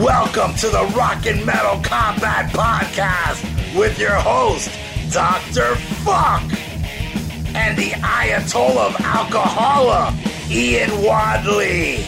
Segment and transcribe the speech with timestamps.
[0.00, 4.70] Welcome to the Rock and Metal Combat Podcast with your host,
[5.12, 5.74] Dr.
[6.02, 6.42] Fuck,
[7.54, 12.04] and the Ayatollah of Alcohola, Ian Wadley.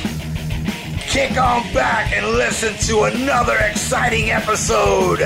[1.09, 5.19] Kick on back and listen to another exciting episode.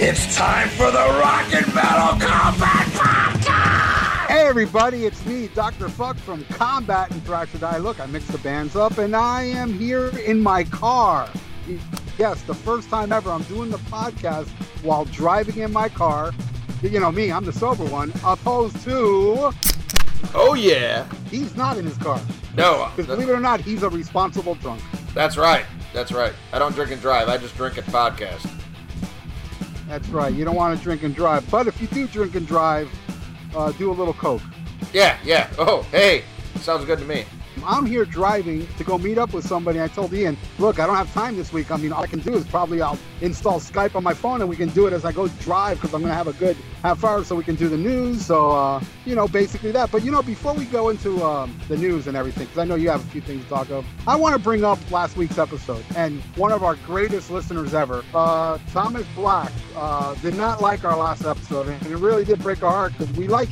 [0.00, 4.26] It's time for the Rock and Metal Combat Podcast!
[4.26, 5.88] Hey everybody, it's me, Dr.
[5.88, 7.78] Fuck from Combat and Thrash or Die.
[7.78, 11.28] Look, I mixed the bands up and I am here in my car.
[12.18, 14.48] Yes, the first time ever I'm doing the podcast
[14.82, 16.32] while driving in my car.
[16.82, 19.50] You know me, I'm the sober one, opposed to
[20.34, 21.06] Oh yeah.
[21.30, 22.20] he's not in his car.
[22.56, 24.82] No, Because believe it or not, he's a responsible drunk.
[25.14, 25.64] that's right.
[25.94, 26.32] That's right.
[26.52, 27.28] I don't drink and drive.
[27.28, 28.48] I just drink and podcast.
[29.88, 30.32] That's right.
[30.32, 31.48] You don't want to drink and drive.
[31.50, 32.90] But if you do drink and drive,
[33.54, 34.40] uh, do a little coke.
[34.94, 35.50] Yeah, yeah.
[35.58, 36.24] Oh, hey.
[36.56, 37.24] Sounds good to me.
[37.64, 39.80] I'm here driving to go meet up with somebody.
[39.80, 41.70] I told Ian, look, I don't have time this week.
[41.70, 44.48] I mean, all I can do is probably I'll install Skype on my phone and
[44.48, 46.56] we can do it as I go drive because I'm going to have a good
[46.82, 48.24] half hour so we can do the news.
[48.26, 49.90] So, uh, you know, basically that.
[49.90, 52.74] But, you know, before we go into um, the news and everything, because I know
[52.74, 55.38] you have a few things to talk of, I want to bring up last week's
[55.38, 55.84] episode.
[55.96, 60.96] And one of our greatest listeners ever, uh, Thomas Black, uh, did not like our
[60.96, 61.68] last episode.
[61.68, 63.48] And it really did break our heart because we like.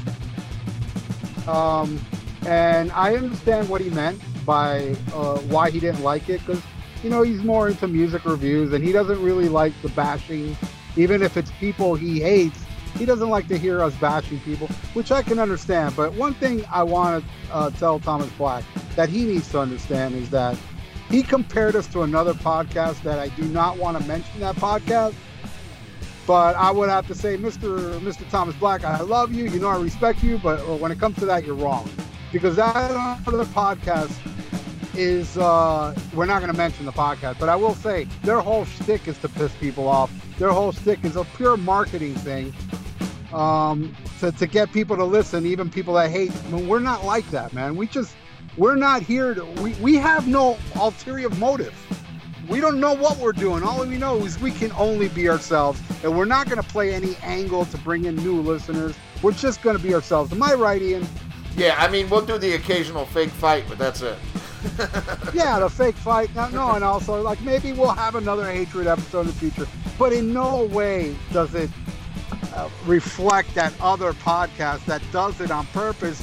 [1.47, 2.01] Um,
[2.47, 6.63] and I understand what he meant by uh, why he didn't like it because
[7.03, 10.57] you know he's more into music reviews and he doesn't really like the bashing,
[10.97, 12.65] even if it's people he hates.
[12.97, 15.95] He doesn't like to hear us bashing people, which I can understand.
[15.95, 18.65] But one thing I want to uh, tell Thomas Black
[18.97, 20.59] that he needs to understand is that
[21.09, 25.15] he compared us to another podcast that I do not want to mention that podcast.
[26.27, 27.99] But I would have to say, Mr.
[28.01, 28.29] Mr.
[28.29, 29.45] Thomas Black, I love you.
[29.45, 31.89] You know I respect you, but uh, when it comes to that, you're wrong
[32.33, 34.13] because that other podcast
[34.95, 38.65] is uh, we're not going to mention the podcast, but I will say their whole
[38.65, 40.11] shtick is to piss people off.
[40.39, 42.53] Their whole shtick is a pure marketing thing
[43.33, 46.33] um, to, to get people to listen, even people that hate.
[46.47, 47.77] I mean, we're not like that, man.
[47.77, 48.15] We just
[48.57, 49.45] we're not here to.
[49.63, 51.75] We, we have no ulterior motive.
[52.49, 53.63] We don't know what we're doing.
[53.63, 56.93] All we know is we can only be ourselves, and we're not going to play
[56.93, 58.97] any angle to bring in new listeners.
[59.23, 60.33] We're just going to be ourselves.
[60.33, 61.07] Am I right, Ian?
[61.57, 64.19] Yeah, I mean, we'll do the occasional fake fight, but that's it.
[65.35, 66.35] yeah, the fake fight.
[66.35, 69.67] No, no, and also like maybe we'll have another hatred episode in the future,
[69.99, 71.71] but in no way does it
[72.55, 76.23] uh, reflect that other podcast that does it on purpose.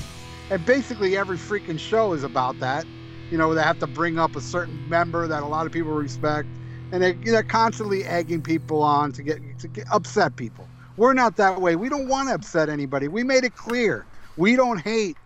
[0.49, 2.85] And basically, every freaking show is about that.
[3.31, 5.91] You know, they have to bring up a certain member that a lot of people
[5.91, 6.47] respect,
[6.91, 10.67] and they, they're constantly egging people on to get to get, upset people.
[10.95, 11.75] We're not that way.
[11.75, 13.07] We don't want to upset anybody.
[13.07, 14.05] We made it clear.
[14.37, 15.17] We don't hate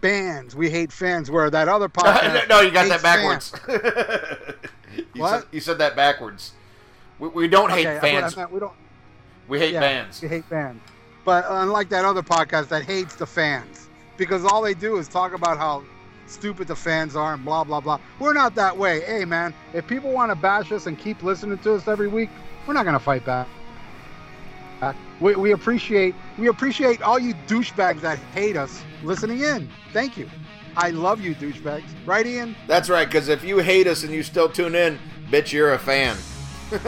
[0.00, 0.54] bands.
[0.54, 1.30] We hate fans.
[1.30, 2.48] Where that other podcast.
[2.48, 3.52] no, you got that backwards.
[5.14, 5.40] you What?
[5.42, 6.52] Said, you said that backwards.
[7.18, 8.36] We, we don't hate Okay, I fans.
[8.36, 8.72] meant, we don't.
[9.48, 10.20] We hate yeah, bands.
[10.20, 10.80] We hate fans.
[11.24, 15.32] But unlike that other podcast that hates the fans, because all they do is talk
[15.32, 15.84] about how
[16.26, 17.98] stupid the fans are and blah blah blah.
[18.18, 19.00] We're not that way.
[19.00, 22.30] Hey man, if people want to bash us and keep listening to us every week,
[22.66, 23.48] we're not gonna fight back.
[24.80, 29.68] Uh, We, we appreciate we appreciate all you douchebags that hate us listening in.
[29.92, 30.30] Thank you.
[30.76, 31.82] I love you douchebags.
[32.06, 32.54] Right, Ian?
[32.68, 34.96] That's right, because if you hate us and you still tune in,
[35.28, 36.16] bitch, you're a fan.
[36.72, 36.78] yeah,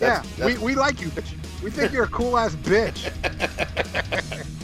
[0.00, 1.32] That's- we, we like you, bitch.
[1.62, 3.12] We think you're a cool ass bitch.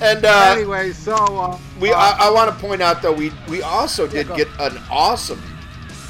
[0.00, 3.32] And uh, anyway, so uh, We, uh, I, I want to point out though, we
[3.48, 5.40] we also did get an awesome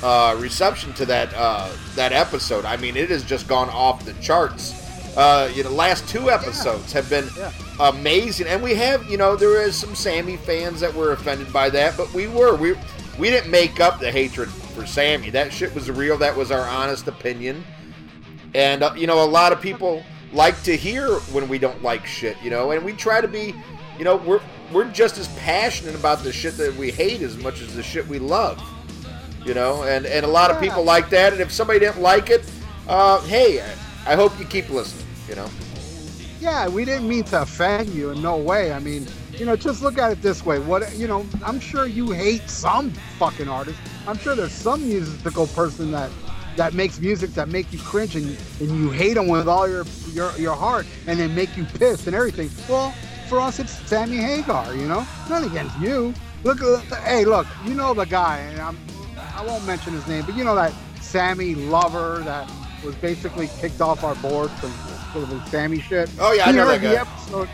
[0.03, 2.65] uh, reception to that uh, that episode.
[2.65, 4.81] I mean, it has just gone off the charts.
[5.16, 7.53] Uh, you know, last two episodes have been Yeah.
[7.81, 11.71] amazing, and we have you know there is some Sammy fans that were offended by
[11.71, 12.75] that, but we were we
[13.19, 15.31] we didn't make up the hatred for Sammy.
[15.31, 16.19] That shit was real.
[16.19, 17.65] That was our honest opinion,
[18.55, 22.06] and uh, you know a lot of people like to hear when we don't like
[22.06, 22.37] shit.
[22.43, 23.55] You know, and we try to be
[23.99, 24.41] you know, we're
[24.72, 28.06] we're just as passionate about the shit that we hate as much as the shit
[28.09, 28.61] we love.
[29.44, 31.32] You know, and and a lot of people like that.
[31.32, 32.50] And if somebody didn't like it,
[32.88, 33.61] uh, hey,
[34.06, 35.06] I hope you keep listening.
[35.29, 35.49] You know,
[36.41, 38.73] Yeah, we didn't mean to offend you in no way.
[38.73, 40.58] I mean, you know, just look at it this way.
[40.58, 43.79] What you know, I'm sure you hate some fucking artist.
[44.06, 46.11] I'm sure there's some musical person that
[46.56, 49.85] that makes music that make you cringe and, and you hate them with all your,
[50.12, 52.49] your your heart and they make you pissed and everything.
[52.69, 52.93] Well,
[53.29, 55.06] for us it's Sammy Hagar, you know?
[55.29, 56.14] Not against you.
[56.44, 58.79] Look look- hey, look, you know the guy and I'm
[59.34, 62.50] I won't mention his name, but you know that Sammy lover that
[62.84, 66.10] was basically kicked off our board for the Sammy shit.
[66.19, 67.00] Oh, yeah, I he know heard that the guy.
[67.00, 67.48] episode.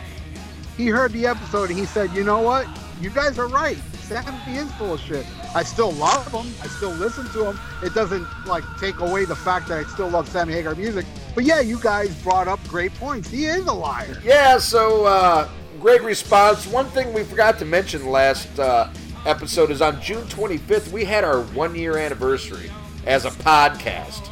[0.77, 2.67] He heard the episode and he said, "You know what?
[3.01, 3.77] You guys are right.
[4.01, 5.25] Sammy is full of shit.
[5.55, 6.53] I still love him.
[6.61, 7.59] I still listen to him.
[7.83, 11.05] It doesn't like take away the fact that I still love Sammy Hagar music.
[11.33, 13.29] But yeah, you guys brought up great points.
[13.29, 14.17] He is a liar.
[14.23, 15.49] Yeah, so uh,
[15.79, 16.67] great response.
[16.67, 18.89] One thing we forgot to mention last uh,
[19.25, 22.71] episode is on June 25th, we had our one year anniversary
[23.05, 24.27] as a podcast.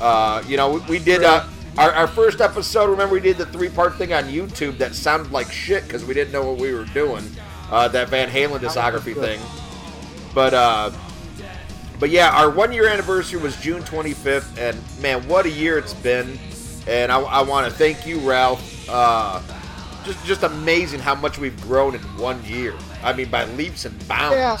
[0.00, 1.46] Uh, you know, we, we did uh,
[1.78, 2.90] our, our first episode.
[2.90, 6.14] Remember, we did the three part thing on YouTube that sounded like shit because we
[6.14, 7.24] didn't know what we were doing.
[7.70, 9.40] Uh, that Van Halen discography thing.
[10.34, 10.92] But uh,
[11.98, 15.94] but yeah, our one year anniversary was June 25th, and man, what a year it's
[15.94, 16.38] been.
[16.86, 18.88] And I, I want to thank you, Ralph.
[18.88, 19.40] Uh,
[20.06, 22.74] just just amazing how much we've grown in one year.
[23.02, 24.36] I mean, by leaps and bounds.
[24.36, 24.56] Yeah.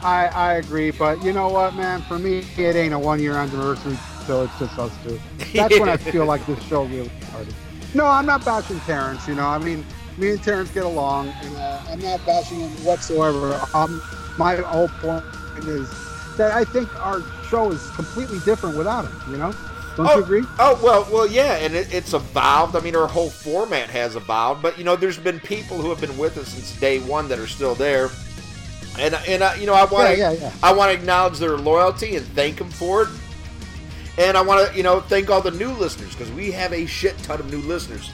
[0.00, 2.02] I, I agree, but you know what, man?
[2.02, 3.96] For me, it ain't a one year anniversary,
[4.26, 5.18] so it's just us two.
[5.52, 7.54] That's when I feel like this show really started.
[7.94, 9.26] No, I'm not bashing Terrence.
[9.26, 9.84] You know, I mean,
[10.16, 13.60] me and Terrence get along, and uh, I'm not bashing him whatsoever.
[13.74, 14.00] Um,
[14.38, 15.24] my whole point
[15.66, 15.90] is
[16.36, 19.32] that I think our show is completely different without him.
[19.32, 19.52] You know,
[19.98, 20.42] don't oh, you agree?
[20.60, 22.76] Oh well, well, yeah, and it, it's evolved.
[22.76, 26.00] I mean, our whole format has evolved, but you know, there's been people who have
[26.00, 28.08] been with us since day one that are still there,
[28.96, 30.52] and and uh, you know, I want to Yeah, yeah, yeah.
[30.62, 33.08] I want to acknowledge their loyalty and thank them for it,
[34.18, 36.86] and I want to you know thank all the new listeners because we have a
[36.86, 38.12] shit ton of new listeners.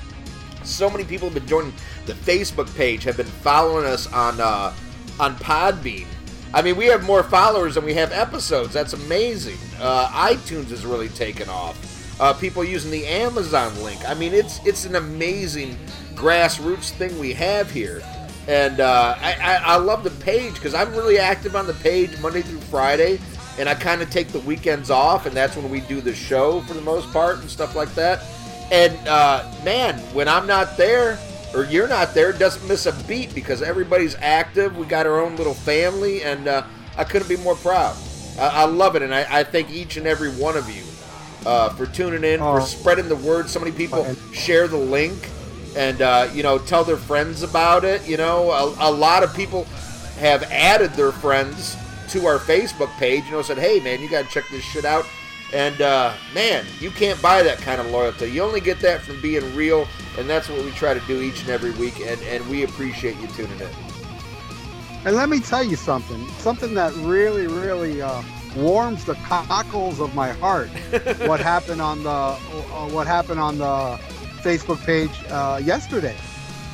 [0.62, 1.74] So many people have been joining
[2.06, 4.72] the Facebook page, have been following us on uh,
[5.20, 6.06] on Podbean.
[6.54, 8.72] I mean, we have more followers than we have episodes.
[8.72, 9.58] That's amazing.
[9.80, 12.20] Uh, iTunes is really taken off.
[12.20, 14.08] Uh, people using the Amazon link.
[14.08, 15.76] I mean, it's it's an amazing
[16.14, 18.04] grassroots thing we have here,
[18.46, 22.16] and uh, I, I, I love the page because I'm really active on the page
[22.20, 23.18] Monday through Friday,
[23.58, 26.60] and I kind of take the weekends off, and that's when we do the show
[26.60, 28.22] for the most part and stuff like that.
[28.70, 31.18] And uh, man, when I'm not there
[31.54, 34.76] or you're not there, doesn't miss a beat because everybody's active.
[34.76, 36.64] We got our own little family, and uh,
[36.96, 37.96] I couldn't be more proud.
[38.38, 40.82] I, I love it, and I, I thank each and every one of you
[41.46, 42.64] uh, for tuning in, for Oh.
[42.64, 43.48] spreading the word.
[43.48, 45.28] So many people share the link,
[45.76, 48.06] and uh, you know, tell their friends about it.
[48.08, 49.64] You know, a, a lot of people
[50.18, 51.76] have added their friends
[52.10, 53.24] to our Facebook page.
[53.26, 55.04] You know, said, "Hey, man, you got to check this shit out."
[55.52, 58.26] And uh, man, you can't buy that kind of loyalty.
[58.26, 59.86] You only get that from being real,
[60.18, 62.00] and that's what we try to do each and every week.
[62.00, 63.68] And, and we appreciate you tuning in.
[65.04, 68.22] And let me tell you something, something that really, really uh,
[68.56, 70.68] warms the cockles of my heart.
[71.26, 73.98] what happened on the uh, what happened on the
[74.42, 76.16] Facebook page uh, yesterday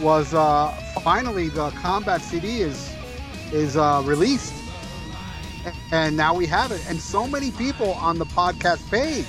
[0.00, 0.68] was uh,
[1.02, 2.94] finally the combat CD is
[3.52, 4.54] is uh, released,
[5.92, 6.82] and now we have it.
[6.88, 9.26] And so many people on the podcast page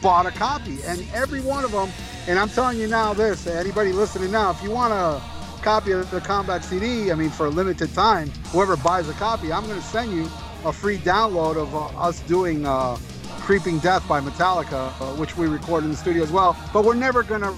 [0.00, 1.90] bought a copy, and every one of them.
[2.26, 5.22] And I'm telling you now, this anybody listening now, if you want a
[5.62, 9.52] copy of the combat CD, I mean, for a limited time, whoever buys a copy,
[9.52, 10.28] I'm going to send you
[10.64, 12.96] a free download of uh, us doing uh,
[13.40, 16.56] "Creeping Death" by Metallica, uh, which we recorded in the studio as well.
[16.72, 17.54] But we're never going to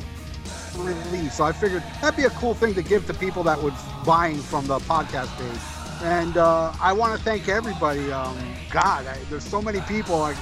[0.77, 1.35] release.
[1.35, 3.75] So I figured that'd be a cool thing to give to people that was
[4.05, 5.82] buying from the podcast page.
[6.03, 8.11] And uh, I want to thank everybody.
[8.11, 8.37] Um,
[8.71, 10.19] God, I, there's so many people.
[10.19, 10.37] Like,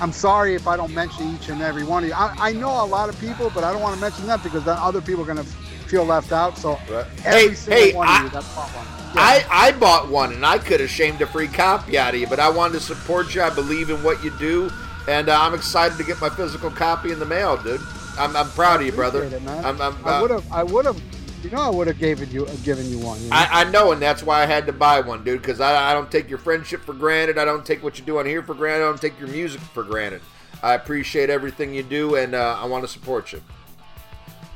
[0.00, 2.14] I'm sorry if I don't mention each and every one of you.
[2.14, 4.64] I, I know a lot of people, but I don't want to mention them because
[4.64, 6.58] then other people are going to feel left out.
[6.58, 7.06] So Right.
[7.20, 8.86] Hey, single hey, one I- of you that bought one.
[9.14, 9.20] Yeah.
[9.20, 12.26] I, I bought one, and I could have shamed a free copy out of you,
[12.26, 13.42] but I wanted to support you.
[13.42, 14.72] I believe in what you do,
[15.06, 17.80] and uh, I'm excited to get my physical copy in the mail, dude.
[18.18, 19.22] I'm, I'm proud of you, brother.
[19.22, 19.34] It.
[19.46, 20.52] I'm, I'm, I uh, would have.
[20.52, 21.00] I would have.
[21.44, 23.22] You know, I would have given you given you one.
[23.22, 23.36] You know?
[23.36, 25.42] I, I know, and that's why I had to buy one, dude.
[25.42, 27.36] Because I, I don't take your friendship for granted.
[27.36, 28.84] I don't take what you do on here for granted.
[28.84, 30.22] I don't take your music for granted.
[30.62, 33.42] I appreciate everything you do, and uh, I want to support you.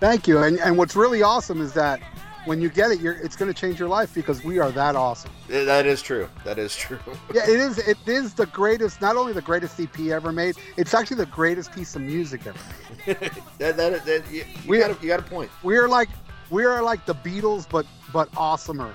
[0.00, 0.38] Thank you.
[0.38, 2.00] And and what's really awesome is that
[2.47, 4.97] when you get it, you're, it's going to change your life because we are that
[4.97, 5.30] awesome.
[5.49, 6.28] That is true.
[6.45, 6.99] That is true.
[7.35, 7.76] Yeah, it is.
[7.78, 9.02] It is the greatest.
[9.02, 12.59] Not only the greatest EP ever made, it's actually the greatest piece of music ever.
[13.07, 13.16] made.
[13.59, 15.50] that, that, that, you, you, We- got a, you got a point.
[15.62, 16.09] We are like
[16.50, 18.92] we are like the Beatles, but but awesomer.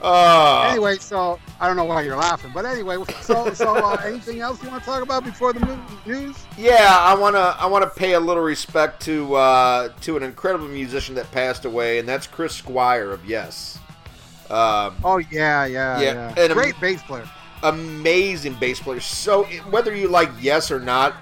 [0.00, 4.40] Uh, Anyway, so I don't know why you're laughing, but anyway, so so uh, anything
[4.40, 6.36] else you want to talk about before the news?
[6.58, 11.14] Yeah, I wanna I wanna pay a little respect to uh, to an incredible musician
[11.14, 13.78] that passed away, and that's Chris Squire of Yes.
[14.50, 16.48] Um, Oh yeah, yeah, Yeah, yeah.
[16.52, 17.26] Great bass player.
[17.62, 19.00] amazing bass player.
[19.00, 21.14] So whether you like Yes or not,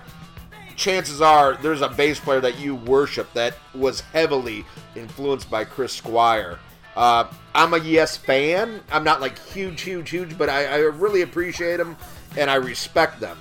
[0.76, 4.64] chances are there's a bass player that you worship that was heavily
[4.94, 6.58] influenced by Chris Squire.
[6.96, 8.80] Uh, I'm a Yes fan.
[8.90, 11.96] I'm not like huge, huge, huge, but I, I really appreciate them
[12.36, 13.38] and I respect them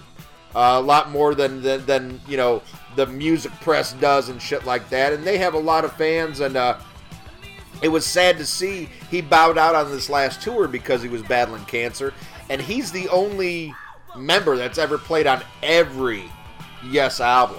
[0.55, 2.61] uh, a lot more than, than than you know
[2.95, 5.13] the music press does and shit like that.
[5.13, 6.55] And they have a lot of fans and.
[6.55, 6.77] Uh,
[7.81, 11.23] it was sad to see he bowed out on this last tour because he was
[11.23, 12.13] battling cancer,
[12.47, 13.73] and he's the only
[14.15, 16.31] member that's ever played on every
[16.89, 17.57] Yes album.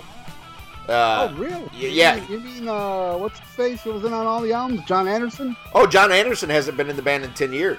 [0.89, 1.63] Uh, oh, really?
[1.75, 2.17] yeah.
[2.17, 3.83] You mean, you mean uh, what's his face?
[3.83, 4.83] Who was in on all the albums?
[4.85, 5.57] Jon Anderson?
[5.75, 7.79] Oh, Jon Anderson hasn't been in the band in ten years.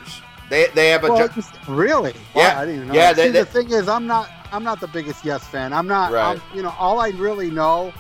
[0.50, 1.30] They they have a Well,
[1.68, 2.14] really?
[2.36, 2.54] Yeah.
[2.56, 2.94] Wow, I didn't even know.
[2.94, 4.30] Yeah, they- See, they- the thing is, I'm not.
[4.52, 5.74] I'm not the biggest Yes fan.
[5.74, 6.12] I'm not.
[6.14, 6.40] Right.
[6.40, 7.92] I'm, you know, all I really know,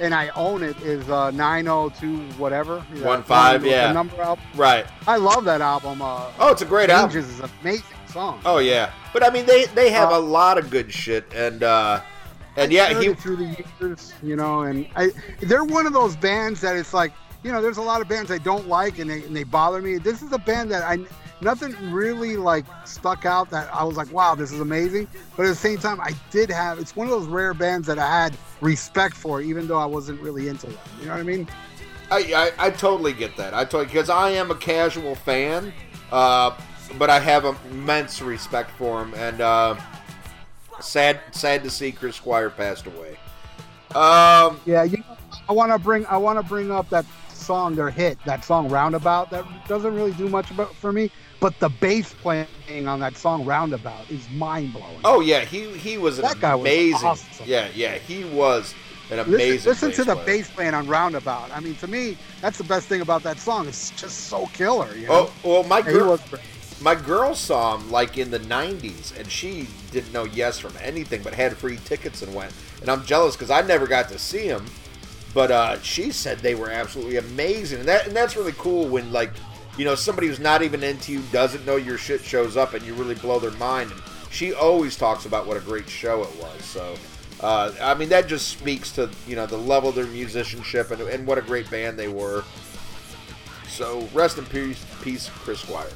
[0.00, 2.84] and I own it, is uh, 902 whatever.
[2.94, 3.92] Yeah, One five, the yeah.
[3.92, 4.44] number album.
[4.54, 4.84] right.
[5.06, 6.02] I love that album.
[6.02, 7.12] Uh, Oh, it's a great album.
[7.12, 8.40] Changes is an amazing song.
[8.44, 11.62] Oh yeah, but I mean they they have Uh, a lot of good shit, and
[11.62, 12.00] uh,
[12.56, 16.60] and yeah, he through the years, you know, and I they're one of those bands
[16.60, 19.22] that it's like, you know, there's a lot of bands I don't like and they,
[19.22, 19.98] and they bother me.
[19.98, 20.98] This is a band that I
[21.40, 25.08] nothing really like stuck out that I was like, wow, this is amazing.
[25.36, 27.98] But at the same time, I did have it's one of those rare bands that
[27.98, 30.78] I had respect for, even though I wasn't really into them.
[31.00, 31.48] You know what I mean?
[32.10, 33.54] I, I, I totally get that.
[33.54, 35.72] I totally because I am a casual fan,
[36.10, 36.56] uh,
[36.98, 39.76] but I have immense respect for him, and uh,
[40.80, 43.16] sad sad to see Chris Squire passed away.
[43.94, 45.16] Um, Yeah, you know,
[45.48, 48.68] I want to bring I want to bring up that song, their hit, that song
[48.68, 49.30] Roundabout.
[49.30, 51.10] That doesn't really do much about for me,
[51.40, 55.00] but the bass playing on that song Roundabout is mind blowing.
[55.04, 57.08] oh yeah, he he was an That guy was amazing.
[57.08, 57.46] awesome.
[57.46, 58.74] Yeah, yeah, he was
[59.10, 59.68] an amazing.
[59.68, 60.26] listen, listen to the player.
[60.38, 61.50] bass playing on Roundabout.
[61.52, 63.66] I mean, to me, that's the best thing about that song.
[63.68, 64.94] It's just so killer.
[64.96, 65.30] You know?
[65.30, 66.20] Oh well, my girl, was.
[66.82, 71.22] My girl saw him like in the '90s, and she didn't know yes from anything,
[71.22, 72.52] but had free tickets and went.
[72.80, 74.66] And I'm jealous because I never got to see him,
[75.32, 79.12] but uh, she said they were absolutely amazing, and that and that's really cool when
[79.12, 79.30] like
[79.76, 82.84] you know somebody who's not even into you doesn't know your shit shows up and
[82.84, 83.90] you really blow their mind.
[83.90, 86.64] And she always talks about what a great show it was.
[86.64, 86.94] So.
[87.40, 91.00] Uh, I mean that just speaks to you know the level of their musicianship and,
[91.02, 92.44] and what a great band they were.
[93.66, 95.88] So rest in peace, peace, Chris Squire.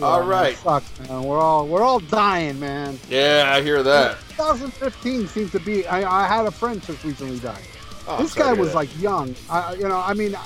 [0.00, 1.22] All Yeah, man, it sucks, man.
[1.22, 2.98] We're all we're all dying, man.
[3.08, 4.18] Yeah, I hear that.
[4.30, 5.86] 2015 seems to be.
[5.86, 7.62] I, I had a friend just recently died.
[8.06, 8.76] Oh, this guy was that.
[8.76, 9.34] like young.
[9.50, 10.36] I, you know, I mean,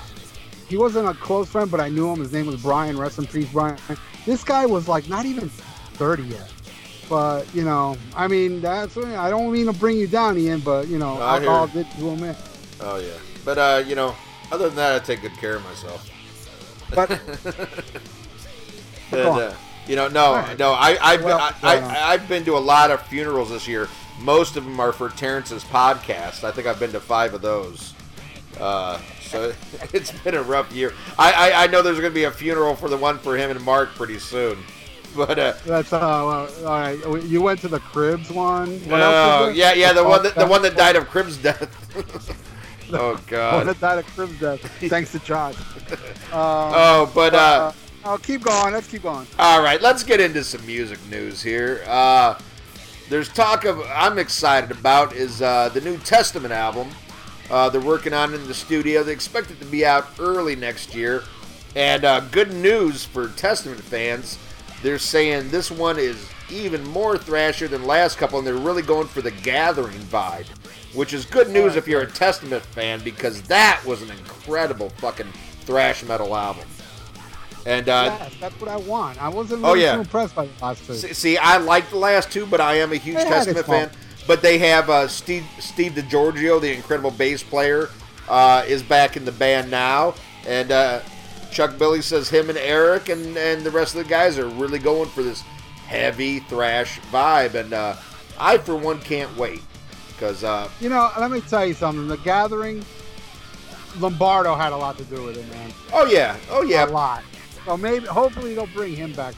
[0.68, 2.20] he wasn't a close friend, but I knew him.
[2.20, 2.98] His name was Brian.
[2.98, 3.78] Rest in peace, Brian.
[4.24, 6.52] This guy was like not even 30 yet.
[7.08, 8.96] But you know, I mean, that's.
[8.96, 11.86] I don't mean to bring you down, Ian, but you know, No, I alcohol did
[11.98, 12.36] do him in.
[12.80, 14.14] Oh yeah, but uh, you know,
[14.50, 16.08] other than that, I take good care of myself.
[16.94, 17.10] But
[19.12, 19.40] On.
[19.40, 19.54] uh,
[19.86, 20.58] you know, no, right.
[20.58, 23.88] no, I, I've, been, I, I, I've been to a lot of funerals this year.
[24.20, 26.44] Most of them are for Terrence's podcast.
[26.44, 27.94] I think I've been to five of those.
[28.60, 29.52] Uh, so
[29.92, 30.92] it's been a rough year.
[31.18, 33.50] I, I, I know there's going to be a funeral for the one for him
[33.50, 34.58] and Mark pretty soon.
[35.14, 37.24] But uh, that's uh, well, all right.
[37.24, 38.80] You went to the Cribs one.
[38.88, 41.68] What oh, else yeah, yeah, the one that the one that died of Crib's death.
[42.94, 43.56] oh God.
[43.56, 44.60] one that died of Cribs death.
[44.88, 45.56] Thanks to Josh.
[46.32, 47.72] Uh, Oh, but uh,
[48.04, 48.72] oh, keep going.
[48.72, 49.26] Let's keep going.
[49.38, 51.82] All right, let's get into some music news here.
[51.86, 52.38] Uh,
[53.08, 56.88] there's talk of I'm excited about is uh, the New Testament album.
[57.50, 59.02] Uh, they're working on in the studio.
[59.02, 61.22] They expect it to be out early next year.
[61.74, 64.38] And uh, good news for Testament fans.
[64.82, 69.06] They're saying this one is even more thrasher than last couple, and they're really going
[69.06, 70.46] for the Gathering vibe,
[70.94, 75.30] which is good news if you're a Testament fan because that was an incredible fucking
[75.60, 76.66] thrash metal album.
[77.64, 79.22] And uh, yes, that's what I want.
[79.22, 79.94] I wasn't Oh, yeah.
[79.94, 80.94] too impressed by the last two.
[80.94, 83.90] See, see, I like the last two, but I am a huge Testament fan.
[84.26, 87.88] But they have uh, Steve Steve DiGiorgio, the incredible bass player,
[88.28, 90.14] uh, is back in the band now,
[90.46, 91.00] and uh,
[91.50, 94.78] Chuck Billy says him and Eric and and the rest of the guys are really
[94.78, 95.40] going for this
[95.86, 97.96] heavy thrash vibe, and uh,
[98.38, 99.60] I for one can't wait
[100.08, 102.06] because uh, You know, let me tell you something.
[102.06, 102.84] The Gathering,
[103.98, 105.72] Lombardo had a lot to do with it, man.
[105.92, 107.22] oh yeah, oh yeah, A lot.
[107.64, 109.34] So maybe, hopefully, they'll bring him back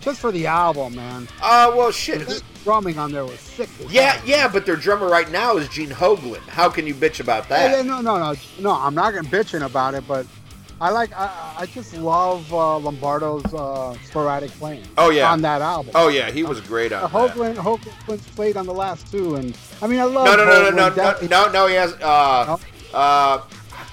[0.00, 1.28] just for the album, man.
[1.42, 2.26] uh, well shit.
[2.26, 3.68] That drumming on there was sick.
[3.88, 4.28] Yeah, hell.
[4.28, 6.40] yeah, but their drummer right now is Gene Hoglan.
[6.48, 7.70] How can you bitch about that?
[7.70, 8.70] yeah, no, no, no, no.
[8.72, 10.26] I'm not gonna bitching about it, but
[10.80, 14.84] I like, I, I just love uh, Lombardo's uh, sporadic playing.
[14.96, 15.30] Oh, yeah.
[15.32, 15.90] on that album.
[15.96, 17.34] Oh yeah, he was great on Uh, that.
[17.34, 20.26] Hoglan, played on the last two, and I mean, I love.
[20.26, 21.66] No, no, no, no, no, no, no, no.
[21.66, 21.92] He has.
[21.94, 22.58] Uh,
[22.92, 22.98] No?
[22.98, 23.42] uh,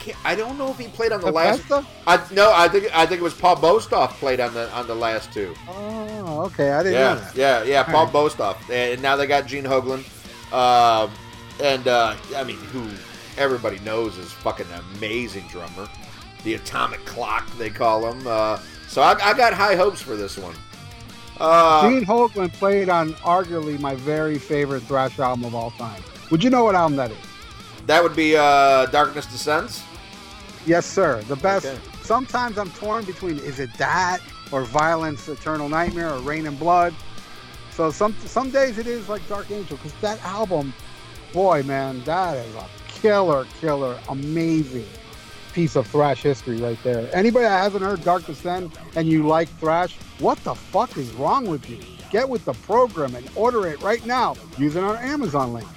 [0.05, 0.17] can't.
[0.25, 1.67] I don't know if he played on the last.
[1.67, 1.87] Bethesda?
[2.05, 2.51] I no.
[2.53, 2.95] I think.
[2.95, 5.53] I think it was Paul Bostaph played on the on the last two.
[5.67, 7.35] Oh, okay, I didn't know Yeah, that.
[7.35, 7.83] yeah, yeah.
[7.83, 8.13] Paul right.
[8.13, 10.03] Bostaph, and now they got Gene Hoglan,
[10.53, 11.11] um,
[11.61, 12.87] and uh, I mean, who
[13.37, 15.89] everybody knows is fucking amazing drummer,
[16.43, 18.25] the Atomic Clock they call him.
[18.27, 20.55] Uh, so I, I got high hopes for this one.
[21.39, 26.01] Uh, Gene Hoglan played on arguably my very favorite thrash album of all time.
[26.31, 27.17] Would you know what album that is?
[27.87, 29.83] that would be uh, Darkness Descends.
[30.65, 31.21] Yes, sir.
[31.23, 31.65] The best.
[31.65, 31.79] Okay.
[32.01, 34.19] Sometimes I'm torn between is it that
[34.51, 36.93] or Violence, Eternal Nightmare, or Reign in Blood.
[37.71, 40.73] So some some days it is like Dark Angel because that album,
[41.33, 44.87] boy, man, that is a killer, killer, amazing
[45.53, 47.09] piece of thrash history right there.
[47.15, 51.47] Anybody that hasn't heard Dark Descent and you like thrash, what the fuck is wrong
[51.47, 51.79] with you?
[52.11, 55.67] Get with the program and order it right now using our Amazon link.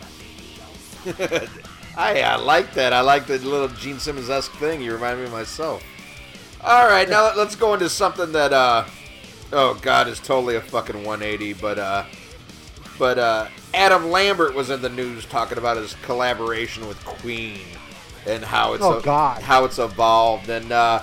[1.99, 2.93] I, I like that.
[2.93, 4.81] I like the little Gene Simmons esque thing.
[4.81, 5.83] You remind me of myself.
[6.63, 8.85] All right, now let's go into something that, uh,
[9.53, 11.55] oh god, is totally a fucking 180.
[11.55, 12.05] But, uh,
[12.99, 17.61] but uh, Adam Lambert was in the news talking about his collaboration with Queen
[18.27, 19.43] and how it's Oh, God.
[19.43, 20.49] how it's evolved.
[20.49, 21.03] And uh,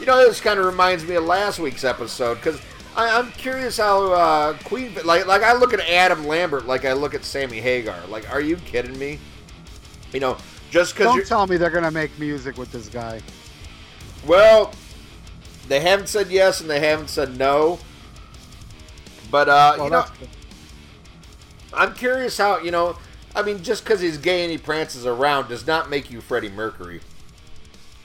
[0.00, 2.60] you know, this kind of reminds me of last week's episode because
[2.94, 7.14] I'm curious how uh, Queen like like I look at Adam Lambert like I look
[7.14, 8.06] at Sammy Hagar.
[8.08, 9.18] Like, are you kidding me?
[10.12, 10.36] You know,
[10.70, 13.20] just because Don't tell me they're gonna make music with this guy.
[14.26, 14.72] well,
[15.68, 17.78] they haven't said yes and they haven't said no.
[19.30, 20.28] But uh, Well, you know, good.
[21.72, 22.96] I'm curious how you know.
[23.34, 26.48] I mean, just because he's gay and he prances around does not make you Freddie
[26.48, 27.02] Mercury.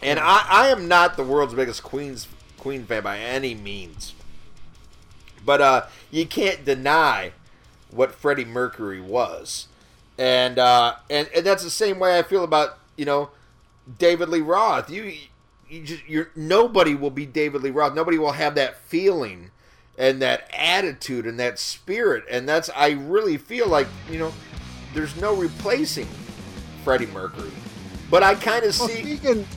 [0.02, 2.28] And I, I am not the world's biggest Queen's
[2.58, 4.14] Queen fan by any means.
[5.46, 7.32] But uh, you can't deny
[7.92, 9.68] what Freddie Mercury was,
[10.22, 13.32] and uh, and and that's the same way I feel about you know
[13.98, 14.90] David Lee Roth.
[14.92, 15.14] You
[15.68, 17.96] you just you're nobody will be David Lee Roth.
[17.96, 19.50] Nobody will have that feeling
[19.98, 22.24] and that attitude and that spirit.
[22.30, 24.32] And that's I really feel like you know
[24.94, 26.08] there's no replacing
[26.84, 27.52] Freddie Mercury.
[28.12, 29.02] But I kind of Well, see.
[29.02, 29.48] speaking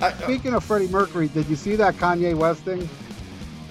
[0.00, 2.88] I, speaking of Freddie Mercury, did you see that Kanye West thing?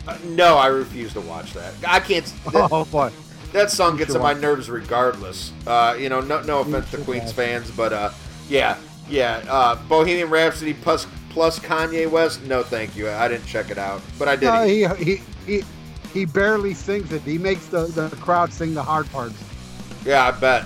[0.10, 1.74] uh, no, I refuse to watch that.
[1.88, 2.26] I can't.
[2.52, 3.12] That, Oh boy.
[3.54, 5.54] That song gets on my nerves regardless.
[5.66, 8.12] Uh, you know, no, no offense to Queens fans, but uh,
[8.50, 9.44] yeah, yeah.
[9.48, 12.44] Uh, Bohemian Rhapsody plus plus Kanye West.
[12.44, 13.10] No, thank you.
[13.10, 14.46] I didn't check it out, but I did.
[14.46, 15.64] No, he, he he
[16.14, 17.22] he barely sings it.
[17.22, 19.42] He makes the, the crowd sing the hard parts.
[20.06, 20.66] yeah, I bet.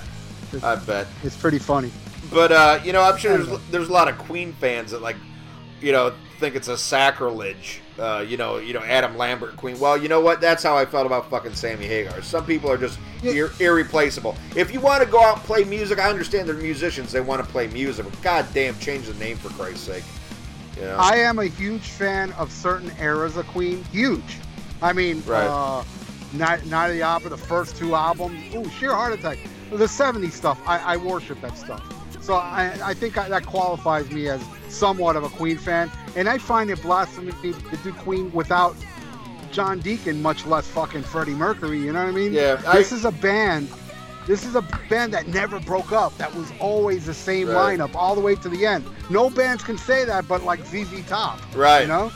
[0.63, 1.07] I bet.
[1.23, 1.91] It's pretty funny.
[2.31, 5.15] But uh, you know, I'm sure there's there's a lot of Queen fans that like,
[5.81, 7.81] you know, think it's a sacrilege.
[7.99, 9.79] Uh, you know, you know, Adam Lambert Queen.
[9.79, 10.39] Well, you know what?
[10.39, 12.21] That's how I felt about fucking Sammy Hagar.
[12.21, 14.35] Some people are just ir- irreplaceable.
[14.55, 17.11] If you want to go out and play music, I understand they're musicians.
[17.11, 20.03] They want to play music, but goddamn, change the name for Christ's sake.
[20.75, 20.97] You know?
[20.99, 23.83] I am a huge fan of certain eras of Queen.
[23.85, 24.37] Huge.
[24.81, 25.47] I mean, Right.
[25.47, 25.83] uh,
[26.33, 28.53] Night, Night of the Opera, the first two albums.
[28.53, 29.39] Ooh, sheer heart attack.
[29.71, 30.59] The '70s stuff.
[30.67, 31.81] I, I worship that stuff.
[32.21, 35.91] So I, I think I, that qualifies me as somewhat of a Queen fan.
[36.15, 38.75] And I find it blasphemy to do Queen without
[39.51, 41.79] John Deacon, much less fucking Freddie Mercury.
[41.79, 42.33] You know what I mean?
[42.33, 43.69] Yeah, I- This is a band.
[44.27, 46.17] This is a band that never broke up.
[46.17, 47.79] That was always the same Right.
[47.79, 48.85] lineup all the way to the end.
[49.09, 51.39] No bands can say that, but like ZZ Top.
[51.55, 51.81] Right.
[51.83, 52.11] You know.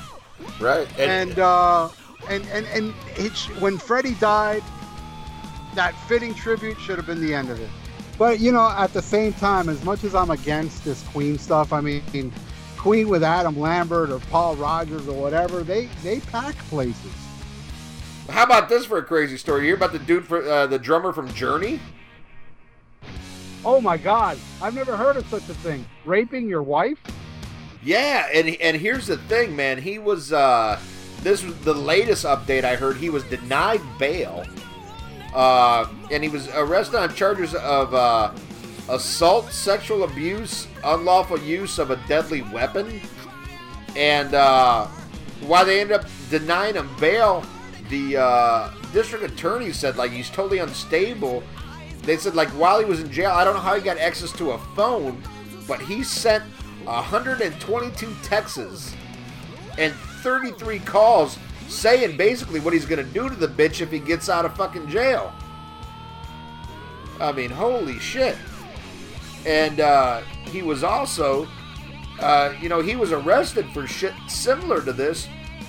[0.60, 0.88] right.
[1.00, 1.88] And uh,
[2.30, 4.62] and and and it, sh- when Freddie died,
[5.76, 7.70] that fitting tribute should have been the end of it.
[8.22, 11.74] But you know, at the same time, as much as I'm against this Queen stuff,
[11.74, 12.32] I mean,
[12.78, 17.12] Queen with Adam Lambert or Paul Rodgers or whatever, they they pack places.
[18.30, 19.62] how about this for a crazy story?
[19.62, 21.80] You hear about the dude for uh, the drummer from Journey?
[23.66, 25.84] Oh my God, I've never heard of such a thing.
[26.06, 27.00] Raping your wife?
[27.82, 29.82] Yeah, and and here's the thing, man.
[29.82, 30.80] He was uh
[31.24, 32.98] this was the latest update I heard.
[32.98, 34.46] He was denied bail.
[35.34, 38.34] Uh, and he was arrested on charges of uh,
[38.90, 43.02] assault, sexual abuse, unlawful use of a deadly weapon.
[43.96, 44.88] And uh,
[45.42, 47.46] while they ended up denying him bail,
[47.90, 51.44] the uh, district attorney said like he's totally unstable.
[52.04, 54.32] They said like while he was in jail, I don't know how he got access
[54.34, 55.22] to a phone,
[55.68, 56.44] but he sent
[56.86, 58.96] 122 texts
[59.78, 61.38] and 33 calls
[61.72, 64.88] saying basically what he's gonna do to the bitch if he gets out of fucking
[64.90, 65.34] jail.
[67.20, 68.38] I mean, holy shit.
[69.46, 71.48] And uh, he was also,
[72.20, 75.28] uh, you know, he was arrested for shit similar to this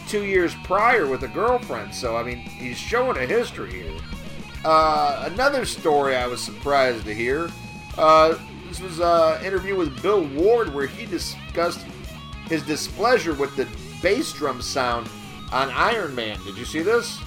[0.08, 1.94] two years prior with a girlfriend.
[1.94, 3.98] So, I mean, he's showing a history here.
[4.64, 7.50] Uh, another story I was surprised to hear.
[7.96, 8.38] Uh,
[8.68, 11.84] this was an interview with Bill Ward where he discussed
[12.46, 13.68] his displeasure with the
[14.02, 15.08] bass drum sound
[15.52, 16.38] on Iron Man.
[16.44, 17.20] Did you see this?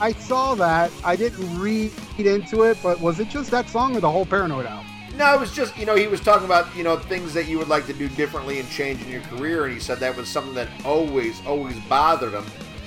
[0.00, 0.90] I saw that.
[1.04, 4.66] I didn't read into it, but was it just that song or the whole Paranoid
[4.66, 4.86] album?
[5.16, 7.58] No, it was just you know he was talking about you know things that you
[7.58, 10.28] would like to do differently and change in your career, and he said that was
[10.28, 12.44] something that always always bothered him,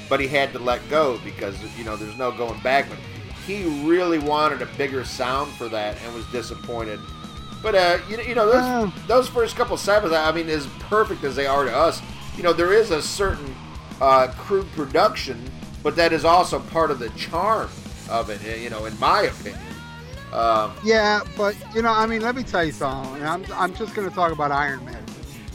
[0.09, 2.89] but he had to let go because you know there's no going back.
[2.89, 2.97] But
[3.45, 6.99] he really wanted a bigger sound for that and was disappointed.
[7.61, 8.91] But uh, you, you know those Uh.
[9.07, 12.01] those first couple Sabbath, I mean, as perfect as they are to us,
[12.35, 13.55] you know, there is a certain
[14.01, 15.41] uh, crude production,
[15.83, 17.69] but that is also part of the charm
[18.09, 18.61] of it.
[18.61, 19.61] You know, in my opinion.
[20.33, 23.23] Um, Yeah, but you know, I mean, let me tell you something.
[23.23, 25.03] I'm I'm just gonna talk about Iron Man,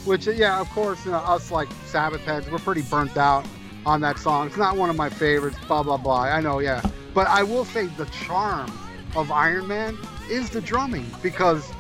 [0.05, 3.45] which yeah, of course, you know, us like Sabbath heads, we're pretty burnt out
[3.85, 4.47] on that song.
[4.47, 5.59] It's not one of my favorites.
[5.67, 6.23] Blah blah blah.
[6.23, 8.73] I know, yeah, but I will say the charm
[9.17, 9.99] of Iron Man
[10.31, 11.71] is the drumming because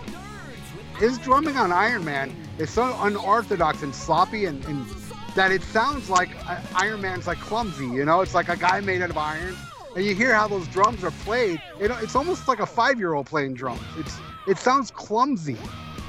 [0.98, 4.86] his drumming on Iron Man is so unorthodox and sloppy and, and
[5.34, 7.86] that it sounds like uh, Iron Man's like clumsy.
[7.86, 9.56] You know, it's like a guy made out of iron.
[9.94, 11.60] And you hear how those drums are played.
[11.78, 13.82] It, it's almost like a five-year-old playing drums.
[13.98, 15.58] It's it sounds clumsy,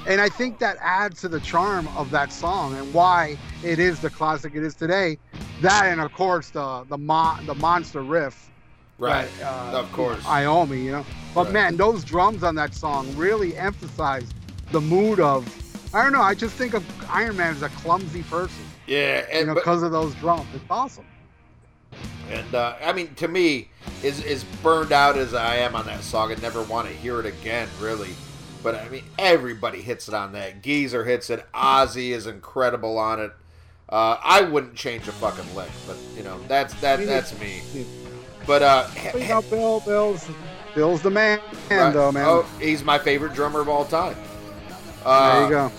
[0.05, 3.99] and I think that adds to the charm of that song and why it is
[3.99, 5.17] the classic it is today.
[5.61, 8.51] That and of course the the mon- the monster riff
[8.99, 9.27] right.
[9.39, 10.23] that, uh, of course.
[10.23, 11.05] Iommi, you know.
[11.33, 11.53] But Right.
[11.53, 14.29] man, those drums on that song really emphasize
[14.71, 15.47] the mood of.
[15.93, 16.21] I don't know.
[16.21, 19.61] I just think of Iron Man as a clumsy person, yeah, you and, know, but-
[19.61, 20.47] because of those drums.
[20.53, 21.05] It's awesome.
[22.29, 23.69] And uh, I mean, to me,
[24.03, 27.19] is as burned out as I am on that song, I never want to hear
[27.19, 28.11] it again, really.
[28.63, 30.61] But I mean, everybody hits it on that.
[30.61, 31.45] Geezer hits it.
[31.53, 33.31] Ozzy is incredible on it.
[33.89, 37.61] Uh, I wouldn't change a fucking lick, but you know, that's that that's me.
[38.47, 40.29] But uh, you know, Bill, Bill's,
[40.73, 42.25] Bill's the man, right- though, man.
[42.25, 44.15] oh, he's my favorite drummer of all time.
[45.03, 45.71] there Uh, you go.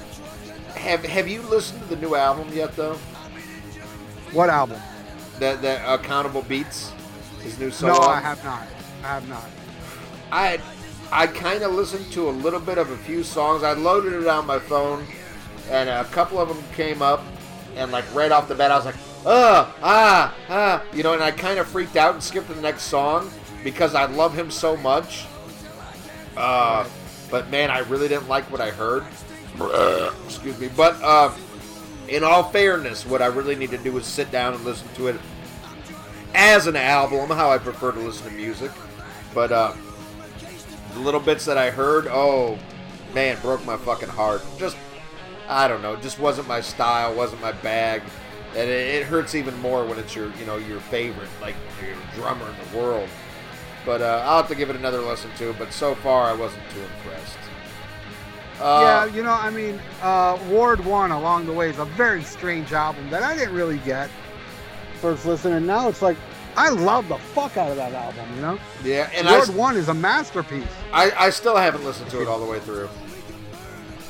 [0.83, 2.95] Have Have you listened to the new album yet, though?
[4.33, 4.81] What album?
[5.39, 6.93] That that Accountable Beasts,
[7.41, 7.95] his new solo.
[7.95, 8.67] no, I have not.
[9.05, 9.49] I have not.
[10.33, 10.59] I
[11.13, 13.63] I kind of listened to a little bit of a few songs.
[13.63, 15.07] I loaded it on my phone,
[15.71, 17.23] and a couple of them came up,
[17.77, 21.23] and like right off the bat, I was like, "Uh, ah, ah," you know, and
[21.23, 23.31] I kind of freaked out and skipped to the next song
[23.63, 25.27] because I love him so much.
[26.37, 26.89] Uh,
[27.31, 29.05] but man, I really didn't like what I heard.
[30.25, 31.33] Excuse me, but uh,
[32.09, 35.09] in all fairness, what I really need to do is sit down and listen to
[35.09, 35.17] it
[36.35, 38.71] as an album, how I prefer to listen to music.
[39.35, 39.73] But uh,
[40.95, 42.59] the little bits that I heard, oh
[43.15, 44.43] man, broke my fucking heart.
[44.59, 44.77] Just,
[45.49, 48.03] I don't know, just wasn't my style, wasn't my bag,
[48.57, 51.95] and it, it hurts even more when it's your, you know, your favorite, like your
[52.15, 53.09] drummer in the world.
[53.85, 55.55] But uh, I'll have to give it another listen too.
[55.59, 57.37] But so far, I wasn't too impressed.
[58.59, 62.23] Yeah, Uh, you know, I mean, uh, Ward One along the way is a very
[62.23, 64.11] strange album that I didn't really get
[65.01, 66.17] first listen, and now it's like
[66.57, 68.25] I love the fuck out of that album.
[68.37, 70.65] You know, yeah, and I, Ward One is a masterpiece.
[70.93, 72.89] I, I still haven't listened to it all the way through.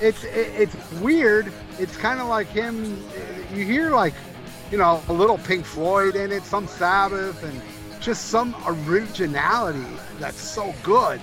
[0.00, 1.52] It's it, it's weird.
[1.78, 3.02] It's kind of like him.
[3.54, 4.14] You hear like,
[4.70, 7.60] you know, a little Pink Floyd in it, some Sabbath, and
[8.00, 9.86] just some originality
[10.18, 11.20] that's so good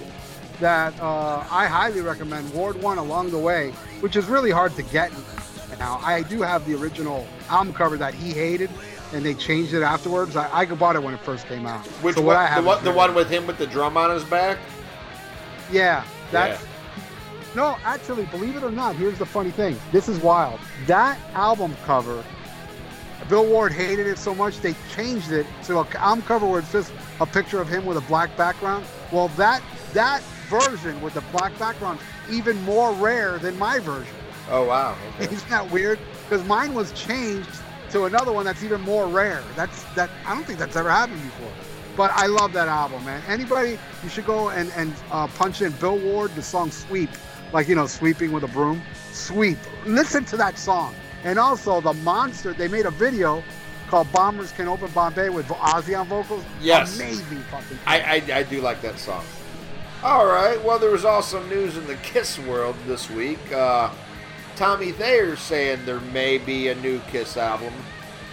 [0.59, 4.83] that uh, I highly recommend Ward One along the way, which is really hard to
[4.83, 5.11] get
[5.79, 5.99] now.
[6.03, 8.69] I do have the original album cover that he hated,
[9.13, 10.35] and they changed it afterwards.
[10.35, 11.85] I, I bought it when it first came out.
[12.03, 12.35] Which so one?
[12.35, 14.59] I the, one the one with him with the drum on his back?
[15.71, 16.63] Yeah, that's
[17.55, 17.77] no.
[17.83, 19.79] Actually, believe it or not, here's the funny thing.
[19.91, 20.59] This is wild.
[20.85, 22.23] That album cover,
[23.29, 26.71] Bill Ward hated it so much they changed it to a album cover where it's
[26.71, 26.91] just
[27.21, 28.85] a picture of him with a black background.
[29.11, 34.13] Well, that that version with the black background even more rare than my version.
[34.49, 34.97] Oh wow.
[35.15, 35.25] Okay.
[35.35, 35.99] Isn't that weird?
[36.27, 37.49] Because mine was changed
[37.91, 39.43] to another one that's even more rare.
[39.55, 41.51] That's that I don't think that's ever happened before.
[41.95, 43.21] But I love that album, man.
[43.27, 47.09] Anybody, you should go and and uh, punch in Bill Ward, the song "Sweep,"
[47.53, 48.81] like you know, sweeping with a broom.
[49.11, 49.57] Sweep.
[49.85, 50.95] Listen to that song.
[51.23, 52.53] And also the Monster.
[52.53, 53.43] They made a video
[53.87, 56.43] called "Bombers Can Open Bombay" with Ozzy on vocals.
[56.61, 56.95] Yes.
[56.95, 57.79] Amazing fucking.
[57.85, 59.25] I, I, I do like that song.
[60.01, 60.63] All right.
[60.63, 63.51] Well, there was also news in the Kiss world this week.
[63.51, 63.91] Uh,
[64.55, 67.73] Tommy Thayer saying there may be a new Kiss album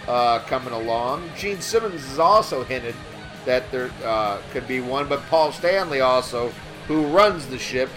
[0.07, 1.29] uh, coming along.
[1.35, 2.95] Gene Simmons has also hinted
[3.43, 6.53] that there uh, could be one, but Paul Stanley also,
[6.87, 7.89] who runs the ship,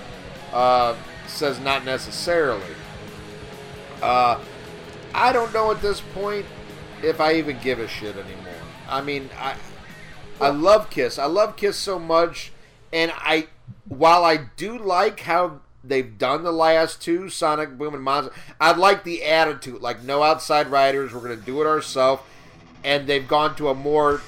[0.53, 0.97] uh,
[1.29, 2.75] says not necessarily.
[4.03, 4.41] Uh,
[5.15, 6.47] I don't know at this point
[7.05, 8.53] if I even give a shit anymore.
[8.89, 9.55] I mean, I
[10.41, 11.21] I love Kiss.
[11.21, 12.51] I love Kiss so much,
[12.93, 13.47] and I
[13.89, 18.73] while I do like how they've done the last two Sonic Boom and Monster, I
[18.73, 19.81] like the attitude.
[19.81, 22.23] Like no outside riders, we're gonna do it ourselves,
[22.85, 24.21] and they've gone to a more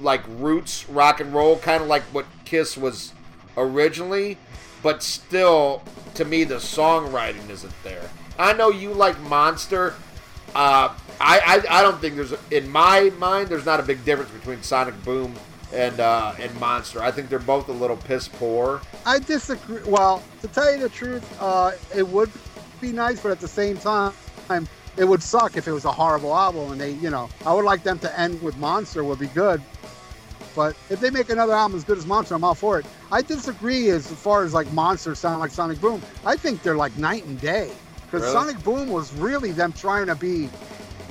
[0.00, 3.12] like roots rock and roll, kind of like what Kiss was
[3.56, 4.38] originally,
[4.82, 5.82] but still,
[6.14, 8.10] to me, the songwriting isn't there.
[8.38, 9.94] I know you like Monster.
[10.54, 14.30] Uh, I, I I don't think there's in my mind there's not a big difference
[14.30, 15.34] between Sonic Boom
[15.72, 17.02] and uh, and Monster.
[17.02, 18.80] I think they're both a little piss poor.
[19.04, 19.82] I disagree.
[19.86, 22.30] Well, to tell you the truth, uh, it would
[22.80, 24.12] be nice, but at the same time,
[24.96, 26.72] it would suck if it was a horrible album.
[26.72, 29.60] And they, you know, I would like them to end with Monster would be good.
[30.54, 32.86] But if they make another album as good as Monster, I'm all for it.
[33.12, 36.00] I disagree as far as like Monster sound like Sonic Boom.
[36.24, 37.70] I think they're like night and day
[38.06, 38.32] because Really?
[38.32, 40.48] Sonic Boom was really them trying to be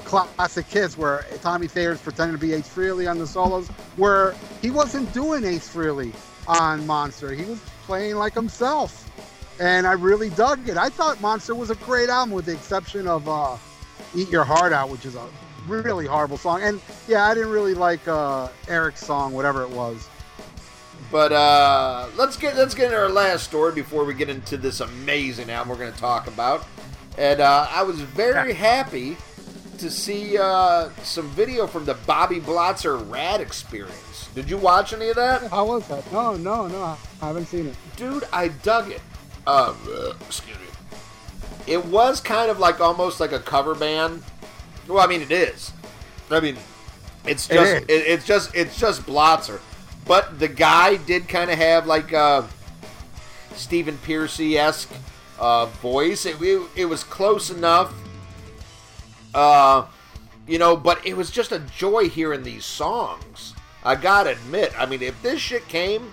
[0.06, 4.72] classic Kiss, where Tommy Thayer's pretending to be Ace Frehley on the solos, where he
[4.72, 6.14] wasn't doing Ace Frehley
[6.48, 7.32] on Monster.
[7.34, 9.02] He was playing like himself.
[9.60, 10.78] And I really dug it.
[10.78, 13.56] I thought Monster was a great album with the exception of uh,
[14.14, 15.28] Eat Your Heart Out, which is a
[15.68, 16.62] really horrible song.
[16.62, 20.10] And yeah, I didn't really like uh, Eric's song, whatever it was.
[21.12, 24.82] But uh, let's get let's get into our last story before we get into this
[24.82, 26.68] amazing album we're going to talk about.
[27.18, 29.16] And uh, I was very happy
[29.80, 34.30] to see uh, some video from the Bobby Blotzer Ratt Experience.
[34.36, 35.50] Did you watch any of that?
[35.50, 36.12] How was that?
[36.12, 36.98] No, no, no.
[37.22, 37.76] I haven't seen it.
[37.96, 39.02] dude, I dug it.
[39.48, 40.64] Um, uh, excuse me.
[41.68, 44.24] It was kind of like almost like a cover band.
[44.88, 45.72] Well, I mean, it is.
[46.30, 46.58] I mean,
[47.26, 47.82] it's just is.
[47.84, 49.60] it, it's just it's just Blotzer,
[50.06, 52.48] but the guy did kind of have like a
[53.56, 54.92] Stephen Pearcy esque
[55.40, 56.26] uh, voice.
[56.26, 57.94] It, it it was close enough.
[59.36, 59.86] Uh,
[60.48, 63.54] you know, but it was just a joy hearing these songs.
[63.84, 66.12] I gotta admit, I mean, if this shit came,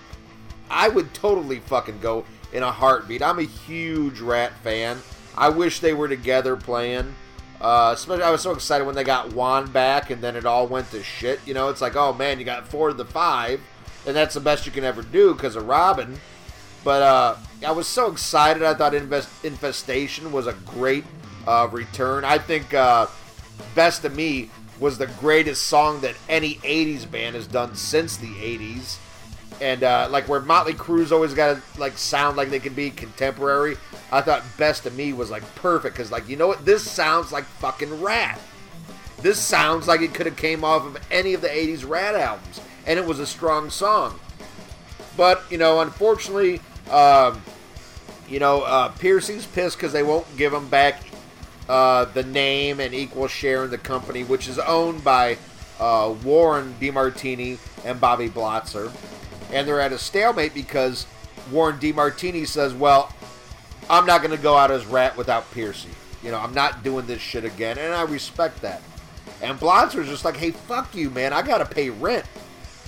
[0.69, 3.23] I would totally fucking go in a heartbeat.
[3.23, 4.99] I'm a huge Ratt fan.
[5.37, 7.15] I wish they were together playing.
[7.61, 10.67] Uh, especially, I was so excited when they got Juan back, and then it all
[10.67, 11.39] went to shit.
[11.45, 13.61] You know, it's like, oh man, you got four of the five,
[14.05, 16.19] and that's the best you can ever do because of Robin.
[16.83, 18.63] But uh, I was so excited.
[18.63, 21.05] I thought Infestation was a great
[21.47, 22.23] uh, return.
[22.23, 23.07] I think uh,
[23.75, 28.27] Best of Me was the greatest song that any 80s band has done since the
[28.27, 28.97] 80s.
[29.61, 32.89] And uh, like where Motley Crue's always got to like sound like they can be
[32.89, 33.77] contemporary,
[34.11, 37.31] I thought Best of Me was like perfect because like you know what, this sounds
[37.31, 38.39] like fucking Ratt.
[39.21, 42.59] This sounds like it could have came off of any of the 80s Ratt albums,
[42.85, 44.19] and it was a strong song.
[45.15, 46.59] But you know, unfortunately,
[46.91, 47.41] um,
[48.27, 51.03] you know, uh, pissed because they won't give him back
[51.69, 55.37] uh, the name and equal share in the company, which is owned by
[55.79, 58.91] uh, Warren DeMartini and Bobby Blotzer,
[59.51, 61.05] and they're at a stalemate because
[61.51, 63.13] Warren DeMartini says, "Well,
[63.89, 65.89] I'm not going to go out as Ratt without Pearcy.
[66.21, 68.81] You know, I'm not doing this shit again, and I respect that."
[69.41, 71.33] And Blotzer's just like, "Hey, fuck you, man!
[71.33, 72.25] I got to pay rent,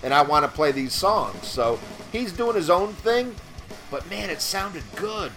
[0.04, 1.80] and I want to play these songs." So
[2.12, 3.36] he's doing his own thing,
[3.90, 5.32] but man, it sounded good.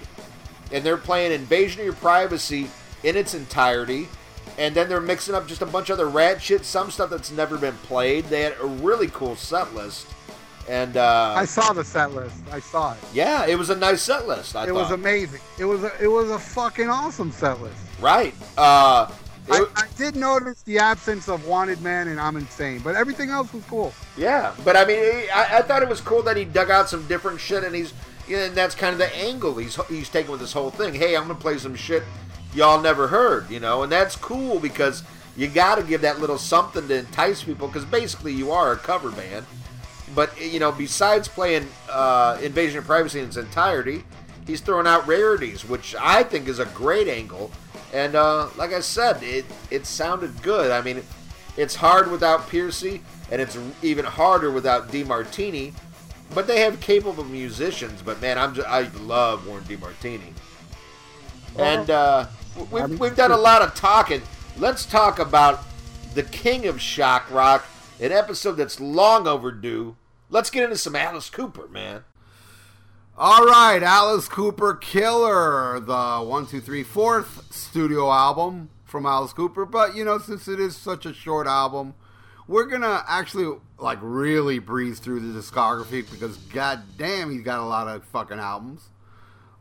[0.70, 2.68] And they're playing Invasion of Your Privacy
[3.02, 4.08] in its entirety,
[4.58, 7.30] and then they're mixing up just a bunch of other rad shit, some stuff that's
[7.30, 8.24] never been played.
[8.26, 10.06] They had a really cool set list,
[10.68, 12.36] and uh, I saw the set list.
[12.50, 12.98] I saw it.
[13.12, 14.56] yeah, it was a nice set list.
[14.56, 14.74] I it thought.
[14.74, 15.40] was amazing.
[15.58, 17.76] It was a, it was a fucking awesome set list.
[18.00, 18.34] right.
[18.56, 19.10] Uh,
[19.50, 23.50] I, I did notice the absence of Wanted Man and I'm Insane, but everything else
[23.54, 23.94] was cool.
[24.14, 24.98] Yeah, but I mean,
[25.34, 27.94] I, I thought it was cool that he dug out some different shit, and he's,
[28.30, 30.92] and that's kind of the angle he's he's taking with this whole thing.
[30.92, 32.02] Hey, I'm gonna play some shit
[32.54, 35.02] y'all never heard, you know, and that's cool because
[35.36, 38.76] you got to give that little something to entice people, because basically you are a
[38.76, 39.46] cover band.
[40.14, 44.04] But you know, besides playing uh, Invasion of Privacy in its entirety,
[44.46, 47.50] he's throwing out rarities, which I think is a great angle.
[47.92, 50.70] And uh, like I said, it it sounded good.
[50.70, 51.02] I mean,
[51.56, 55.74] it's hard without Pearcy, and it's even harder without DeMartini.
[56.34, 58.02] But they have capable musicians.
[58.02, 60.32] But man, I'm just, I love Warren DeMartini.
[61.56, 62.26] And uh,
[62.66, 64.22] we've, we've done a lot of talking.
[64.56, 65.60] Let's talk about
[66.14, 67.64] the king of shock rock,
[68.00, 69.96] an episode that's long overdue.
[70.30, 72.04] Let's get into some Alice Cooper, man.
[73.16, 79.66] All right, Alice Cooper Killer, the one, two, three, fourth studio album from Alice Cooper.
[79.66, 81.94] But you know, since it is such a short album,
[82.46, 87.64] we're gonna actually like really breeze through the discography because god damn, he's got a
[87.64, 88.88] lot of fucking albums.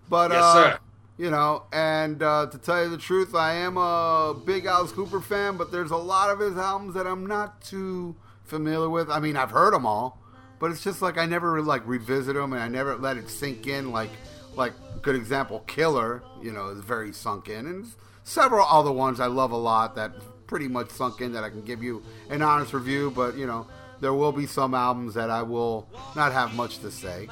[0.10, 0.80] But Yes, uh, sir.
[1.18, 5.20] You know, and uh, to tell you the truth, I am a big Alice Cooper
[5.20, 9.10] fan, but there's a lot of his albums that I'm not too familiar with.
[9.10, 10.22] I mean, I've heard them all,
[10.60, 13.66] but it's just like I never like revisit them, and I never let it sink
[13.66, 13.92] in.
[13.92, 14.12] Like,
[14.56, 17.88] like good example, Killer, you know, is very sunk in, and
[18.24, 20.12] several other ones I love a lot that
[20.46, 23.12] pretty much sunk in that I can give you an honest review.
[23.16, 23.66] But you know,
[24.02, 27.28] there will be some albums that I will not have much to say.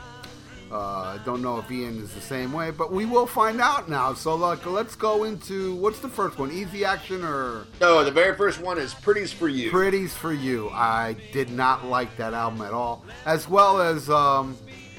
[0.71, 4.13] Uh, don't know if Ian is the same way, but we will find out now.
[4.13, 6.51] So, like, let's go into what's the first one?
[6.51, 9.69] Easy Action or No, the very first one is Pretties for You.
[9.69, 10.69] Pretties for You?
[10.69, 14.58] I did not like that album at all, as well as um,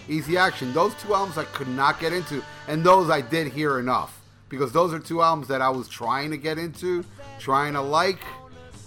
[0.09, 0.73] Easy Action.
[0.73, 4.71] Those two albums I could not get into, and those I did hear enough because
[4.71, 7.05] those are two albums that I was trying to get into,
[7.39, 8.21] trying to like.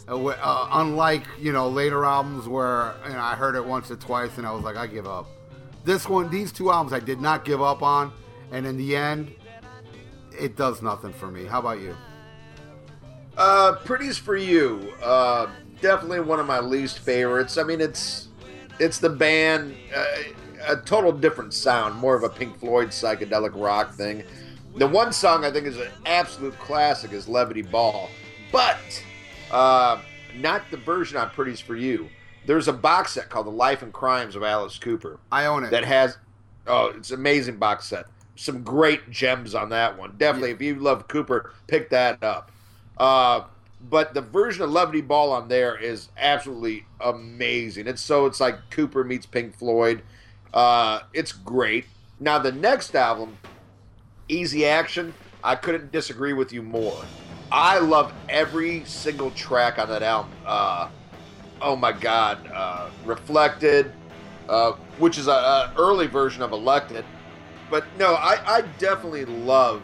[0.08, 3.96] Uh, uh, unlike you know later albums where you know, I heard it once or
[3.96, 5.28] twice and I was like I give up.
[5.84, 8.12] This one, these two albums, I did not give up on,
[8.52, 9.34] and in the end,
[10.38, 11.46] it does nothing for me.
[11.46, 11.96] How about you?
[13.38, 14.94] Uh, Pretties for You.
[15.02, 15.48] Uh,
[15.82, 17.58] definitely one of my least favorites.
[17.58, 18.28] I mean, it's
[18.80, 20.06] it's the band, uh,
[20.68, 24.24] a total different sound, more of a Pink Floyd psychedelic rock thing.
[24.76, 28.10] The one song I think is an absolute classic is Levity Ball,
[28.52, 28.78] but
[29.52, 30.00] uh,
[30.36, 32.10] not the version on Pretties for You.
[32.50, 35.20] There's a box set called The Life and Crimes of Alice Cooper.
[35.32, 35.70] I own it.
[35.70, 36.18] that has
[36.66, 38.08] oh it's an amazing box set.
[38.36, 40.16] Some great gems on that one.
[40.18, 42.52] Definitely if you love cooper pick that up.
[42.98, 43.44] Uh,
[43.88, 47.86] but the version of levity ball on there is absolutely amazing.
[47.86, 50.02] It's so it's like cooper meets pink floyd.
[50.52, 51.86] Uh, it's great.
[52.20, 53.38] Now the next album
[54.28, 57.06] easy action i couldn't disagree with you more.
[57.52, 60.32] I love every single track on that album.
[60.48, 60.90] Uh,
[61.62, 63.92] oh my god uh, reflected
[64.50, 67.06] uh, which is a, a early version of Elected.
[67.70, 69.84] But no, I, I definitely love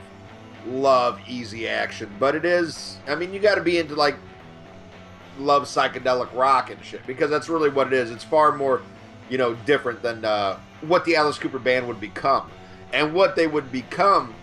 [0.66, 2.12] love easy action.
[2.20, 4.16] But it is, I mean, you got to be into like
[5.38, 8.10] love psychedelic rock and shit because that's really what it is.
[8.10, 8.82] It's far more,
[9.30, 12.50] you know, different than uh, what the Alice Cooper band would become,
[12.92, 14.34] and what they would become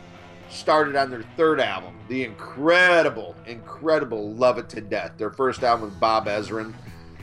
[0.51, 5.87] started on their third album, the incredible, incredible "Love It to Death." Their first album
[5.90, 6.75] with Bob Ezrin.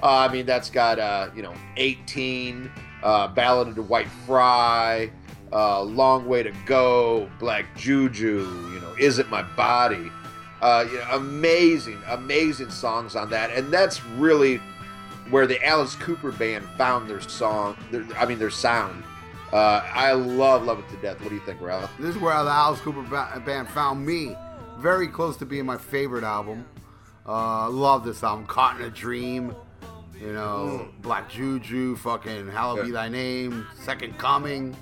[0.01, 2.71] Uh, I mean, that's got uh, you know, 18,
[3.03, 5.11] uh, Ballad of Dwight Fry,
[5.51, 10.11] uh, Long Way to Go, Black Juju, you know, Is It My Body?
[10.61, 14.59] Uh, you know, amazing, amazing songs on that, and that's really
[15.29, 17.77] where the Alice Cooper band found their song.
[17.91, 19.03] Their, I mean, their sound.
[19.53, 21.19] Uh, I love Love It to Death.
[21.21, 21.91] What do you think, Ralph?
[21.99, 24.35] This is where the Alice Cooper ba- band found me.
[24.77, 26.65] Very close to being my favorite album.
[27.27, 28.45] Uh, love this album.
[28.45, 29.55] Caught in a Dream.
[30.21, 34.75] You know, Black Juju, fucking Hallowed Be Thy Name, Second Coming.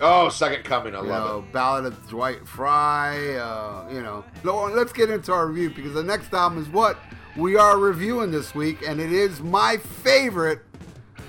[0.00, 0.94] Oh, Second Coming.
[0.96, 3.34] I You love know, Ballad of Dwight Fry.
[3.36, 6.98] Uh, you know, no, let's get into our review because the next album is what
[7.36, 10.60] we are reviewing this week, and it is my favorite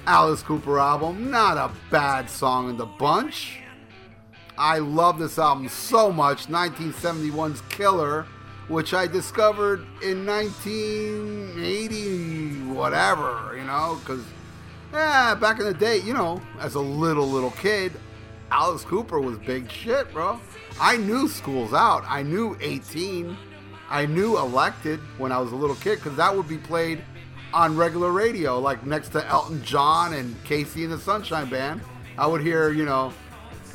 [0.07, 1.29] Alice Cooper album.
[1.29, 3.59] Not a bad song in the bunch.
[4.57, 6.47] I love this album so much.
[6.47, 8.25] 1971's Killer,
[8.71, 14.23] which I discovered in 1980, whatever, you know, because
[14.93, 17.91] yeah, back in the day, you know, as a little little kid,
[18.49, 20.39] Alice Cooper was big shit, bro.
[20.79, 22.05] I knew School's Out.
[22.07, 23.35] I knew 18.
[23.89, 27.03] I knew Elected when I was a little kid because that would be played
[27.53, 31.81] on regular radio, like next to Elton John and KC and the Sunshine Band.
[32.17, 33.11] I would hear, you know,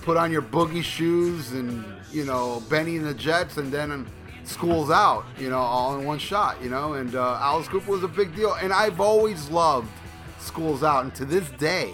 [0.02, 4.06] put on your boogie shoes and, you know, Benny and the Jets and then
[4.46, 6.94] School's Out, you know, all in one shot, you know.
[6.94, 8.54] And uh, Alice Cooper was a big deal.
[8.54, 9.90] And I've always loved
[10.38, 11.04] School's Out.
[11.04, 11.92] And to this day,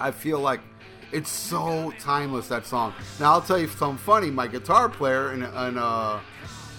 [0.00, 0.60] I feel like
[1.12, 2.94] it's so timeless that song.
[3.20, 4.30] Now I'll tell you something funny.
[4.30, 6.20] My guitar player in, in uh,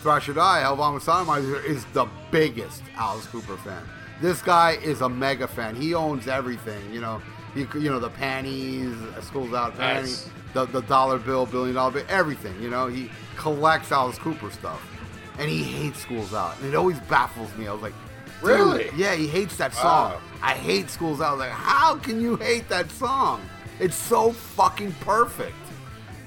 [0.01, 3.81] Thrash or Die, Alvaro Sotomayor, is the biggest Alice Cooper fan.
[4.21, 5.75] This guy is a mega fan.
[5.75, 6.93] He owns everything.
[6.93, 7.21] You know,
[7.55, 10.33] you, you know the panties, School's Out panties, Nice.
[10.53, 12.59] the, the dollar bill, billion dollar bill, everything.
[12.61, 14.81] You know, he collects Alice Cooper stuff,
[15.39, 17.67] and he hates School's Out, and it always baffles me.
[17.67, 17.93] I was like,
[18.41, 18.89] Really?
[18.97, 20.11] Yeah, he hates that song.
[20.13, 20.21] Wow.
[20.41, 21.27] I hate School's Out.
[21.27, 23.41] I was like, how can you hate that song?
[23.79, 25.55] It's so fucking perfect.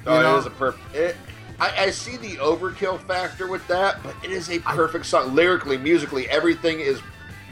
[0.07, 0.37] Oh, You know?
[0.37, 1.19] it is a perfect.
[1.61, 5.35] I, I see the overkill factor with that, but it is a perfect song.
[5.35, 7.01] Lyrically, musically, everything is,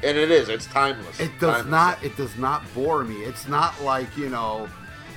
[0.02, 0.48] and it is.
[0.48, 1.20] It's timeless.
[1.20, 1.70] It does Timeless.
[1.70, 2.02] not.
[2.04, 3.16] It does not bore me.
[3.16, 4.68] It's not like you know,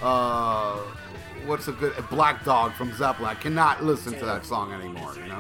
[0.02, 0.80] uh,
[1.46, 3.30] what's a good Black Dog from Zeppelin.
[3.30, 5.14] I cannot listen to that song anymore.
[5.16, 5.40] You know.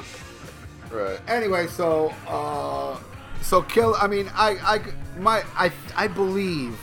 [0.91, 1.19] Right.
[1.27, 2.97] Anyway, so uh,
[3.41, 3.95] so kill.
[3.99, 6.79] I mean, I I my I I believe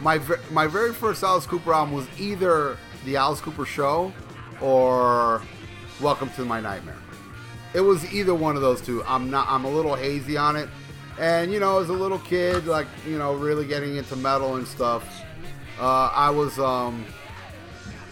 [0.00, 4.12] my ver- my very first Alice Cooper album was either the Alice Cooper Show
[4.60, 5.42] or
[6.00, 6.98] Welcome to My Nightmare.
[7.74, 9.04] It was either one of those two.
[9.04, 9.46] I'm not.
[9.48, 10.68] I'm a little hazy on it.
[11.18, 14.66] And you know, as a little kid, like you know, really getting into metal and
[14.66, 15.22] stuff,
[15.78, 17.04] uh, I was um,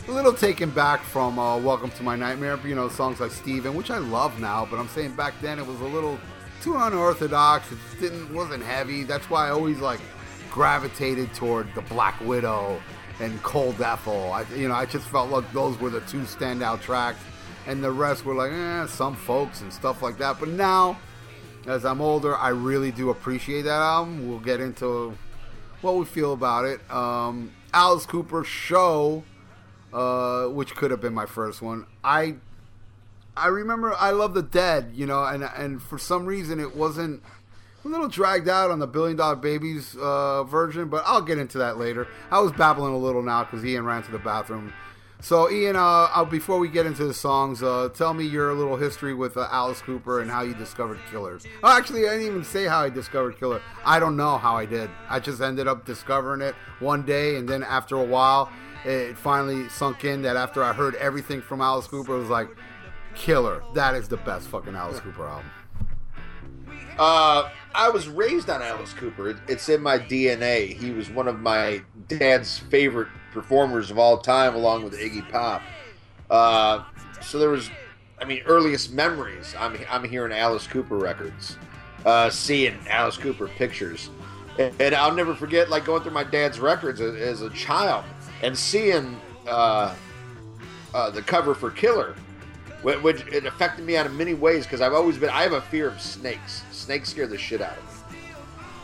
[0.08, 2.58] a little taken back from uh, Welcome to My Nightmare.
[2.64, 5.66] You know, songs like Steven, which I love now, but I'm saying back then it
[5.66, 6.18] was a little
[6.62, 7.72] too unorthodox.
[7.72, 9.02] It didn't wasn't heavy.
[9.02, 10.00] That's why I always like
[10.50, 12.80] gravitated toward the Black Widow
[13.18, 14.32] and Cold Ethel.
[14.32, 17.18] I, you know, I just felt like those were the two standout tracks,
[17.66, 20.38] and the rest were like, eh, some folks and stuff like that.
[20.38, 20.98] But now,
[21.66, 24.28] as I'm older, I really do appreciate that album.
[24.28, 25.18] We'll get into
[25.80, 26.88] what we feel about it.
[26.90, 29.24] Um, Alice Cooper show,
[29.96, 31.86] uh, which could have been my first one.
[32.04, 32.34] I
[33.34, 37.22] I remember I love the Dead, you know, and and for some reason it wasn't
[37.82, 41.56] a little dragged out on the Billion Dollar Babies uh, version, but I'll get into
[41.58, 42.06] that later.
[42.30, 44.74] I was babbling a little now because Ian ran to the bathroom.
[45.20, 49.14] So Ian, uh, before we get into the songs, uh, tell me your little history
[49.14, 51.46] with uh, Alice Cooper and how you discovered Killers.
[51.62, 53.62] Oh, actually, I didn't even say how I discovered Killer.
[53.82, 54.90] I don't know how I did.
[55.08, 58.50] I just ended up discovering it one day, and then after a while,
[58.86, 62.48] it finally sunk in that after I heard everything from Alice Cooper, it was like,
[63.16, 63.62] Killer.
[63.74, 65.50] That is the best fucking Alice Cooper album.
[66.98, 69.36] Uh, I was raised on Alice Cooper.
[69.48, 70.74] It's in my DNA.
[70.76, 75.62] He was one of my dad's favorite performers of all time, along with Iggy Pop.
[76.30, 76.84] Uh,
[77.20, 77.70] so there was,
[78.20, 79.54] I mean, earliest memories.
[79.58, 81.56] I'm I'm hearing Alice Cooper records,
[82.04, 84.10] uh, seeing Alice Cooper pictures,
[84.58, 88.04] and, I'll never forget like going through my dad's records as a child
[88.42, 89.94] and seeing uh,
[90.94, 92.14] uh the cover for Killer
[92.82, 95.60] which it affected me out of many ways because I've always been I have a
[95.60, 96.62] fear of snakes.
[96.70, 98.18] Snakes scare the shit out of me.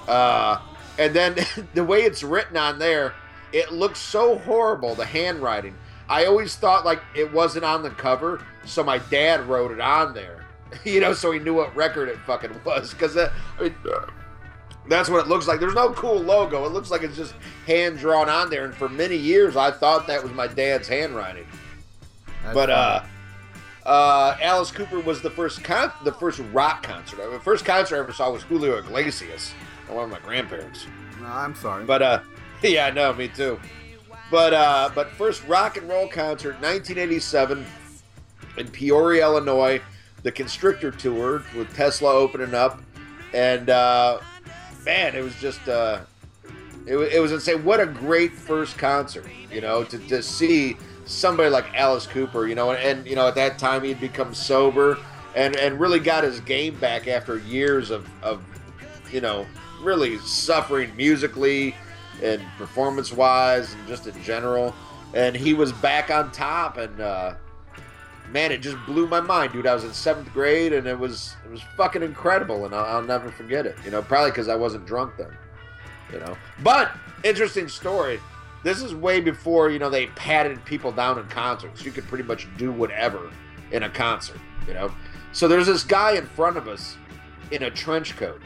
[0.08, 0.60] Uh,
[0.98, 1.36] and then
[1.74, 3.14] the way it's written on there,
[3.52, 4.94] it looks so horrible.
[4.94, 5.76] The handwriting.
[6.08, 10.14] I always thought like it wasn't on the cover, so my dad wrote it on
[10.14, 10.38] there.
[10.84, 13.30] You know, so he knew what record it fucking was because I
[13.60, 13.74] mean,
[14.88, 15.60] that's what it looks like.
[15.60, 16.64] There's no cool logo.
[16.66, 17.34] It looks like it's just
[17.66, 18.64] hand drawn on there.
[18.64, 21.46] And for many years, I thought that was my dad's handwriting.
[22.42, 23.06] That's but uh, uh
[23.84, 27.18] uh, Alice Cooper was the first con- the first rock concert.
[27.30, 29.52] The first concert I ever saw was Julio Iglesias,
[29.88, 30.86] one of my grandparents.
[31.20, 32.20] No, I'm sorry, but uh,
[32.62, 33.60] yeah, no, me too.
[34.30, 37.66] But uh, but first rock and roll concert, 1987,
[38.58, 39.80] in Peoria, Illinois,
[40.22, 42.80] the Constrictor tour with Tesla opening up,
[43.34, 44.20] and uh,
[44.84, 46.00] man, it was just uh,
[46.86, 47.64] it, it was insane.
[47.64, 52.54] What a great first concert, you know, to, to see somebody like Alice Cooper, you
[52.54, 54.98] know, and, and you know at that time he'd become sober
[55.34, 58.42] and and really got his game back after years of of
[59.10, 59.46] you know
[59.82, 61.74] really suffering musically
[62.22, 64.74] and performance wise and just in general.
[65.14, 67.34] And he was back on top and uh,
[68.32, 69.66] man, it just blew my mind, dude.
[69.66, 73.02] I was in seventh grade and it was it was fucking incredible, and I'll, I'll
[73.02, 73.76] never forget it.
[73.84, 75.36] You know, probably because I wasn't drunk then.
[76.12, 76.92] You know, but
[77.24, 78.20] interesting story.
[78.64, 81.84] This is way before you know they patted people down in concerts.
[81.84, 83.30] You could pretty much do whatever
[83.70, 84.92] in a concert, you know.
[85.32, 86.96] So there's this guy in front of us
[87.50, 88.40] in a trench coat,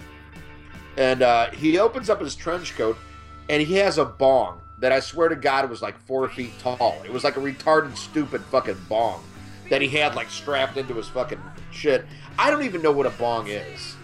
[0.97, 2.97] and uh, he opens up his trench coat,
[3.49, 7.01] and he has a bong that I swear to God was like four feet tall.
[7.05, 9.25] It was like a retarded, stupid fucking bong
[9.71, 11.41] that he had like strapped into his fucking
[11.71, 12.05] shit.
[12.39, 13.97] I don't even know what a bong is,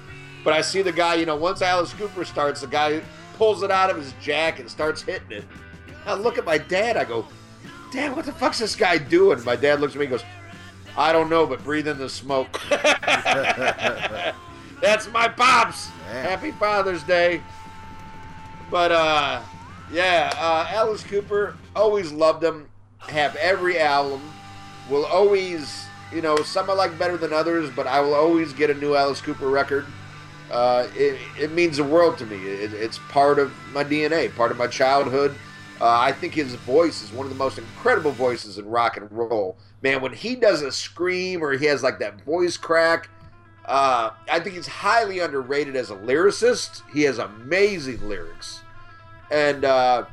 [0.44, 1.14] but I see the guy.
[1.14, 3.02] You know, once Alice Cooper starts, the guy
[3.36, 5.44] pulls it out of his jacket and starts hitting it.
[6.06, 6.96] I look at my dad.
[6.96, 7.26] I go,
[7.92, 9.44] Dad, what the fuck's this guy doing?
[9.44, 10.24] My dad looks at me and goes,
[10.96, 12.58] I don't know, but breathe in the smoke.
[12.70, 14.34] That's
[15.12, 15.90] my pops.
[16.06, 16.24] Man.
[16.24, 17.42] Happy Father's Day.
[18.70, 19.42] But uh,
[19.92, 22.66] yeah, uh, Alice Cooper always loved him.
[22.98, 24.22] Have every album.
[24.92, 28.70] Will always, you know, some I like better than others, but I will always get
[28.70, 29.86] a new Alice Cooper record.
[30.50, 32.36] Uh, it, it means the world to me.
[32.36, 35.34] It, it's part of my DNA, part of my childhood
[35.82, 39.10] uh, I think his voice is one of the most incredible voices in rock and
[39.10, 39.56] roll.
[39.82, 43.08] Man, when he does a scream or he has like that voice crack,
[43.64, 46.88] uh, I think he's highly underrated as a lyricist.
[46.92, 48.60] He has amazing lyrics.
[49.32, 50.04] And uh,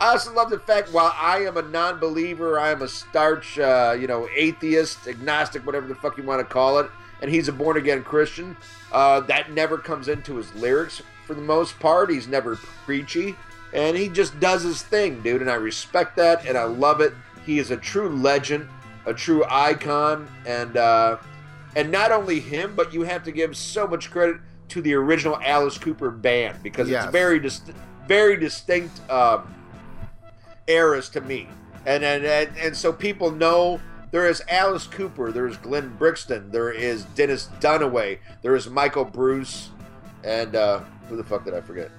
[0.00, 3.58] I also love the fact while I am a non believer, I am a starch,
[3.58, 6.90] uh, you know, atheist, agnostic, whatever the fuck you want to call it,
[7.20, 8.56] and he's a born again Christian,
[8.90, 12.10] uh, that never comes into his lyrics for the most part.
[12.10, 13.36] He's never preachy
[13.72, 15.40] and he just does his thing, dude.
[15.40, 17.14] And I respect that, and I love it.
[17.44, 18.68] He is a true legend,
[19.06, 21.18] a true icon, and uh,
[21.74, 24.36] and not only him, but you have to give so much credit
[24.68, 27.04] to the original Alice Cooper band because yes.
[27.04, 27.62] it's very dis-
[28.06, 29.54] very distinct um,
[30.66, 31.48] eras to me,
[31.86, 33.80] and, and and and so people know.
[34.10, 35.32] There is Alice Cooper.
[35.32, 36.50] There is Glenn Buxton.
[36.50, 38.18] There is Dennis Dunaway.
[38.42, 39.70] There is Michael Bruce,
[40.22, 41.90] and uh, who the fuck did I forget?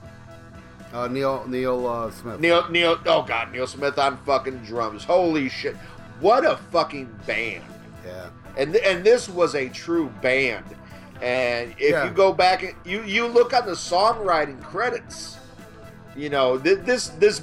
[0.94, 2.40] Uh, Neil Neil uh, Smith.
[2.40, 3.00] Neil Neil.
[3.08, 5.04] Oh God, Neil Smith on fucking drums.
[5.04, 5.76] Holy shit!
[6.20, 7.64] What a fucking band.
[8.06, 8.30] Yeah.
[8.58, 10.66] And and this was a true band.
[11.22, 12.06] And if yeah.
[12.06, 15.38] you go back, and, you you look on the songwriting credits.
[16.16, 17.42] You know this this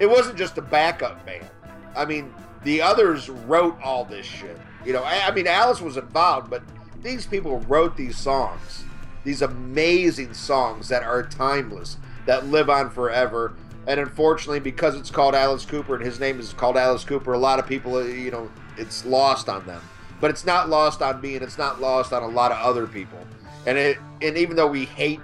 [0.00, 1.46] it wasn't just a backup band.
[1.94, 2.32] I mean,
[2.64, 4.58] the others wrote all this shit.
[4.84, 6.62] You know, I, I mean, Alice was involved, but
[7.02, 8.84] these people wrote these songs,
[9.24, 13.54] these amazing songs that are timeless, that live on forever.
[13.86, 17.38] And unfortunately, because it's called Alice Cooper and his name is called Alice Cooper, a
[17.38, 19.80] lot of people, uh, you know, it's lost on them.
[20.20, 22.86] But it's not lost on me, and it's not lost on a lot of other
[22.86, 23.18] people.
[23.66, 25.20] And it, and even though we hate,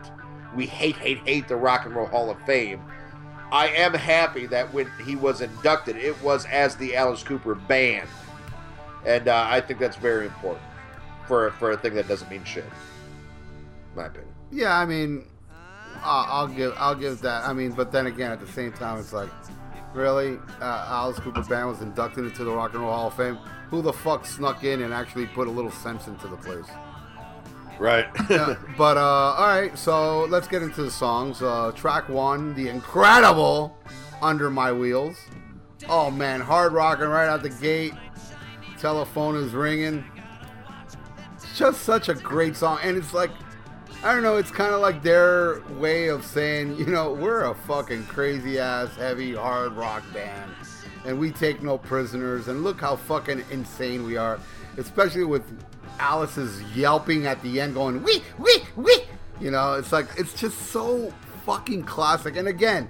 [0.57, 2.83] we hate, hate, hate the Rock and Roll Hall of Fame,
[3.51, 8.09] I am happy that when he was inducted, it was as the Alice Cooper band,
[9.07, 10.65] and uh, I think that's very important
[11.27, 12.65] for for a thing that doesn't mean shit.
[13.97, 14.35] My opinion.
[14.51, 15.25] Yeah, I mean,
[16.03, 17.45] I'll, I'll give I'll give that.
[17.45, 19.31] I mean, but then again, at the same time, it's like,
[19.95, 23.39] really, uh, Alice Cooper band was inducted into the Rock and Roll Hall of Fame.
[23.71, 26.67] Who the fuck snuck in and actually put a little sense into the place?
[27.79, 28.07] Right.
[28.31, 31.41] Yeah, but uh, all right, so let's get into the songs.
[31.41, 33.77] Uh, track one, the incredible
[34.21, 35.17] "Under My Wheels."
[35.89, 37.95] Oh man, hard rocking right out the gate.
[38.79, 40.05] Telephone is ringing.
[41.35, 43.31] It's just such a great song, and it's like
[44.03, 44.37] I don't know.
[44.37, 48.95] It's kind of like their way of saying, you know, we're a fucking crazy ass,
[48.95, 50.53] heavy, hard rock band,
[51.05, 52.47] and we take no prisoners.
[52.47, 54.39] And look how fucking insane we are,
[54.77, 55.43] especially with
[55.99, 59.03] Alice's yelping at the end, going wee wee wee.
[59.41, 61.13] You know, it's like it's just so
[61.45, 62.37] fucking classic.
[62.37, 62.89] And again,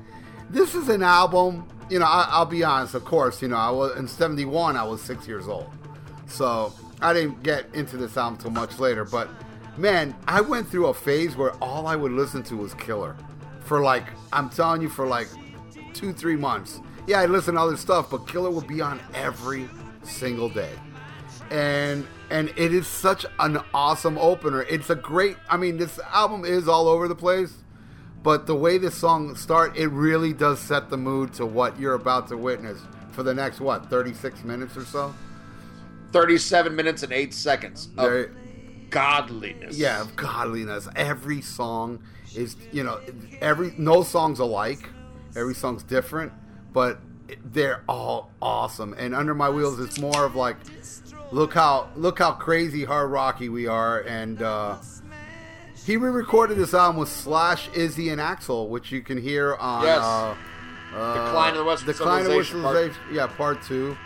[0.50, 1.68] this is an album.
[1.90, 2.94] You know, I, I'll be honest.
[2.94, 4.76] Of course, you know, I was in '71.
[4.76, 5.70] I was six years old,
[6.26, 9.04] so I didn't get into this album till much later.
[9.04, 9.28] But
[9.76, 13.16] man, I went through a phase where all I would listen to was Killer,
[13.64, 15.28] for like I'm telling you, for like
[15.94, 16.80] two, three months.
[17.06, 19.68] Yeah, I listened to other stuff, but Killer would be on every
[20.02, 20.72] single day
[21.50, 24.62] and and it is such an awesome opener.
[24.62, 25.36] It's a great.
[25.48, 27.54] I mean, this album is all over the place,
[28.22, 31.94] but the way this song start, it really does set the mood to what you're
[31.94, 32.80] about to witness
[33.12, 35.14] for the next what 36 minutes or so.
[36.12, 38.30] Thirty-seven minutes and eight seconds of There-
[38.88, 39.76] godliness.
[39.76, 40.88] yeah, of godliness.
[40.96, 41.98] Every song
[42.34, 42.98] is, you know,
[43.40, 44.88] every no song's alike.
[45.36, 46.32] Every song's different,
[46.72, 46.98] but
[47.44, 48.94] they're all awesome.
[48.98, 50.56] And under my wheels, it's more of like,
[51.32, 54.00] look how look how crazy hard rocky we are.
[54.00, 54.76] And uh,
[55.84, 60.02] he re-recorded this album with Slash, Izzy, and Axl, which you can hear on Yes.
[60.02, 60.34] uh,
[60.94, 63.96] uh, Decline of the Western Decline of Civilization, part- yeah, part two.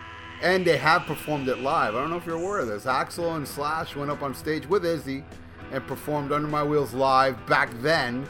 [0.42, 1.94] And they have performed it live.
[1.94, 2.84] I don't know if you're aware of this.
[2.84, 5.22] Axl and Slash went up on stage with Izzy
[5.70, 8.26] and performed Under My Wheels live back then.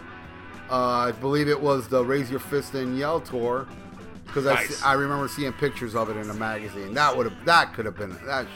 [0.70, 0.76] Uh,
[1.09, 3.66] I believe it was the Raise Your Fist and Yell tour
[4.26, 4.82] because Nice.
[4.82, 6.93] I, I remember seeing pictures of it in a magazine.
[6.95, 8.49] That would have that could have been that's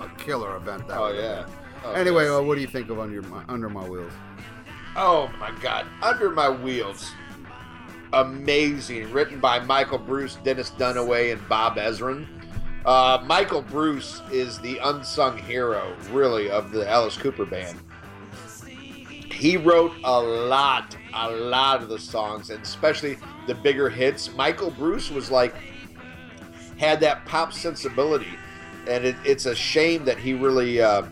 [0.00, 0.86] a killer event.
[0.88, 1.46] That Oh yeah.
[1.84, 2.32] Oh, Anyway, yes.
[2.38, 4.12] uh, what do you think of Under My Under My Wheels?
[4.96, 5.86] Oh my God!
[6.02, 7.10] Under My Wheels,
[8.12, 9.10] amazing.
[9.12, 12.26] Written by Michael Bruce, Dennis Dunaway, and Bob Ezrin.
[12.84, 17.78] Uh, Michael Bruce is the unsung hero, really, of the Alice Cooper band.
[19.32, 24.32] He wrote a lot, a lot of the songs, and especially the bigger hits.
[24.34, 25.54] Michael Bruce was like
[26.78, 28.28] had that pop sensibility,
[28.88, 30.80] and it, it's a shame that he really.
[30.80, 31.06] Uh,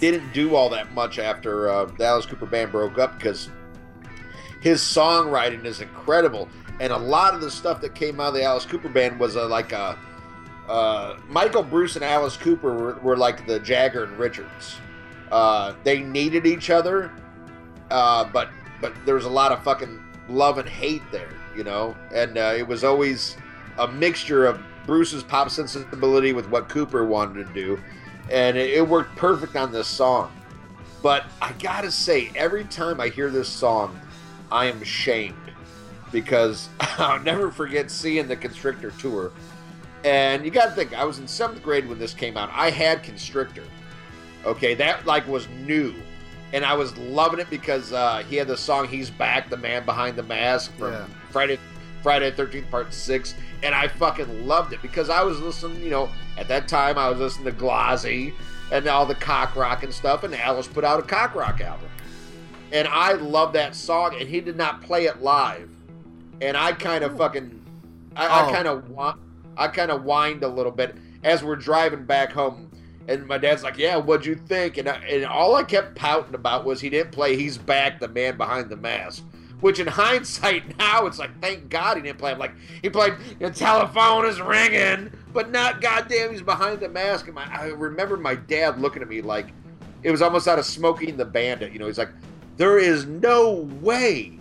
[0.00, 3.48] didn't do all that much after uh, the Alice Cooper band broke up because
[4.60, 6.48] his songwriting is incredible,
[6.80, 9.36] and a lot of the stuff that came out of the Alice Cooper band was
[9.36, 9.98] uh, like a
[10.68, 14.76] uh, Michael Bruce and Alice Cooper were, were like the Jagger and Richards.
[15.30, 17.12] Uh, they needed each other,
[17.90, 18.50] uh, but
[18.80, 22.54] but there was a lot of fucking love and hate there, you know, and uh,
[22.56, 23.36] it was always
[23.78, 27.80] a mixture of Bruce's pop sensibility with what Cooper wanted to do,
[28.30, 30.32] and it, it worked perfect on this song.
[31.02, 33.98] But I gotta say, every time I hear this song,
[34.50, 35.36] I am shamed
[36.12, 39.32] because I'll never forget seeing the Constrictor tour.
[40.04, 42.50] And you gotta think, I was in seventh grade when this came out.
[42.52, 43.64] I had Constrictor.
[44.44, 45.94] Okay, that like was new.
[46.52, 49.84] And I was loving it because uh, he had the song "He's Back," the man
[49.84, 51.06] behind the mask from Yeah.
[51.30, 51.58] Friday,
[52.02, 53.34] Friday Thirteenth Part Six,
[53.64, 55.82] and I fucking loved it because I was listening.
[55.82, 58.34] You know, at that time I was listening to Glozzy
[58.70, 61.88] and all the cock rock and stuff, and Alice put out a cock rock album,
[62.72, 64.16] and I love that song.
[64.20, 65.70] And he did not play it live,
[66.40, 67.18] and I kind of oh.
[67.18, 67.60] fucking,
[68.14, 68.48] I, Oh.
[68.48, 69.18] I kind of want,
[69.56, 72.70] I kind of whined a little bit as we're driving back home.
[73.06, 76.34] And my dad's like, "Yeah, what'd you think?" And I, and all I kept pouting
[76.34, 79.24] about was he didn't play "He's Back," the man behind the mask.
[79.64, 82.32] Which, in hindsight, now it's like, thank God he didn't play.
[82.32, 82.52] I'm like,
[82.82, 87.28] he played "The telephone is ringing," but not goddamn, he's behind the mask.
[87.28, 89.54] And my, I remember my dad looking at me like
[90.02, 91.72] it was almost out of Smokey and the Bandit.
[91.72, 92.10] You know, he's like,
[92.58, 94.38] "There is no way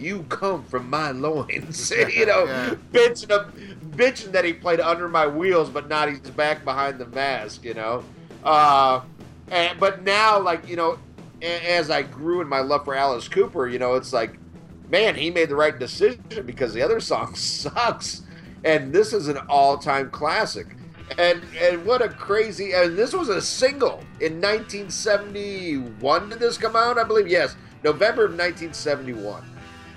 [0.00, 1.92] You come from my loins.
[2.12, 2.74] you know, Yeah.
[2.92, 3.52] bitching, a,
[3.96, 7.64] bitching that he played under my wheels, but not he's back behind the mask.
[7.64, 8.02] You know,
[8.42, 9.02] uh,
[9.52, 10.98] and, but now like you know,
[11.40, 14.36] as I grew in my love for Alice Cooper, you know, it's like,
[14.88, 18.22] man, he made the right decision because the other song sucks,
[18.64, 20.76] and this is an all-time classic.
[21.18, 22.72] And and what a crazy!
[22.72, 26.28] And this was a single in 1971.
[26.30, 26.96] Did this come out?
[26.98, 29.44] I believe yes, November of 1971.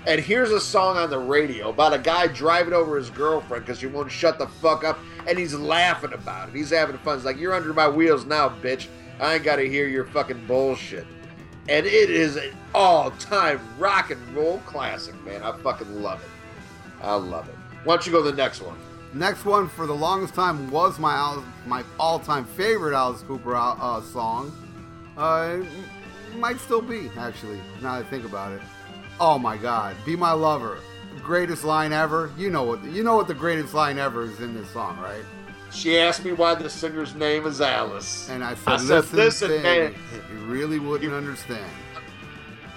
[0.06, 3.78] And here's a song on the radio about a guy driving over his girlfriend because
[3.80, 6.54] she won't shut the fuck up, and he's laughing about it.
[6.54, 7.16] He's having fun.
[7.16, 8.86] He's like, "You're under my wheels now, bitch.
[9.18, 11.06] I ain't got to hear your fucking bullshit."
[11.68, 15.42] And it is an all-time rock and roll classic, man.
[15.42, 16.30] I fucking love it.
[17.02, 17.54] I love it.
[17.84, 18.78] Why don't you go to the next one?
[19.12, 24.52] Next one for the longest time was my my all-time favorite Alice Cooper uh, song.
[25.16, 25.58] Uh,
[26.36, 27.58] might still be actually.
[27.82, 28.60] Now that I think about it.
[29.20, 30.78] Oh my God, "Be My Lover,"
[31.22, 32.30] greatest line ever.
[32.36, 32.84] You know what?
[32.84, 35.24] You know what the greatest line ever is in this song, right?
[35.70, 38.28] She asked me why the singer's name is Alice.
[38.30, 39.94] And I said, I said, listen, "Listen, man."
[40.32, 41.70] you really wouldn't understand.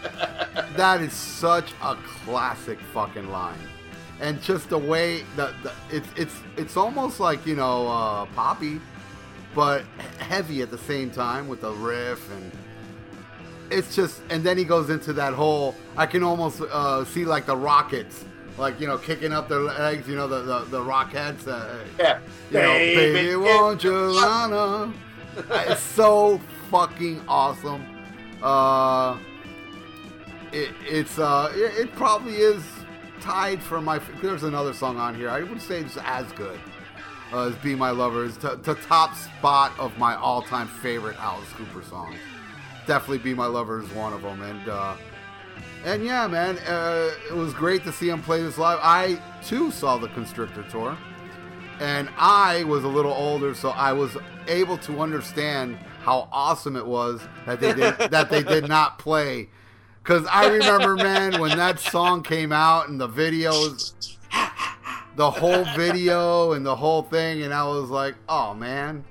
[0.75, 3.59] that is such a classic fucking line,
[4.19, 8.81] and just the way that the, it's it's it's almost like you know uh, poppy,
[9.55, 9.83] but
[10.17, 12.51] heavy at the same time with the riff and.
[13.73, 15.75] It's just, and then he goes into that whole.
[15.95, 18.25] I can almost uh, see like the Rockets,
[18.57, 20.07] like you know, kicking up their legs.
[20.07, 21.47] You know, the the, the Rockettes.
[21.47, 22.19] Uh, Yeah.
[22.51, 24.93] you know, baby, won't you wanna?
[25.69, 26.39] it's so
[26.69, 27.85] fucking awesome.
[28.41, 29.17] Uh,
[30.51, 32.63] it, it's uh, it, it probably is
[33.21, 33.99] tied for my.
[34.21, 35.29] There's another song on here.
[35.29, 36.59] I would say it's as good
[37.31, 41.49] uh, as "Be My Lover." It's to, the top spot of my all-time favorite Alice
[41.53, 42.17] Cooper songs.
[42.87, 44.95] Definitely "Be My Lover" is one of them, and uh,
[45.85, 48.79] and yeah, man, uh, it was great to see him play this live.
[48.81, 50.97] I too saw the Constrictor tour
[51.81, 54.15] and I was a little older, so I was
[54.47, 59.49] able to understand how awesome it was that they did that they did not play.
[60.03, 64.17] Cause I remember, man, when that song came out and the videos,
[65.15, 69.03] the whole video and the whole thing, and I was like, oh man.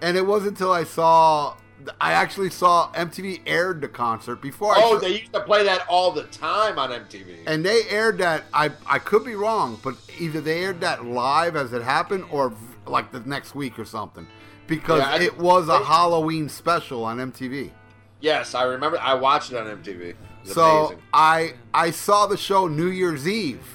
[0.00, 1.56] And it wasn't until I saw,
[2.00, 4.74] I actually saw MTV aired the concert before.
[4.74, 7.44] I Oh, saw- they used to play that all the time on MTV.
[7.46, 8.44] and they aired that.
[8.52, 12.50] I I could be wrong, but either they aired that live as it happened, or
[12.50, 12.56] v-
[12.86, 14.26] like the next week or something,
[14.66, 17.72] because Yeah, I- it was a Halloween special on MTV.
[18.20, 18.98] yes, I remember.
[19.00, 20.10] I watched it on MTV.
[20.10, 21.02] It So amazing.
[21.12, 23.66] I I saw the show New Year's Eve,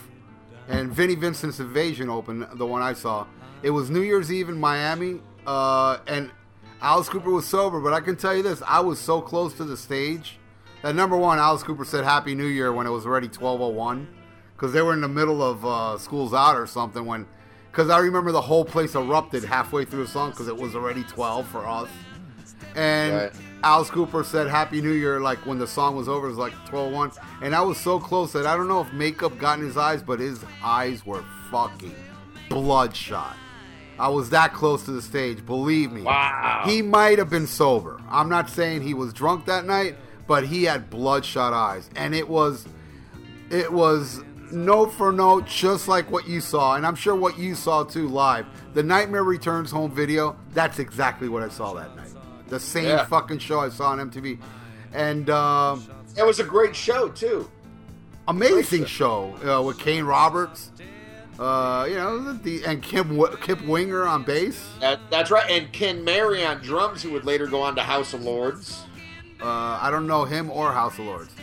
[0.67, 2.47] and Vinnie Vincent's Invasion opened.
[2.55, 3.25] The one I saw,
[3.61, 6.31] it was New Year's Eve in Miami, uh, and
[6.83, 7.79] Alice Cooper was sober.
[7.79, 10.37] But I can tell you this: I was so close to the stage
[10.83, 13.69] that number one, Alice Cooper said Happy New Year when it was already twelve oh
[13.69, 14.07] one,
[14.55, 17.25] because they were in the middle of uh, school's out or something when.
[17.71, 21.01] Because I remember the whole place erupted halfway through the song because it was already
[21.05, 21.89] 12 for us.
[22.75, 23.31] And Right.
[23.63, 26.27] Alice Cooper said Happy New Year like when the song was over.
[26.27, 29.39] It was like 12 And I was so close that I don't know if makeup
[29.39, 31.95] got in his eyes, but his eyes were fucking
[32.47, 33.35] bloodshot.
[33.99, 36.01] I was that close to the stage, believe me.
[36.01, 36.63] Wow.
[36.65, 37.99] He might have been sober.
[38.09, 39.95] I'm not saying he was drunk that night,
[40.27, 41.89] but he had bloodshot eyes.
[41.95, 42.65] And it was
[43.51, 44.21] it was
[44.51, 48.07] note for note just like what you saw and i'm sure what you saw too
[48.07, 52.09] live the nightmare returns home video that's exactly what i saw that night
[52.49, 53.03] the same Yeah.
[53.05, 54.37] fucking show i saw on mtv
[54.93, 55.83] and um
[56.15, 57.49] it was a great show too.
[58.27, 60.69] amazing show uh, with kane roberts
[61.39, 65.49] uh you know the and kim kip winger on bass That, that's right.
[65.49, 68.83] And Ken Mary on drums, who would later go on to House of Lords.
[69.41, 71.33] uh i don't know him or house of lords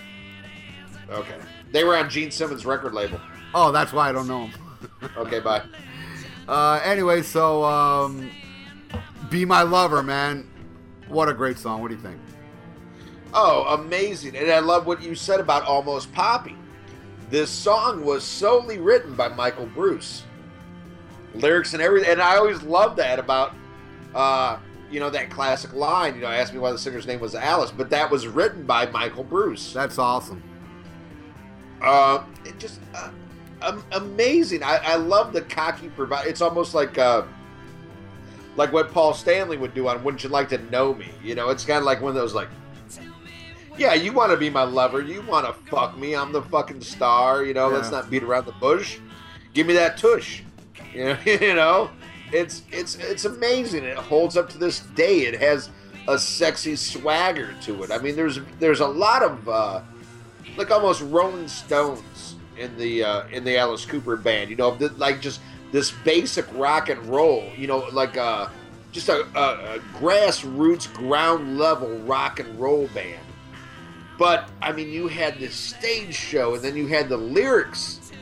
[1.10, 1.34] Okay.
[1.72, 3.20] They were on Gene Simmons' record label.
[3.54, 5.62] oh that's why i don't know him Okay, bye.
[6.48, 8.28] Uh, anyway, so um,
[9.28, 10.50] "Be My Lover," man,
[11.06, 11.80] what a great song.
[11.80, 12.18] What do you think?
[13.32, 14.34] Oh, amazing.
[14.34, 16.56] And I love what you said about Almost Poppy.
[17.30, 20.24] This song was solely written by Michael Bruce.
[21.34, 22.10] Lyrics and everything.
[22.10, 23.54] And I always loved that about,
[24.14, 24.58] uh,
[24.90, 26.16] you know, that classic line.
[26.16, 28.86] You know, ask me why the singer's name was Alice, but that was written by
[28.86, 29.72] Michael Bruce.
[29.72, 30.42] That's awesome.
[31.80, 33.10] Uh, it just uh,
[33.62, 34.62] um, amazing.
[34.62, 36.26] I, I love the cocky provide.
[36.26, 37.22] It's almost like uh,
[38.56, 41.50] like what Paul Stanley would do on "Wouldn't You Like to Know Me." You know,
[41.50, 42.48] it's kind of like one of those like,
[43.80, 46.82] yeah, you want to be my lover, you want to fuck me, I'm the fucking
[46.82, 47.44] star.
[47.44, 48.98] You know, let's not beat around the bush.
[49.54, 50.42] Give me that tush.
[50.94, 51.90] You know, you know,
[52.32, 53.84] it's it's it's amazing.
[53.84, 55.20] It holds up to this day.
[55.20, 55.70] It has
[56.06, 57.90] a sexy swagger to it.
[57.90, 59.48] I mean, there's there's a lot of.
[59.48, 59.80] Uh,
[60.56, 64.50] like almost Rolling Stones in the uh, in the Alice Cooper band.
[64.50, 65.40] You know, like just
[65.72, 67.50] this basic rock and roll.
[67.56, 68.48] You know, like uh,
[68.92, 73.20] just a, a, a grassroots, ground level rock and roll band.
[74.20, 78.12] But I mean, you had this stage show, and then you had the lyrics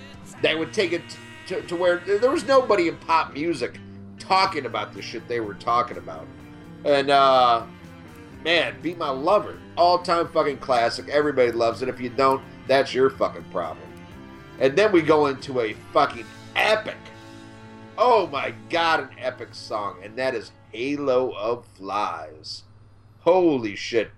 [0.43, 1.03] that would take it
[1.49, 3.81] to, to where there was nobody in pop music
[4.21, 6.29] talking about the shit they were talking about.
[6.85, 7.67] And uh,
[8.45, 11.09] man, Be My Lover, all time fucking classic.
[11.09, 11.89] Everybody loves it.
[11.89, 13.89] If you don't, that's your fucking problem.
[14.61, 16.97] And then we go into a fucking epic.
[17.97, 22.63] Oh my god, an epic song, and that is Halo of Flies.
[23.19, 24.13] Holy shit.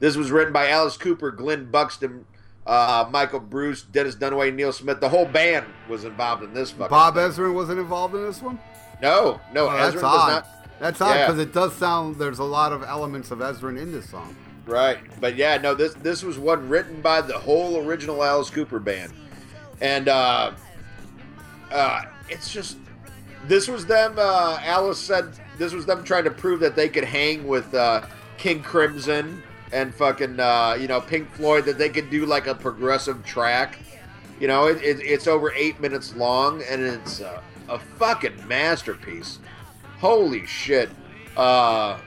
[0.00, 2.24] This was written by Alice Cooper, Glenn Buxton,
[2.66, 5.00] uh, Michael Bruce, Dennis Dunaway, Neil Smith.
[5.00, 7.24] The whole band was involved in this fucking Bob thing.
[7.30, 8.58] Ezrin wasn't involved in this one.
[9.02, 10.28] No, no, Oh, Ezra that's does odd.
[10.28, 10.46] not.
[10.80, 11.26] That's odd Yeah.
[11.26, 12.16] because it does sound.
[12.16, 14.36] There's a lot of elements of Ezrin in this song.
[14.66, 18.78] Right, but yeah, no, this this was one written by the whole original Alice Cooper
[18.78, 19.14] band,
[19.80, 20.50] and uh,
[21.72, 22.76] uh, it's just
[23.46, 24.16] this was them.
[24.18, 28.02] Uh, Alice said this was them trying to prove that they could hang with uh,
[28.36, 29.42] King Crimson
[29.72, 33.78] and fucking uh, you know Pink Floyd that they could do like a progressive track.
[34.40, 39.40] You know, it, it, it's over eight minutes long and it's uh, a fucking masterpiece.
[39.98, 40.90] Holy shit!
[41.36, 41.98] Uh,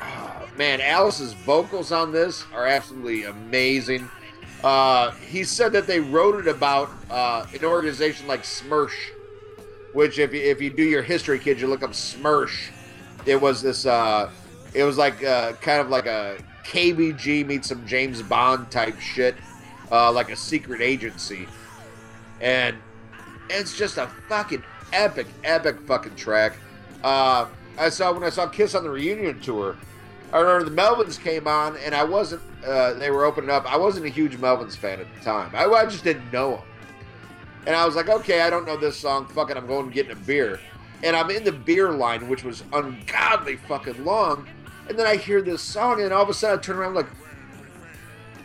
[0.56, 4.08] man, Alice's vocals on this are absolutely amazing.
[4.62, 9.10] Uh, he said that they wrote it about uh, an organization like SMERSH,
[9.92, 12.70] which if you, if you do your history, kids, you look up SMERSH.
[13.26, 13.86] It was this.
[14.74, 19.36] It was like uh, kind of like a KBG meets some James Bond type shit,
[19.90, 21.46] uh, like a secret agency,
[22.40, 22.76] and
[23.50, 24.62] it's just a fucking
[24.92, 26.56] epic, epic fucking track.
[27.04, 27.46] Uh,
[27.78, 29.76] I saw when I saw Kiss on the reunion tour.
[30.32, 32.42] I remember the Melvins came on, and I wasn't.
[32.64, 33.70] Uh, they were opening up.
[33.70, 35.50] I wasn't a huge Melvins fan at the time.
[35.54, 36.64] I, I just didn't know them,
[37.66, 39.26] and I was like, okay, I don't know this song.
[39.26, 40.60] Fuck it, I'm going and getting a beer.
[41.02, 44.46] And I'm in the beer line, which was ungodly fucking long.
[44.88, 47.06] And then I hear this song, and all of a sudden I turn around like,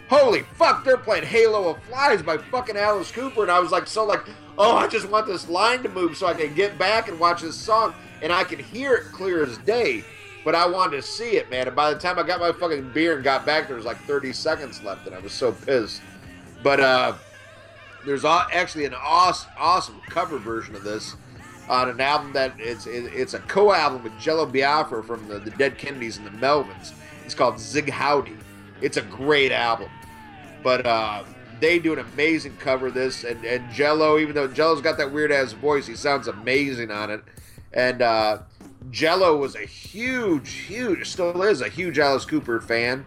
[0.10, 3.42] holy fuck, they're playing Halo of Flies by fucking Alice Cooper.
[3.42, 4.22] And I was like, so like,
[4.58, 7.42] oh, I just want this line to move so I can get back and watch
[7.42, 7.94] this song.
[8.22, 10.04] And I could hear it clear as day,
[10.44, 11.68] but I wanted to see it, man.
[11.68, 13.98] And by the time I got my fucking beer and got back, there was like
[14.02, 16.02] 30 seconds left, and I was so pissed.
[16.64, 17.14] But uh,
[18.06, 21.16] there's actually an awesome, awesome cover version of this
[21.70, 25.78] on an album that it's it's a co-album with Jello Biafra from the, the Dead
[25.78, 26.94] Kennedys and the Melvins.
[27.26, 28.38] It's called Sieg Howdy.
[28.82, 29.90] It's a great album,
[30.64, 31.24] but uh,
[31.60, 33.24] they do an amazing cover of this.
[33.24, 37.10] And, and Jello, even though Jello's got that weird ass voice, he sounds amazing on
[37.10, 37.24] it.
[37.74, 38.40] And uh,
[38.92, 43.06] Jello was a huge, huge, still is a huge Alice Cooper fan.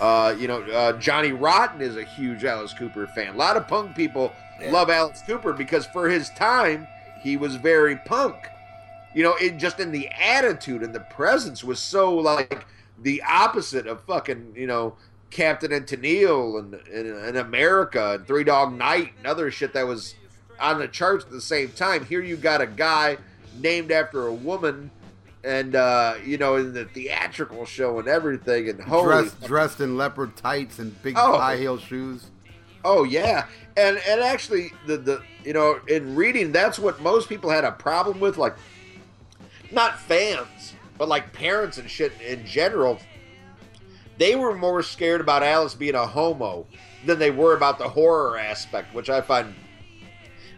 [0.00, 3.34] Uh, you know, uh, Johnny Rotten is a huge Alice Cooper fan.
[3.34, 4.32] A lot of punk people
[4.70, 6.86] love Alice Cooper because for his time,
[7.22, 8.36] he was very punk.
[9.14, 12.66] You know, it just in the attitude and the presence was so like
[13.02, 14.96] the opposite of fucking, you know,
[15.30, 19.86] Captain and Tennille and, and, and America and Three Dog Night and other shit that
[19.86, 20.14] was
[20.60, 22.04] on the charts at the same time.
[22.04, 23.16] Here you got a guy
[23.60, 24.90] named after a woman
[25.44, 29.96] and uh, you know, in the theatrical show and everything and holy dressed dressed in
[29.96, 31.38] leopard tights and big Oh.
[31.38, 32.26] high heel shoes.
[32.84, 37.50] Oh yeah, and and actually the the you know in reading that's what most people
[37.50, 38.56] had a problem with, like
[39.70, 42.98] not fans, but like parents and shit in general.
[44.18, 46.66] They were more scared about Alice being a homo
[47.06, 49.54] than they were about the horror aspect, which I find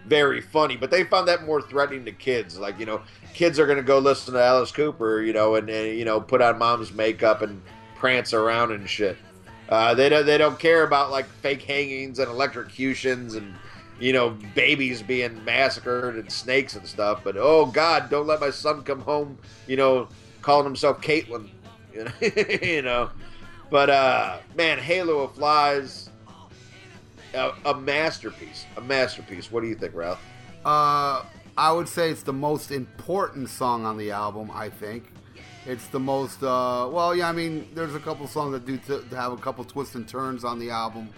[0.07, 0.77] very funny.
[0.77, 2.59] But they found that more threatening to kids.
[2.59, 3.03] Like you know,
[3.35, 6.43] kids are gonna go listen to Alice Cooper, you know, and, and you know put
[6.43, 7.63] on mom's makeup and
[7.97, 9.17] prance around and shit.
[9.71, 13.55] Uh, they don't they don't care about like fake hangings and electrocutions and
[14.01, 17.21] you know babies being massacred and snakes and stuff.
[17.23, 19.39] But oh God, don't let my son come home.
[19.69, 20.09] You know,
[20.43, 21.49] calling himself Caitlin.
[22.63, 23.11] You know.
[23.71, 26.11] But uh, man, Halo of Flies,
[27.35, 29.51] a, a masterpiece, a masterpiece.
[29.51, 30.21] What do you think, Ralph?
[30.65, 31.25] Uh,
[31.57, 34.51] I would say it's the most important song on the album.
[34.53, 35.05] I think
[35.71, 36.43] it's the most.
[36.43, 37.29] Uh, well, yeah.
[37.29, 40.45] I mean, there's a couple songs that do t- have a couple twists and turns
[40.45, 41.09] on the album,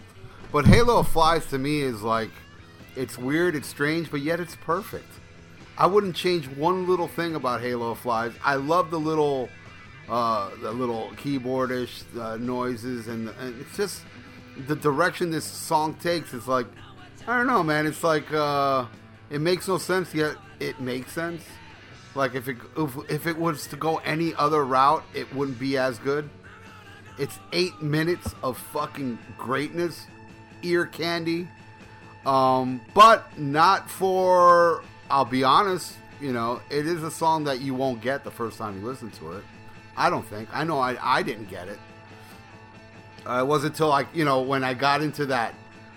[0.52, 2.30] but Halo Flies to me is like,
[2.96, 5.08] it's weird, it's strange, but yet it's perfect.
[5.78, 8.32] I wouldn't change one little thing about Halo Flies.
[8.44, 9.48] I love the little,
[10.08, 14.02] uh, the little keyboardish uh, noises, and, and it's just
[14.68, 16.34] the direction this song takes.
[16.34, 16.66] Is like,
[17.26, 17.86] I don't know, man.
[17.86, 18.84] It's like uh,
[19.30, 21.42] it makes no sense yet it makes sense.
[22.14, 25.78] Like if it if, if it was to go any other route, it wouldn't be
[25.78, 26.28] as good.
[27.18, 30.06] It's eight minutes of fucking greatness,
[30.62, 31.48] ear candy.
[32.26, 34.82] Um, but not for.
[35.10, 35.96] I'll be honest.
[36.20, 39.10] You know, it is a song that you won't get the first time you listen
[39.12, 39.44] to it.
[39.96, 40.48] I don't think.
[40.52, 41.78] I know I, I didn't get it.
[43.26, 45.54] Uh, it wasn't until like you know when I got into that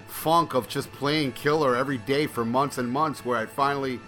[0.08, 4.00] funk of just playing Killer every day for months and months, where I finally,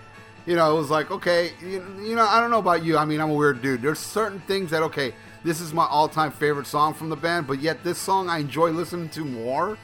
[0.48, 2.98] you know, it was like, okay, you, you know, I don't know about you.
[2.98, 3.82] I mean, I'm a weird dude.
[3.84, 7.60] There's certain things that okay, this is my all-time favorite song from the band, but
[7.60, 9.78] yet this song I enjoy listening to more.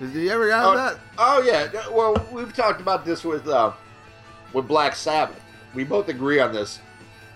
[0.00, 0.98] Did you ever have Oh, that?
[1.18, 1.68] oh yeah.
[1.92, 3.72] Well, we've talked about this with uh,
[4.54, 5.40] with Black Sabbath.
[5.74, 6.80] We both agree on this.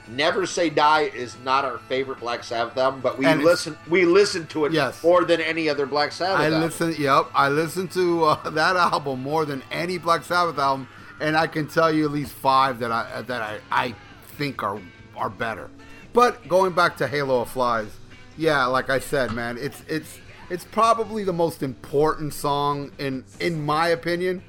[0.08, 4.04] Never Say Die is not our favorite Black Sabbath album, but we And listen we
[4.04, 5.02] listen to it Yes.
[5.02, 6.40] more than any other Black Sabbath.
[6.40, 6.42] Album.
[6.42, 6.60] I album.
[6.62, 7.02] listen.
[7.02, 10.86] Yep, I listen to uh, that album more than any Black Sabbath album,
[11.20, 13.94] and I can tell you at least five that I that I, I
[14.36, 14.80] think are
[15.16, 15.70] are better.
[16.12, 17.90] But going back to Halo of Flies,
[18.36, 20.18] yeah, like I said, man, it's it's
[20.50, 24.42] it's probably the most important song in in my opinion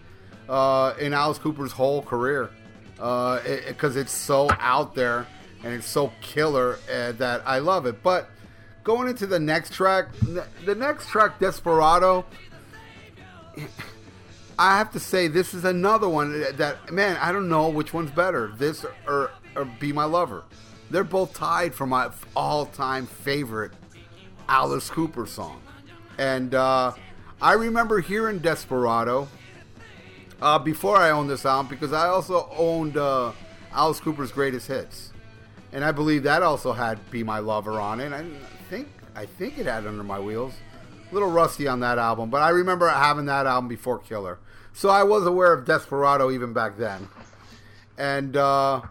[0.49, 2.49] uh, in Alice Cooper's whole career
[2.95, 5.27] because it's so out there
[5.63, 8.01] and it's so killer uh, that I love it.
[8.03, 8.29] But
[8.83, 10.07] going into the next track,
[10.65, 12.25] the next track, Desperado.
[14.59, 18.11] I have to say this is another one that man I don't know which one's
[18.11, 20.43] better this or, or Be My Lover.
[20.89, 23.71] They're both tied for my all-time favorite
[24.49, 25.61] Alice Cooper song,
[26.17, 26.93] and uh,
[27.41, 29.27] I remember hearing Desperado
[30.41, 33.33] uh, before I owned this album because I also owned uh,
[33.73, 35.11] Alice Cooper's Greatest Hits,
[35.71, 38.11] and I believe that also had "Be My Lover" on it.
[38.11, 38.25] I
[38.69, 40.53] think I think it had "Under My Wheels."
[41.09, 44.39] A little rusty on that album, but I remember having that album before Killer,
[44.77, 47.07] so I was aware of Desperado even back then.
[47.97, 48.83] And uh,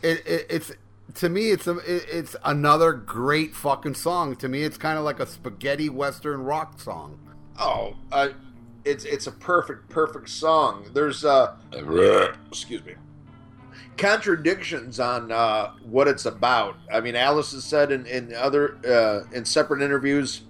[0.00, 0.72] it, it, it's
[1.14, 4.36] to me, it's a, it, it's another great fucking song.
[4.36, 7.18] To me, it's kind of like a spaghetti western rock song.
[7.58, 8.28] Oh, uh,
[8.84, 10.88] it's it's a perfect perfect song.
[10.94, 12.94] There's uh, excuse me,
[13.96, 16.76] contradictions on uh, what it's about.
[16.92, 20.42] I mean, Alice has said in in other uh, in separate interviews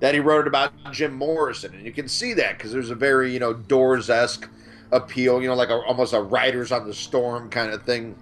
[0.00, 3.32] that he wrote about Jim Morrison, and you can see that because there's a very
[3.32, 4.48] you know Doors esque
[4.90, 8.16] appeal, you know, like a, almost a Riders on the Storm kind of thing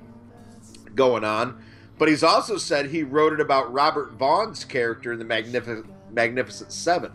[0.94, 1.62] going on.
[1.98, 6.72] But he's also said he wrote it about Robert Vaughn's character in the Magnificent Magnificent
[6.72, 7.12] Seven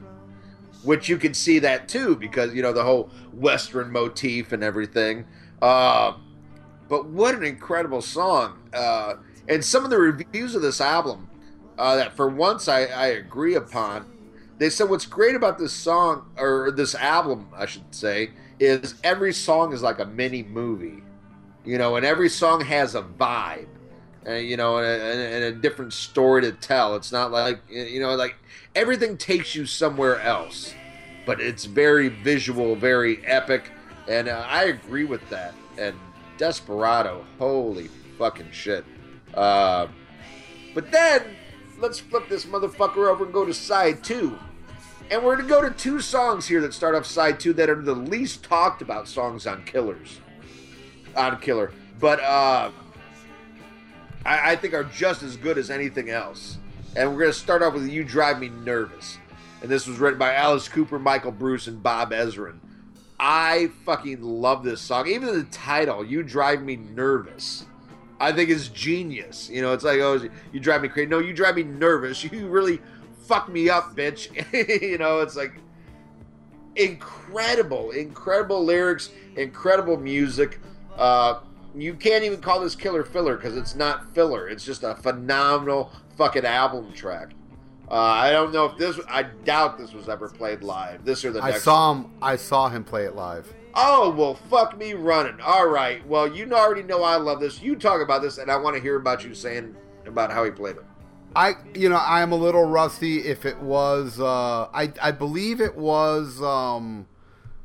[0.83, 5.25] which you can see that too because you know the whole western motif and everything.
[5.61, 6.13] Uh,
[6.89, 8.59] but what an incredible song.
[8.73, 9.15] Uh,
[9.47, 11.29] and some of the reviews of this album
[11.77, 14.05] uh, that for once I, I agree upon
[14.61, 19.33] they said what's great about this song or this album i should say is every
[19.33, 21.01] song is like a mini movie
[21.65, 23.67] you know and every song has a vibe
[24.27, 26.95] you know and a, and a different story to tell.
[26.95, 28.35] It's not like you know like
[28.75, 30.75] everything takes you somewhere else
[31.25, 33.71] but it's very visual very epic
[34.07, 35.95] and uh, i agree with that and
[36.37, 37.89] desperado holy
[38.19, 38.85] fucking shit.
[39.33, 39.87] Uh,
[40.75, 41.35] but then
[41.79, 44.37] let's flip this motherfucker over and go to side two
[45.11, 47.81] and we're gonna go to two songs here that start off side two that are
[47.81, 50.19] the least talked about songs on killers
[51.15, 52.71] on killer but uh
[54.25, 56.57] I, I think are just as good as anything else.
[56.95, 59.17] And we're going to start off with You Drive Me Nervous.
[59.61, 62.59] And this was written by Alice Cooper, Michael Bruce, and Bob Ezrin.
[63.19, 65.07] I fucking love this song.
[65.07, 67.65] Even the title, You Drive Me Nervous,
[68.19, 69.49] I think is genius.
[69.49, 71.07] You know, it's like, oh, you drive me crazy.
[71.07, 72.23] No, you drive me nervous.
[72.31, 72.81] You really
[73.23, 74.29] fuck me up, bitch.
[74.81, 75.53] you know, it's like
[76.75, 80.59] incredible, incredible lyrics, incredible music.
[80.97, 81.39] Uh,
[81.75, 84.49] you can't even call this killer filler because it's not filler.
[84.49, 87.29] It's just a phenomenal fucking album track.
[87.89, 88.99] Uh, I don't know if this.
[89.09, 91.03] I doubt this was ever played live.
[91.03, 92.11] This or the I saw him.
[92.21, 93.53] I saw him play it live.
[93.75, 95.39] Oh well, fuck me running.
[95.41, 96.05] All right.
[96.07, 97.61] Well, you already know I love this.
[97.61, 100.51] You talk about this, and I want to hear about you saying about how he
[100.51, 100.85] played it.
[101.35, 103.19] I, you know, I am a little rusty.
[103.19, 107.07] If it was, uh, I, I believe it was um,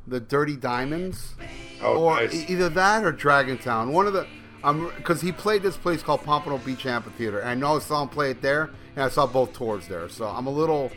[0.06, 1.34] the Dirty Diamonds,
[1.82, 2.32] Oh, or nice.
[2.34, 3.92] e- either that or Dragon Town.
[3.92, 4.26] One of the,
[4.62, 8.02] I'm because he played this place called Pompano Beach Amphitheater, and I know I saw
[8.02, 10.08] him play it there, and I saw both tours there.
[10.08, 10.92] So I'm a little,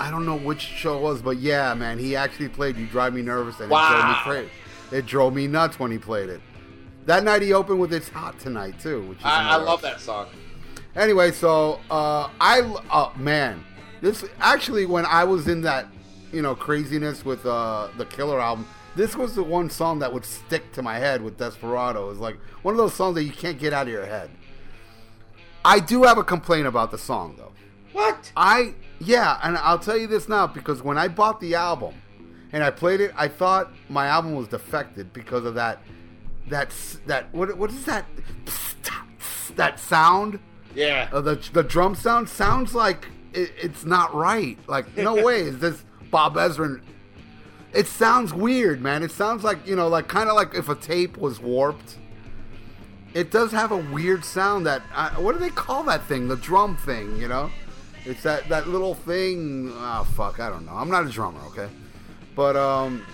[0.00, 3.12] I don't know which show it was, but yeah, man, he actually played "You Drive
[3.14, 3.86] Me Nervous," and Wow.
[3.86, 4.50] it drove me crazy.
[4.96, 6.40] It drove me nuts when he played it.
[7.04, 10.00] That night he opened with "It's Hot Tonight" too, which is I, I love that
[10.00, 10.26] song.
[10.98, 13.64] Anyway, so uh, I uh, man,
[14.00, 15.86] this actually when I was in that
[16.32, 20.24] you know craziness with uh, the Killer album, this was the one song that would
[20.24, 22.10] stick to my head with Desperado.
[22.10, 24.28] It's like one of those songs that you can't get out of your head.
[25.64, 27.52] I do have a complaint about the song though.
[27.92, 28.32] What?
[28.36, 31.94] I yeah, and I'll tell you this now because when I bought the album
[32.52, 35.80] and I played it, I thought my album was defected because of that
[36.48, 36.74] that
[37.06, 38.04] that what what is that
[39.54, 40.40] that sound
[40.74, 41.08] Yeah.
[41.12, 44.58] uh, the the drum sound sounds like it, it's not right.
[44.66, 46.80] Like no way is this Bob Ezrin.
[47.74, 49.02] It sounds weird, man.
[49.02, 51.96] It sounds like you know, like kind of like if a tape was warped.
[53.14, 54.66] It does have a weird sound.
[54.66, 56.28] That uh, what do they call that thing?
[56.28, 57.50] The drum thing, you know?
[58.04, 59.72] It's that that little thing.
[59.74, 60.72] Oh fuck, I don't know.
[60.74, 61.68] I'm not a drummer, okay?
[62.36, 63.04] But um,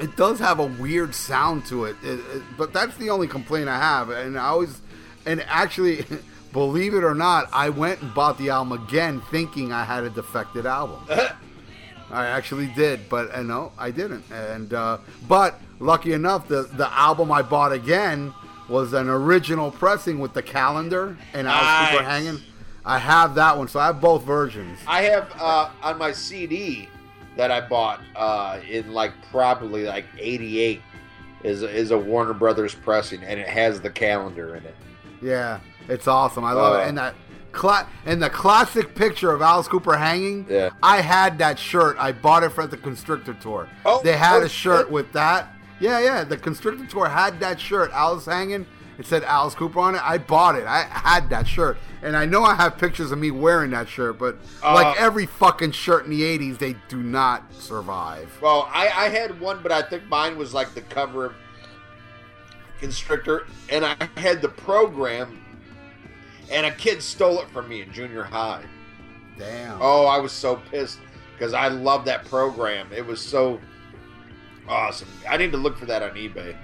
[0.00, 1.96] it does have a weird sound to it.
[2.02, 4.10] It- it- but that's the only complaint I have.
[4.10, 4.80] And I always,
[5.26, 6.04] and actually,
[6.52, 10.10] believe it or not, I went and bought the album again, thinking I had a
[10.10, 11.00] defected album.
[12.10, 14.24] I actually did, but uh, no, I didn't.
[14.32, 18.32] And uh, but lucky enough, the the album I bought again
[18.68, 22.24] was an original pressing with the calendar and Alice Cooper Nice.
[22.24, 22.42] hanging.
[22.84, 24.78] I have that one, so I have both versions.
[24.86, 26.88] I have uh, on my CD
[27.36, 30.80] that I bought uh, in like probably like '88
[31.44, 34.74] is is a Warner Brothers pressing, and it has the calendar in it.
[35.20, 36.44] Yeah, it's awesome.
[36.44, 36.88] I love Uh, it.
[36.88, 37.14] And that
[37.52, 40.46] cla- and the classic picture of Alice Cooper hanging.
[40.48, 40.70] Yeah.
[40.82, 41.96] I had that shirt.
[41.98, 43.68] I bought it for the Constrictor tour.
[43.84, 44.92] Oh, they had oh, a shirt shit.
[44.92, 45.48] with that.
[45.80, 46.24] Yeah, yeah.
[46.24, 47.90] The Constrictor tour had that shirt.
[47.92, 48.66] Alice hanging.
[48.98, 50.02] It said Alice Cooper on it.
[50.02, 50.66] I bought it.
[50.66, 54.18] I had that shirt, and I know I have pictures of me wearing that shirt.
[54.18, 58.28] But Uh, like every fucking shirt in the '80s, they do not survive.
[58.42, 61.32] Well, I, I had one, but I think mine was like the cover of
[62.80, 65.38] Constrictor, and I had the program,
[66.50, 68.64] and a kid stole it from me in junior high.
[69.38, 69.78] Damn.
[69.80, 70.98] Oh, I was so pissed
[71.34, 72.88] because I loved that program.
[72.92, 73.60] It was so
[74.68, 75.08] awesome.
[75.28, 76.56] I need to look for that on eBay.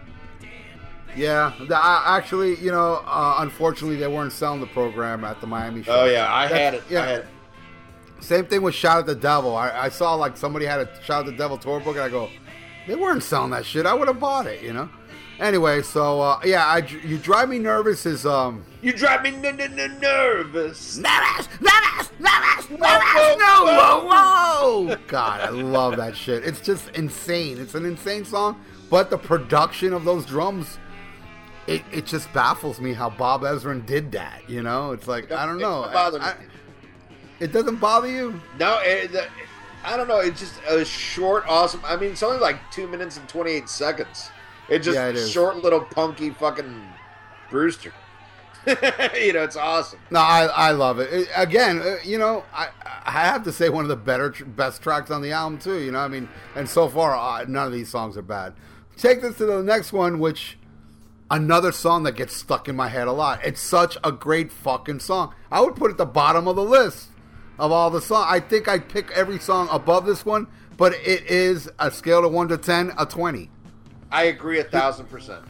[1.17, 5.47] Yeah, the, I, actually, you know, uh, unfortunately, they weren't selling the program at the
[5.47, 6.01] Miami show.
[6.03, 6.83] Oh yeah, I That's- had it.
[6.91, 7.03] yeah.
[7.03, 7.27] I had it.
[8.21, 9.55] Same thing with Shout at the Devil.
[9.55, 12.09] I, I saw like somebody had a Shout at the Devil tour book, and I
[12.09, 12.31] go,
[12.89, 13.87] they weren't selling that shit.
[13.87, 14.89] I would have bought it, you know.
[15.41, 18.65] Anyway, so uh, yeah, I, you drive me nervous is um.
[18.83, 20.97] You drive me n- n- n- nervous.
[20.99, 24.05] Nervous, nervous, nervous, nervous, no, whoa.
[24.07, 24.97] whoa, whoa!
[25.09, 26.45] God, I love that shit.
[26.45, 27.59] It's just insane.
[27.59, 28.61] It's an insane song,
[28.91, 30.79] but the production of those drums,
[31.67, 34.49] it, it just baffles me how Bob Ezrin did that.
[34.49, 35.81] You know, it's like I don't It know.
[35.83, 36.31] doesn't bother I- me.
[36.31, 36.45] I-
[37.41, 38.41] it doesn't bother you.
[38.61, 39.27] No, it, the,
[39.85, 40.21] I don't know.
[40.21, 41.81] It's just a short, awesome.
[41.85, 44.31] I mean, it's only like two minutes and twenty eight seconds.
[44.69, 46.83] It's just Yeah, it short, little punky fucking
[47.51, 47.93] Brewster.
[48.67, 49.99] you know, it's awesome.
[50.11, 51.13] No, I, I love it.
[51.13, 52.69] It- Again, uh, you know, I
[53.07, 55.79] I have to say one of the better best tracks on the album too.
[55.81, 58.55] You know, I mean, and so far uh, none of these songs are bad.
[58.97, 60.57] Take this to the next one, which
[61.31, 63.41] another song that gets stuck in my head a lot.
[63.45, 65.35] It's such a great fucking song.
[65.51, 67.09] I would put it at the bottom of the list
[67.59, 68.27] of all the songs.
[68.31, 70.47] I think I'd pick every song above this one,
[70.79, 73.51] but it is a scale of one to ten, a twenty.
[74.15, 75.43] I agree a thousand percent.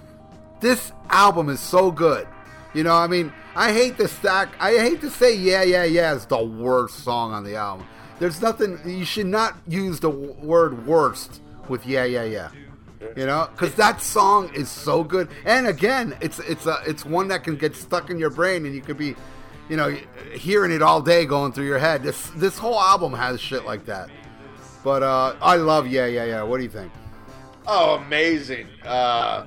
[0.61, 2.27] this album is so good.
[2.73, 4.55] You know, I mean, I hate to stack.
[4.59, 7.87] I hate to say, yeah, yeah, yeah, is the worst song on the album.
[8.19, 8.81] There's nothing.
[8.87, 12.51] You should not use the word worst with yeah, yeah, yeah.
[13.15, 15.29] You know, because that song is so good.
[15.45, 18.75] And again, it's it's a it's one that can get stuck in your brain, and
[18.75, 19.15] you could be,
[19.69, 19.91] you know,
[20.33, 22.03] hearing it all day going through your head.
[22.03, 24.09] This this whole album has shit like that.
[24.83, 26.43] But uh, I love yeah, yeah, yeah.
[26.43, 26.91] What do you think?
[27.67, 28.67] Oh, amazing.
[28.85, 29.47] Uh,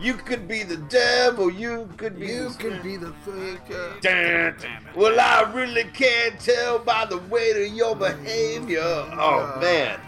[0.00, 1.50] you could be the devil.
[1.50, 2.26] You could be.
[2.28, 3.58] You the- can be the thing.
[4.00, 4.88] Dun, dun.
[4.94, 8.80] Well, I really can't tell by the weight of your behavior.
[8.82, 9.98] Oh man,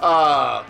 [0.00, 0.64] uh,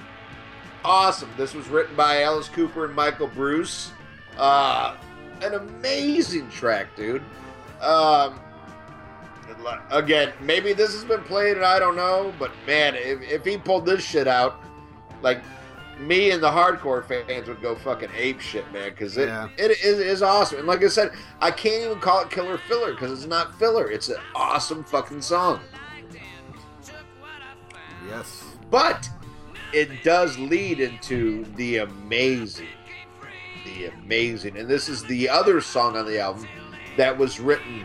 [0.84, 1.30] awesome.
[1.36, 3.92] This was written by Alice Cooper and Michael Bruce.
[4.36, 4.96] Uh,
[5.40, 7.22] an amazing track, dude.
[7.80, 8.40] Um,
[9.90, 13.56] again, maybe this has been played and I don't know, but man, if, if he
[13.56, 14.60] pulled this shit out,
[15.22, 15.42] like
[15.98, 19.48] me and the hardcore fans would go fucking ape shit, man, because it, Yeah.
[19.58, 20.58] it is, is awesome.
[20.58, 23.90] And like I said, I can't even call it killer filler because it's not filler.
[23.90, 25.60] It's an awesome fucking song.
[28.08, 28.44] Yes.
[28.70, 29.08] But
[29.72, 32.68] it does lead into the amazing,
[33.64, 36.46] the amazing, and this is the other song on the album
[36.96, 37.84] that was written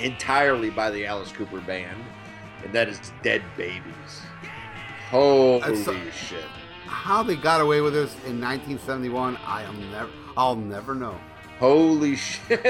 [0.00, 1.98] entirely by the Alice Cooper Band,
[2.64, 3.82] and that is Dead Babies.
[5.10, 6.44] Holy so- shit.
[6.88, 11.16] How they got away with this in 1971, I am never, I'll never know.
[11.58, 12.60] Holy shit.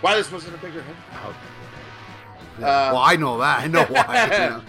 [0.00, 0.96] Why this wasn't a bigger hit?
[2.60, 3.60] Yeah, Uh, well, I know that.
[3.60, 4.24] I know why.
[4.24, 4.62] you know.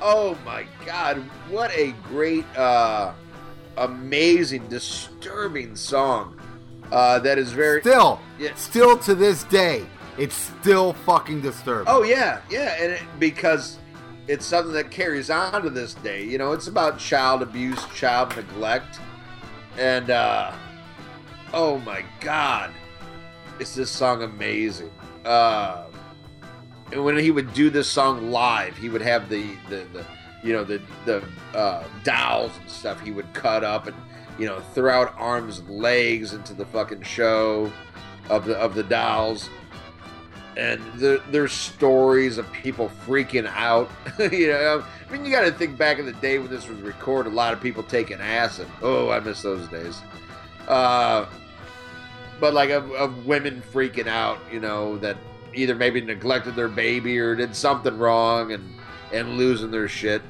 [0.00, 1.18] Oh my god,
[1.50, 3.12] what a great, uh,
[3.76, 6.38] amazing, disturbing song.
[6.90, 7.80] Uh, that is very.
[7.80, 8.54] Still, Yeah.
[8.54, 9.84] still to this day,
[10.16, 11.86] it's still fucking disturbing.
[11.92, 13.78] Oh yeah, yeah, and it, because
[14.28, 16.22] it's something that carries on to this day.
[16.22, 19.00] You know, it's about child abuse, child neglect,
[19.78, 20.52] and uh,
[21.54, 22.70] oh my god,
[23.58, 24.90] is this song amazing?
[25.24, 25.86] Uh,
[26.92, 30.06] and when he would do this song live, he would have the the, the
[30.44, 31.24] you know the the
[31.54, 33.00] uh, dolls and stuff.
[33.00, 33.96] He would cut up and
[34.38, 37.72] you know throw out arms and legs into the fucking show
[38.28, 39.48] of the of the dolls
[40.58, 43.88] and there, there's stories of people freaking out.
[44.18, 46.80] you know, I mean, you got to think back in the day when this was
[46.80, 48.66] recorded, a lot of people taking acid.
[48.82, 50.02] Oh, I miss those days.
[50.66, 51.26] Uh,
[52.40, 55.16] but like of, of women freaking out, you know, that
[55.54, 58.68] either maybe neglected their baby or did something wrong and
[59.12, 60.22] and losing their shit.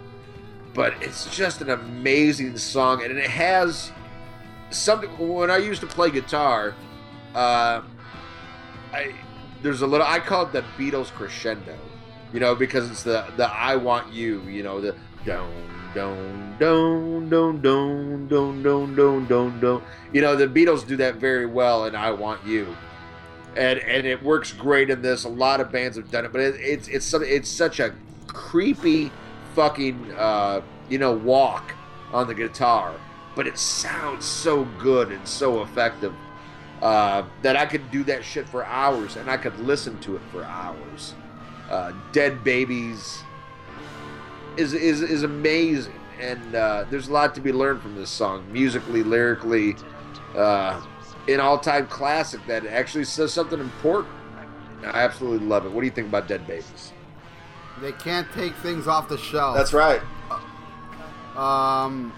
[0.75, 3.91] But it's just an amazing song, and it has
[4.71, 5.09] something.
[5.19, 6.75] When I used to play guitar,
[7.35, 7.81] uh,
[8.93, 9.15] I
[9.63, 11.77] there's a little I call it the Beatles crescendo,
[12.33, 14.95] you know, because it's the the I want you, you know, the
[15.25, 15.53] don't
[15.95, 21.17] don't don't don't don't don't don't don't don't don't you know the Beatles do that
[21.17, 22.77] very well and I want you.
[23.57, 25.25] And, and it works great in this.
[25.25, 27.93] A lot of bands have done it, but it, it's it's it's such a
[28.27, 29.11] creepy
[29.55, 31.73] fucking uh, you know walk
[32.13, 32.95] on the guitar,
[33.35, 36.15] but it sounds so good and so effective
[36.83, 40.23] uh, that I could do that shit for hours and I could listen to it
[40.31, 41.15] for hours.
[41.71, 43.23] Uh, Dead Babies
[44.57, 48.51] is is is amazing, and uh, there's a lot to be learned from this song,
[48.53, 49.77] musically, lyrically,
[50.35, 50.81] uh,
[51.29, 54.15] an all-time classic that actually says something important.
[54.83, 55.73] I absolutely love it.
[55.73, 56.93] What do you think about Dead Babies?
[57.81, 59.57] They can't take things off the shelf.
[59.57, 60.01] That's right.
[61.37, 62.13] Um,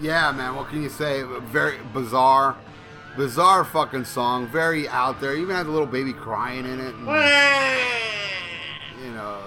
[0.00, 0.54] yeah, man.
[0.54, 1.22] What can you say?
[1.22, 2.56] Very bizarre,
[3.16, 4.46] bizarre fucking song.
[4.48, 5.34] Very out there.
[5.34, 6.94] Even had a little baby crying in it.
[6.94, 7.06] And,
[9.04, 9.40] you know,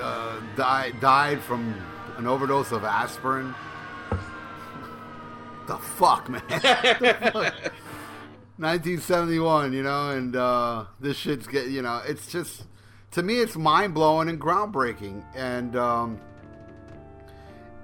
[0.00, 1.74] uh, died died from
[2.16, 3.54] an overdose of aspirin.
[5.66, 6.42] The fuck, man.
[6.48, 7.72] The fuck?
[8.58, 12.64] 1971, you know, and uh, this shit's get, you know, it's just
[13.16, 16.20] to me, it's mind blowing and groundbreaking, and um,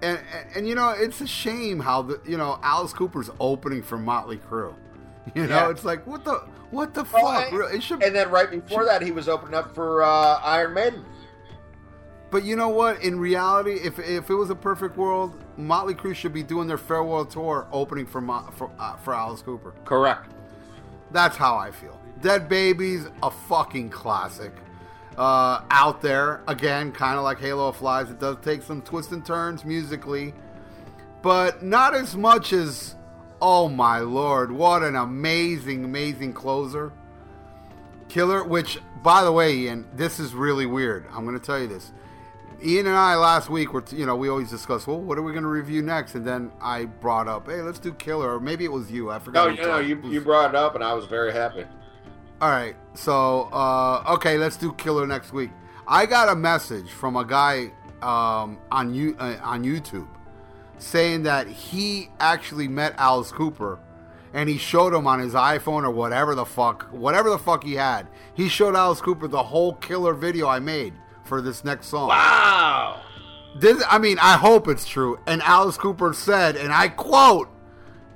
[0.03, 3.83] and, and and you know, it's a shame how the you know Alice Cooper's opening
[3.83, 4.75] for Motley Crue.
[5.35, 5.71] You know, Yeah.
[5.71, 7.49] it's like what the what the Well, fuck?
[7.49, 10.41] and- Really, It should And then right before that, he was opening up for uh,
[10.43, 11.05] Iron Maiden.
[12.31, 13.03] But you know what?
[13.03, 16.79] In reality, if if it was a perfect world, Motley Crue should be doing their
[16.79, 19.75] farewell tour, opening for Mo- for, uh, for Alice Cooper.
[19.85, 20.33] Correct.
[21.11, 22.01] That's how I feel.
[22.23, 24.53] Dead Babies, a fucking classic.
[25.19, 28.09] Uh, out there again, kind of like Halo of Flies.
[28.09, 30.33] It does take some twists and turns musically,
[31.21, 32.95] but not as much as.
[33.45, 34.53] Oh my lord!
[34.53, 36.93] What an amazing, amazing closer.
[38.09, 41.07] Killer, which, by the way, Ian, this is really weird.
[41.13, 41.91] I'm going to tell you this.
[42.65, 45.33] Ian and I last week were, you know, we always discuss, well, what are we
[45.33, 46.15] going to review next?
[46.15, 49.11] And then I brought up, hey, let's do Killer, or maybe it was you.
[49.11, 49.57] I forgot.
[49.57, 51.65] No, you you, you brought it up, and I was very happy.
[52.41, 55.51] All right, so uh, okay, let's do Killer next week.
[55.89, 57.73] I got a message from a guy
[58.03, 60.07] um, on you uh, on YouTube
[60.83, 63.79] saying that he actually met Alice Cooper,
[64.35, 67.75] and he showed him on his iPhone or whatever the fuck, whatever the fuck he
[67.75, 68.07] had.
[68.35, 72.09] He showed Alice Cooper the whole Killer video I made for this next song.
[72.09, 73.01] Wow.
[73.57, 75.19] This, I mean, I hope it's true.
[75.27, 77.49] And Alice Cooper said, and I quote,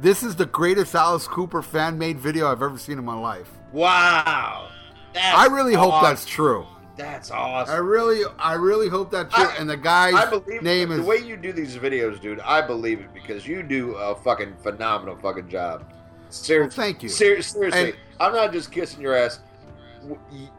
[0.00, 3.50] "This is the greatest Alice Cooper fan made video I've ever seen in my life."
[3.72, 4.70] Wow.
[5.12, 6.66] That's I really hope that's true.
[6.97, 7.74] That's awesome.
[7.74, 9.28] I really, I really hope that.
[9.32, 12.40] I- and the guy's I believe name the is way you do these videos, dude.
[12.40, 15.84] I believe it because you do a fucking phenomenal fucking job.
[16.31, 17.09] Seriously, Well, thank you.
[17.09, 19.40] Ser- seriously, And- I'm not just kissing your ass.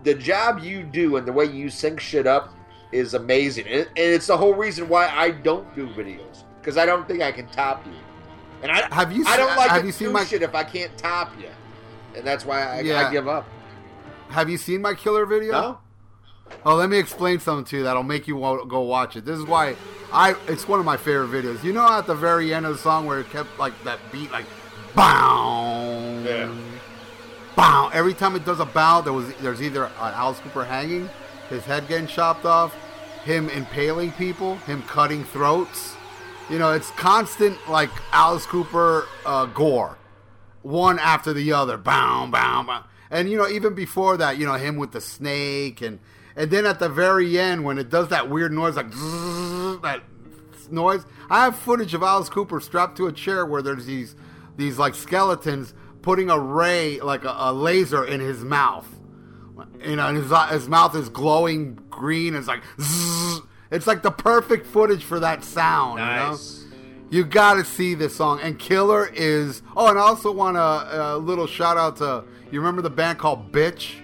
[0.03, 2.53] The job you do and the way you sync shit up
[2.91, 7.07] is amazing, and it's the whole reason why I don't do videos because I don't
[7.07, 7.93] think I can top you.
[8.61, 10.95] And I Have you I don't like have you seen my- shit if I can't
[10.97, 11.49] top you,
[12.15, 13.07] and that's why I, Yeah.
[13.07, 13.45] I give up.
[14.29, 15.51] Have you seen my killer video?
[15.53, 15.77] No.
[16.65, 18.35] Oh, let me explain something to you that'll make you
[18.67, 19.25] go watch it.
[19.25, 19.75] This is why
[20.11, 20.35] I.
[20.47, 21.63] It's one of my favorite videos.
[21.63, 24.31] You know, at the very end of the song where it kept like that beat,
[24.31, 24.45] like,
[24.95, 26.49] bow, Yeah.
[27.55, 27.89] bow.
[27.93, 31.09] Every time it does a bow, there was there's either an Alice Cooper hanging,
[31.49, 32.75] his head getting chopped off,
[33.23, 35.95] him impaling people, him cutting throats.
[36.49, 39.97] You know, it's constant like Alice Cooper uh, gore,
[40.63, 42.83] one after the other, bow, bow, bow.
[43.09, 45.99] And you know, even before that, you know, him with the snake, and
[46.37, 48.91] and then at the very end when it does that weird noise, like
[49.81, 50.03] that
[50.71, 51.03] noise.
[51.29, 54.15] I have footage of Alice Cooper strapped to a chair where there's these
[54.55, 55.73] these like skeletons
[56.03, 58.87] putting a ray, like a, a laser, in his mouth
[59.83, 62.35] You know, and his his mouth is glowing green.
[62.35, 63.41] It's like zzz.
[63.71, 65.97] it's like the perfect footage for that sound.
[65.97, 66.59] Nice.
[66.59, 66.67] You know,
[67.09, 68.39] you got to see this song.
[68.41, 69.63] And Killer is.
[69.75, 72.23] Oh, and I also want a, a uh, little shout out to.
[72.51, 73.95] You remember the band called Bitch?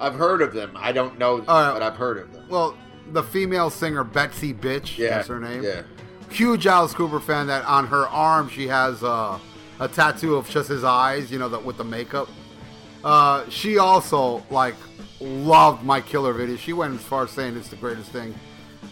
[0.00, 0.72] I've heard of them.
[0.76, 1.72] I don't know, them, right.
[1.72, 2.46] but I've heard of them.
[2.48, 2.76] Well,
[3.12, 4.96] the female singer Betsy Bitch.
[4.96, 5.62] Yeah, That's her name.
[5.62, 5.82] yeah.
[6.30, 7.48] Huge Alice Cooper fan.
[7.48, 9.38] That on her arm she has uh,
[9.80, 11.30] a tattoo of just his eyes.
[11.30, 12.28] You know, that with the makeup.
[13.02, 14.76] Uh, she also like
[15.20, 16.56] loved my Killer video.
[16.56, 18.34] She went as far as saying it's the greatest thing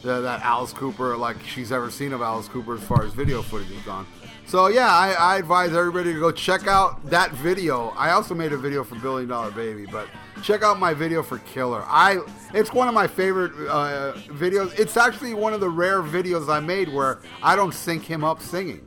[0.02, 3.42] that, that Alice Cooper like she's ever seen of Alice Cooper as far as video
[3.42, 4.06] footage is gone.
[4.48, 7.88] So yeah, I, I advise everybody to go check out that video.
[7.98, 10.08] I also made a video for Billion Dollar Baby, but
[10.42, 11.84] check out my video for Killer.
[11.86, 12.20] I
[12.54, 14.72] it's one of my favorite uh, videos.
[14.78, 18.40] It's actually one of the rare videos I made where I don't sync him up
[18.40, 18.80] singing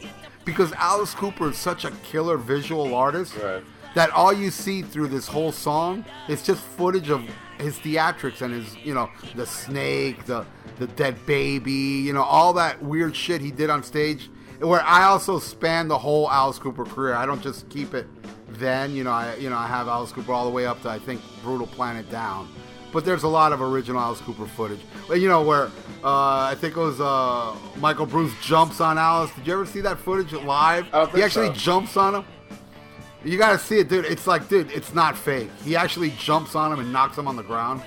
[0.46, 3.64] because Alice Cooper is such a killer visual artist Right.
[3.94, 7.22] that all you see through this whole song is just footage of
[7.60, 10.44] his theatrics and his, you know, the snake, the
[10.80, 14.31] the dead baby, you know, all that weird shit he did on stage.
[14.62, 17.16] Where I also span the whole Alice Cooper career.
[17.16, 18.08] I don't just keep it
[18.48, 20.90] then, you know, I you know, I have Alice Cooper all the way up to
[20.90, 22.50] I think Brutal Planet Down.
[22.92, 24.82] But there's a lot of original Alice Cooper footage.
[25.10, 25.68] You know, where
[26.04, 29.32] uh, I think it was uh, Michael Bruce jumps on Alice.
[29.34, 30.86] Did you ever see that footage live?
[31.14, 31.54] He actually so.
[31.54, 32.26] jumps on him.
[33.24, 34.06] You gotta see it, dude.
[34.06, 35.50] It's like, dude, it's not fake.
[35.64, 37.82] He actually jumps on him and knocks him on the ground.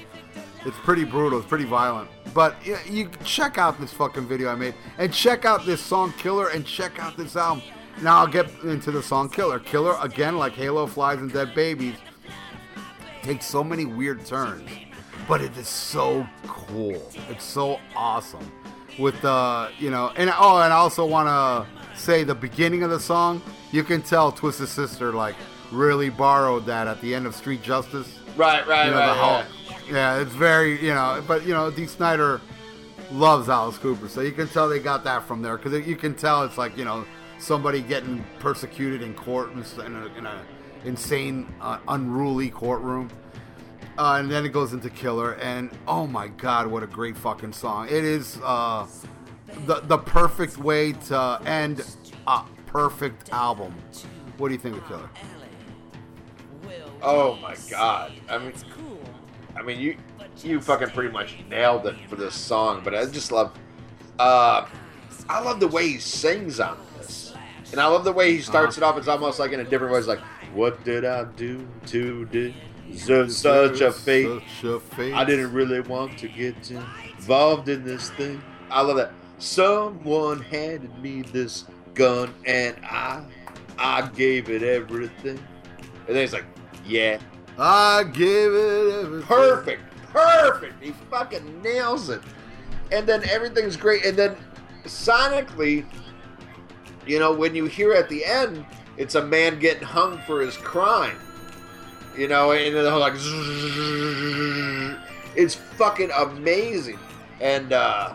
[0.65, 1.39] It's pretty brutal.
[1.39, 2.09] It's pretty violent.
[2.35, 6.13] But you, you check out this fucking video I made, and check out this song
[6.19, 7.63] Killer, and check out this album.
[8.03, 9.61] Now I'll get into the song Killer.
[9.61, 11.95] Killer again, like Halo Flies and Dead Babies,
[13.23, 14.69] takes so many weird turns,
[15.29, 17.11] but it is so cool.
[17.31, 18.51] It's so awesome.
[18.99, 22.91] With the, you know, and oh, and I also want to say the beginning of
[22.91, 23.43] the song,
[23.73, 25.37] you can tell Twisted Sister like
[25.73, 28.19] really borrowed that at the end of Street Justice.
[28.37, 29.07] Right, right, You know, right.
[29.07, 29.47] the whole, yeah.
[29.89, 32.41] Yeah, it's very, you know, but you know, Dee Snider
[33.13, 36.15] loves Alice Cooper, so you can tell they got that from there because you can
[36.15, 37.05] tell it's like you know
[37.39, 40.43] somebody getting persecuted in court in a, in a, in a
[40.85, 43.11] insane, uh, unruly courtroom.
[43.99, 47.53] Uh, and then it goes into Killer, and oh my god, what a great fucking
[47.53, 47.87] song!
[47.87, 48.87] It is uh,
[49.67, 51.85] the the perfect way to end
[52.27, 53.73] a perfect album.
[54.39, 55.11] What do you think of Killer?
[57.03, 58.13] Oh my god.
[58.31, 58.53] I mean,
[59.57, 59.97] I mean, you
[60.43, 62.83] you fucking pretty much nailed it for this song.
[62.83, 63.53] But I just love,
[64.19, 64.67] uh,
[65.29, 67.35] I love the way he sings on this,
[67.71, 68.99] and I love the way he starts it off.
[68.99, 69.99] It's almost like in a different way.
[69.99, 70.21] It's like,
[70.53, 74.43] "What did I do to deserve such a fate?
[74.61, 75.15] Such a fate.
[75.15, 79.13] I didn't really want to get involved in this thing." I love that.
[79.39, 81.65] Someone handed me this
[81.95, 83.25] gun, and I,
[83.79, 85.39] I gave it everything.
[86.07, 86.47] And then he's like,
[86.87, 87.19] "Yeah,
[87.59, 89.27] I give it everything.
[89.27, 89.83] perfect,
[90.13, 90.83] perfect.
[90.83, 92.21] He fucking nails it.
[92.91, 94.05] And then everything's great.
[94.05, 94.37] And then
[94.85, 95.85] sonically,
[97.07, 98.65] you know, when you hear at the end,
[98.97, 101.19] it's a man getting hung for his crime.
[102.17, 103.15] You know, and then the like,
[105.37, 106.99] it's fucking amazing.
[107.41, 108.15] And uh,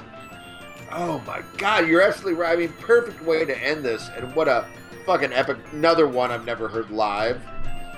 [0.91, 2.53] oh my god, you're absolutely right.
[2.53, 4.09] I mean, perfect way to end this.
[4.15, 4.65] And what a
[5.05, 5.57] fucking epic!
[5.73, 7.41] Another one I've never heard live.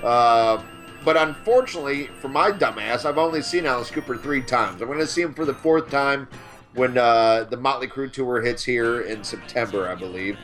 [0.02, 0.60] Uh,
[1.04, 4.80] but unfortunately, for my dumbass, I've only seen Alice Cooper three times.
[4.80, 6.28] I'm going to see him for the fourth time
[6.74, 10.38] when uh, the Motley Crue tour hits here in September, I believe,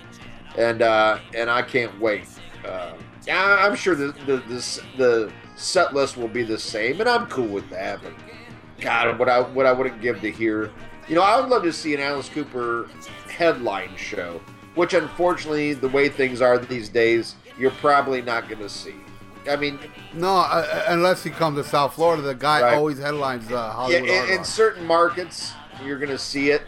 [0.56, 2.26] and uh, and I can't wait.
[2.66, 2.93] Uh,
[3.30, 7.48] I'm sure the the, the the set list will be the same, and I'm cool
[7.48, 8.01] with that.
[8.02, 8.12] But
[8.80, 10.70] God, what I what I wouldn't give to hear,
[11.09, 12.89] you know, I would love to see an Alice Cooper
[13.30, 14.40] headline show,
[14.74, 18.94] which unfortunately, the way things are these days, you're probably not going to see.
[19.48, 19.78] I mean,
[20.15, 22.74] No, uh, unless you come to South Florida, the guy Right.
[22.74, 25.52] always headlines uh, Yeah, in, in certain markets,
[25.85, 26.62] you're going to see it.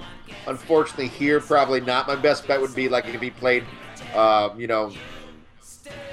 [0.47, 2.07] Unfortunately, here, probably not.
[2.07, 3.65] My best bet would be like if he played,
[4.15, 4.93] uh, you know,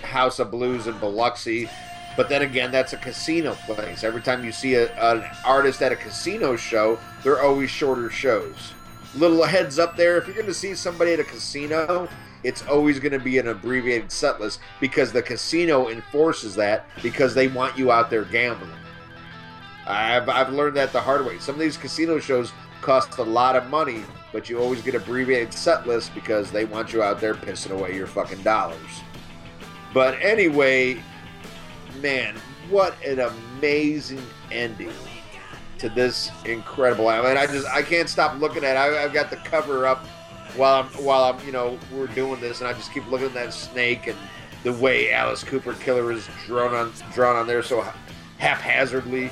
[0.03, 1.69] House of Blues in Biloxi.
[2.15, 4.03] But then again, that's a casino place.
[4.03, 8.73] Every time you see a, an artist at a casino show, they're always shorter shows.
[9.15, 12.09] Little heads up there if you're going to see somebody at a casino,
[12.43, 17.33] it's always going to be an abbreviated set list because the casino enforces that because
[17.33, 18.71] they want you out there gambling.
[19.85, 21.39] I've, I've learned that the hard way.
[21.39, 22.51] Some of these casino shows
[22.81, 26.93] cost a lot of money, but you always get abbreviated set lists because they want
[26.93, 28.77] you out there pissing away your fucking dollars.
[29.93, 31.01] But anyway,
[32.01, 32.35] man,
[32.69, 34.93] what an amazing ending
[35.79, 37.31] to this incredible album.
[37.31, 38.79] And I just I can't stop looking at it.
[38.79, 40.05] I, I've got the cover up
[40.57, 43.33] while I'm while I'm you know we're doing this, and I just keep looking at
[43.35, 44.17] that snake and
[44.63, 47.85] the way Alice Cooper Killer is drawn on drawn on there so
[48.39, 49.29] haphazardly.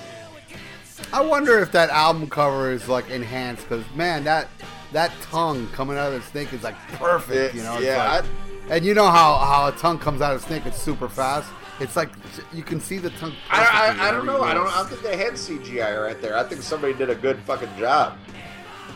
[1.12, 4.48] I wonder if that album cover is like enhanced because man, that
[4.94, 7.56] that tongue coming out of the snake is like perfect.
[7.56, 8.26] You know, Yeah, like-
[8.70, 10.66] and you know how how a tongue comes out of a snake?
[10.66, 11.50] It's super fast.
[11.80, 12.10] It's like
[12.54, 13.34] you can see the tongue.
[13.50, 14.42] I, I, I don't know.
[14.42, 14.68] I don't.
[14.68, 16.38] I don't think they had CGI right there.
[16.38, 18.18] I think somebody did a good fucking job.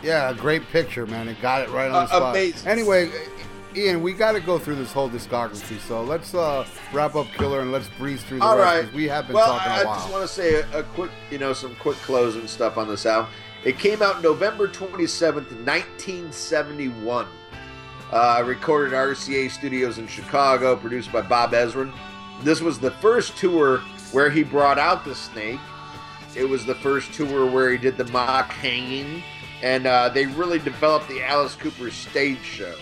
[0.01, 1.27] Yeah, a great picture, man.
[1.27, 2.35] It got it right on Uh, the spot.
[2.35, 2.67] amazing.
[2.67, 3.11] Anyway,
[3.75, 5.79] Ian, we got to go through this whole discography.
[5.79, 8.85] So let's uh, wrap up Killer and let's breeze through the All rest.
[8.85, 8.93] right.
[8.93, 9.93] We have been well, talking I, a while.
[9.95, 12.87] I just want to say a, a quick, you know, some quick closing stuff on
[12.87, 13.29] this album.
[13.65, 17.27] It came out November 27th, 1971.
[18.11, 21.93] Uh, recorded at RCA Studios in Chicago, produced by Bob Ezrin.
[22.41, 23.79] This was the first tour
[24.13, 25.59] where he brought out the snake.
[26.35, 29.21] It was the first tour where he did the mock hanging,
[29.61, 32.75] and uh, they really developed the Alice Cooper stage show.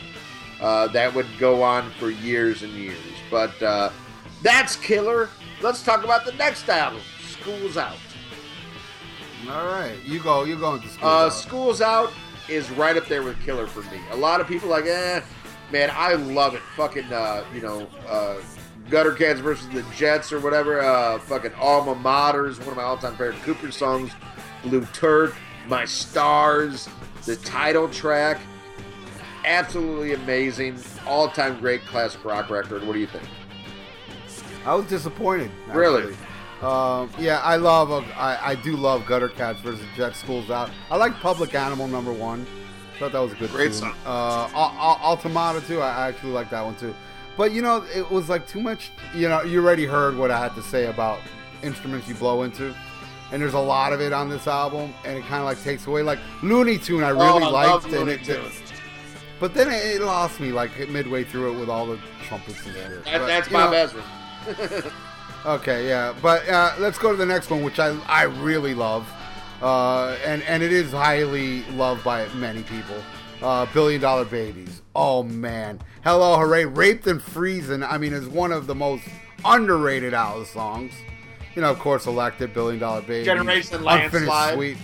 [0.62, 2.98] Uh, that would go on for years and years.
[3.30, 3.92] But uh,
[4.42, 5.30] that's Killer.
[5.62, 7.98] Let's talk about the next album, School's Out.
[9.50, 10.44] All right, you go.
[10.44, 11.08] You go into school.
[11.08, 11.30] Uh, now.
[11.30, 12.12] School's Out
[12.50, 14.02] is right up there with Killer for me.
[14.12, 15.22] A lot of people like, eh,
[15.72, 16.62] man, I love it.
[16.76, 18.38] Fucking, uh, you know, uh,
[18.90, 20.82] Gutter Cats versus the Jets or whatever.
[20.82, 24.12] Uh, fucking Alma Mater is one of my all-time favorite Cooper songs.
[24.64, 25.36] Blue Turk,
[25.68, 26.88] My Stars,
[27.26, 28.40] the title track.
[29.46, 30.78] Absolutely amazing.
[31.06, 32.86] All-time great classic rock record.
[32.86, 33.24] What do you think?
[34.66, 35.52] I was disappointed.
[35.68, 35.78] actually.
[35.80, 36.16] Really?
[36.62, 37.92] Um, yeah, I love.
[37.92, 40.70] Uh, I, I do love Gutter Cats versus Jet Schools Out.
[40.90, 42.46] I like Public Animal number one.
[43.00, 43.74] Thought that was a good Great tune.
[43.74, 43.94] song.
[44.06, 45.82] Uh, Al- Al- Alma Mater too.
[45.82, 46.96] I actually like that one too.
[47.38, 48.90] But you know, it was like too much.
[49.16, 51.20] You know, you already heard what I had to say about
[51.62, 52.74] instruments you blow into,
[53.32, 55.88] and there's a lot of it on this album, and it kind of like takes
[55.88, 56.02] away.
[56.04, 58.54] Like Looney Tune, I really Oh, I liked, and it, Tunes.
[59.40, 62.76] but then it, it lost me like midway through it with all the trumpets and
[62.76, 63.06] shit.
[63.06, 64.92] That, But, that's Bob know, Ezrin.
[65.46, 69.08] Okay, yeah, but uh, let's go to the next one, which I I really love,
[69.62, 72.98] uh, and and it is highly loved by many people.
[73.42, 74.82] Uh, Billion Dollar Babies.
[74.96, 77.84] Oh man, Hello Hooray, Raped and Freezing.
[77.84, 79.04] I mean, is one of the most
[79.46, 80.92] underrated Alice songs.
[81.58, 84.54] You know, of course, Elected, Billion Dollar Babies, Generation Unfinished Landslide.
[84.54, 84.78] Sweet.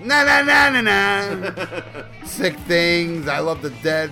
[0.00, 2.02] Na na na na na.
[2.24, 3.28] Sick Things.
[3.28, 4.10] I love the Dead.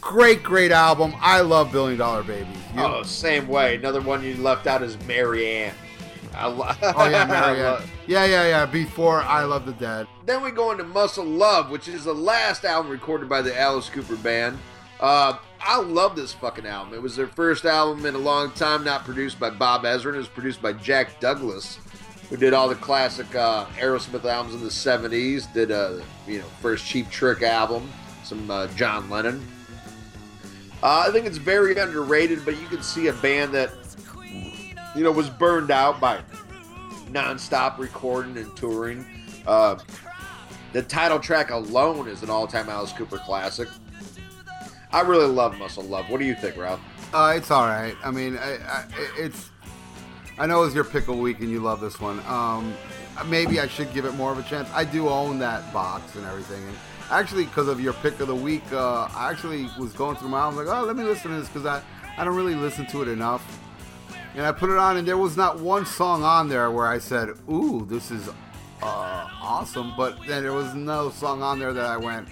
[0.00, 1.12] Great, great album.
[1.20, 2.56] I love Billion Dollar Babies.
[2.76, 3.74] You- Oh, same way.
[3.74, 5.74] Another one you left out is Mary Ann.
[6.32, 7.82] I lo- Oh yeah, I Mary Ann.
[8.06, 8.64] Yeah, yeah, yeah.
[8.66, 10.06] Before I Love the Dead.
[10.26, 13.88] Then we go into Muscle Love, which is the last album recorded by the Alice
[13.90, 14.58] Cooper Band.
[15.00, 16.94] Uh, I love this fucking album.
[16.94, 20.14] It was their first album in a long time, not produced by Bob Ezrin.
[20.14, 21.78] It was produced by Jack Douglas,
[22.28, 25.52] who did all the classic uh, Aerosmith albums in the '70s.
[25.52, 27.90] Did a you know first Cheap Trick album,
[28.24, 29.46] some uh, John Lennon.
[30.82, 33.70] Uh, I think it's very underrated, but you can see a band that
[34.94, 36.20] you know was burned out by
[37.10, 39.06] non-stop recording and touring.
[39.46, 39.78] Uh,
[40.72, 43.68] the title track alone is an all-time Alice Cooper classic.
[44.94, 46.08] I really love Muscle Love.
[46.08, 46.78] What do you think, Ralph?
[47.12, 47.96] Uh, it's all right.
[48.04, 48.84] I mean, I, I,
[49.18, 49.50] it's.
[50.38, 52.20] I know it's your pickle week and you love this one.
[52.26, 52.76] Um,
[53.26, 54.68] maybe I should give it more of a chance.
[54.72, 56.76] I do own that box and everything, and
[57.10, 60.38] actually, because of your pick of the week, uh, I actually was going through my
[60.38, 61.82] album like, oh, let me listen to this because I,
[62.16, 63.44] I don't really listen to it enough.
[64.36, 67.00] And I put it on, and there was not one song on there where I
[67.00, 71.84] said, "Ooh, this is uh, awesome." But then there was no song on there that
[71.84, 72.28] I went,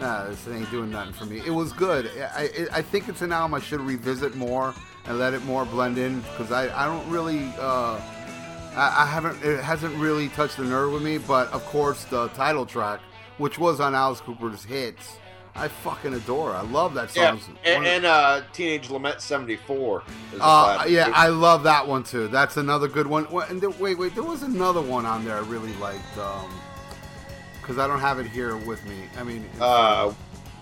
[0.00, 2.10] "Nah, this ain't doing nothing for me." It was good.
[2.34, 4.74] I, I, I think it's an album I should revisit more
[5.06, 7.52] and let it more blend in because I, I don't really.
[7.58, 8.00] Uh,
[8.74, 9.42] I, I haven't.
[9.42, 11.18] It hasn't really touched the nerve with me.
[11.18, 13.00] But of course, the title track,
[13.38, 15.18] which was on Alice Cooper's hits,
[15.54, 16.52] I fucking adore.
[16.52, 17.38] I love that song.
[17.38, 20.02] One and, and uh, Teenage Lament '74.
[20.34, 21.10] Is uh, yeah.
[21.14, 22.28] I love that one too.
[22.28, 23.26] That's another good one.
[23.30, 26.18] Wait, wait, there was another one on there I really liked.
[26.18, 26.50] Um,
[27.66, 28.94] because I don't have it here with me.
[29.18, 30.12] I mean, uh,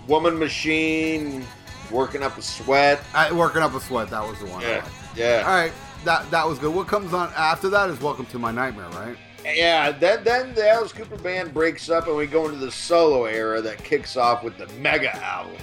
[0.08, 1.44] Woman Machine,
[1.90, 2.98] Working Up a Sweat.
[3.12, 4.08] I, working up a sweat.
[4.08, 4.62] That was the one.
[4.62, 5.44] Yeah, yeah.
[5.46, 5.72] All right,
[6.04, 6.74] that that was good.
[6.74, 9.16] What comes on after that is Welcome to My Nightmare, right?
[9.44, 13.26] Yeah, then then the Alice Cooper band breaks up and we go into the solo
[13.26, 15.60] era that kicks off with the mega album.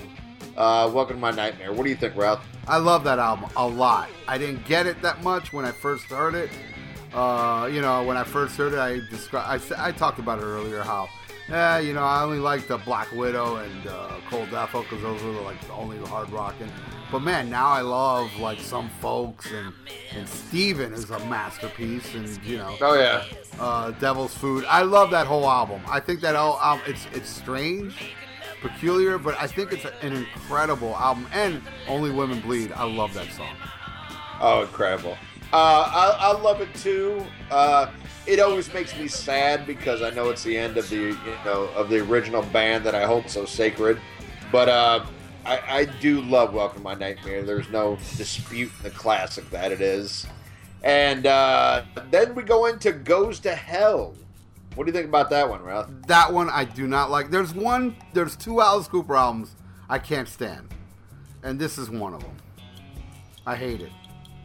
[0.55, 1.73] Uh, Welcome to My Nightmare.
[1.73, 2.45] What do you think, Ralph?
[2.68, 4.09] I love that album a lot.
[4.27, 6.51] I didn't get it that much when I first heard it.
[7.13, 9.73] Uh, you know, when I first heard it, I described.
[9.73, 11.09] I, I talked about it earlier how,
[11.52, 15.22] yeah, you know, I only liked the Black Widow and uh, Cold Ethyl because those
[15.22, 16.72] were like the only hard rocking.
[17.11, 19.73] But man, now I love like some folks and
[20.15, 23.26] and Steven is a masterpiece and you know Oh yeah,
[23.60, 24.64] uh, Devil's Food.
[24.69, 25.82] I love that whole album.
[25.88, 27.95] I think that whole album it's it's strange,
[28.61, 31.28] peculiar, but I think it's an incredible album.
[31.34, 32.72] And Only Women Bleed.
[32.72, 33.56] I love that song.
[34.40, 35.18] oh incredible.
[35.53, 37.26] Uh, I, I love it too.
[37.49, 37.91] Uh,
[38.27, 41.69] it always makes me sad because I know it's the end of the you know
[41.76, 43.99] of the original band that I hold so sacred.
[44.52, 45.06] But uh,
[45.45, 47.43] I, I do love Welcome My Nightmare.
[47.43, 50.27] There's no dispute in the classic that it is.
[50.84, 54.15] And uh, then we go into Goes to Hell.
[54.76, 55.89] What do you think about that one, Ralph?
[56.07, 57.30] That one I do not like.
[57.30, 57.95] There's one.
[58.14, 59.56] There's two Alice Cooper albums
[59.89, 60.69] I can't stand,
[61.43, 62.38] and this is one of them.
[63.45, 63.91] I hate it.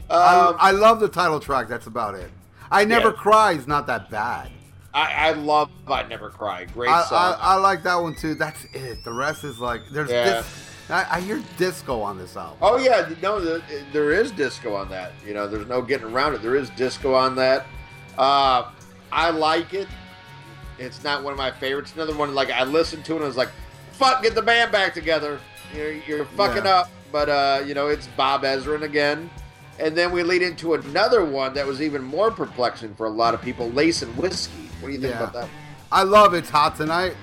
[0.09, 1.69] Um, I, I love the title track.
[1.69, 2.31] That's about it.
[2.71, 3.15] I never Yeah.
[3.15, 4.51] cry is not that bad.
[4.95, 6.65] I, I love I Never Cry.
[6.65, 7.37] Great I, song.
[7.39, 8.35] I, I like that one too.
[8.35, 9.05] That's it.
[9.05, 10.25] The rest is like there's Yeah.
[10.41, 12.57] dis- I, I hear disco on this album.
[12.63, 13.63] Oh yeah, no, the,
[13.93, 15.13] there is disco on that.
[15.27, 16.41] You know, there's no getting around it.
[16.43, 17.67] There is disco on that.
[18.17, 18.71] Uh,
[19.13, 19.89] I like it.
[20.79, 21.93] It's not one of my favorites.
[21.95, 23.51] Another one like I listened to it and I was like,
[23.93, 25.41] "Fuck, get the band back together."
[25.75, 26.77] You're, you're fucking Yeah.
[26.77, 26.91] up.
[27.13, 29.29] But uh, you know, it's Bob Ezrin again.
[29.79, 33.35] And then we lead into another one that was even more perplexing for a lot
[33.35, 34.69] of people, Lace and Whiskey.
[34.81, 35.21] What do you think Yeah.
[35.21, 35.49] about that?
[35.93, 37.15] I love It's Hot Tonight.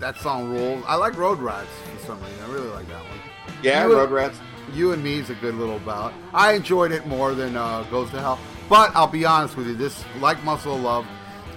[0.00, 0.84] That song rules.
[0.86, 1.68] I like Road Rats
[2.00, 2.38] for some reason.
[2.48, 3.54] I really like that one.
[3.62, 4.36] Yeah, You- Road Rats.
[4.74, 6.12] You and Me is a good little bout.
[6.32, 8.38] I enjoyed it more than uh, Goes to Hell.
[8.68, 11.06] But I'll be honest with you, this, like Muscle of Love,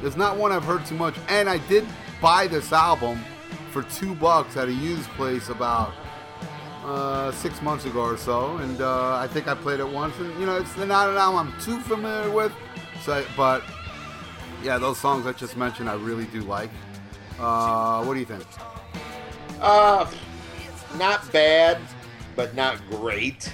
[0.03, 1.15] is not one I've heard too much.
[1.29, 1.85] And I did
[2.21, 3.23] buy this album
[3.71, 5.93] for two bucks at a used place about
[6.85, 8.57] uh, six months ago or so.
[8.57, 10.17] And uh, I think I played it once.
[10.19, 12.53] And, you know, it's not an album I'm too familiar with.
[13.01, 13.63] So, but,
[14.63, 16.69] yeah, those songs I just mentioned, I really do like.
[17.39, 18.45] Uh, what do you think?
[19.59, 20.09] Uh,
[20.97, 21.79] not bad,
[22.35, 23.51] but not great.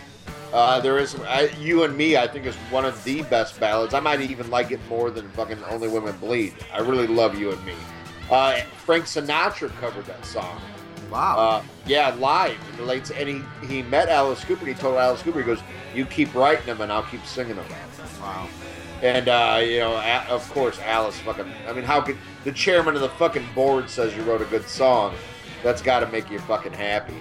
[0.53, 2.17] Uh, there is I, you and me.
[2.17, 3.93] I think is one of the best ballads.
[3.93, 7.51] I might even like it more than fucking "Only Women Bleed." I really love you
[7.51, 7.73] and me.
[8.29, 10.59] Uh, Frank Sinatra covered that song.
[11.11, 11.38] Wow.
[11.38, 13.11] Uh, yeah, live late.
[13.11, 14.65] And he he met Alice Cooper.
[14.65, 15.59] He told Alice Cooper, he goes,
[15.93, 17.65] "You keep writing them, and I'll keep singing them."
[18.21, 18.47] wow.
[19.01, 21.51] And uh, you know, of course, Alice fucking.
[21.67, 24.67] I mean, how could the chairman of the fucking board says you wrote a good
[24.67, 25.13] song?
[25.63, 27.15] That's got to make you fucking happy.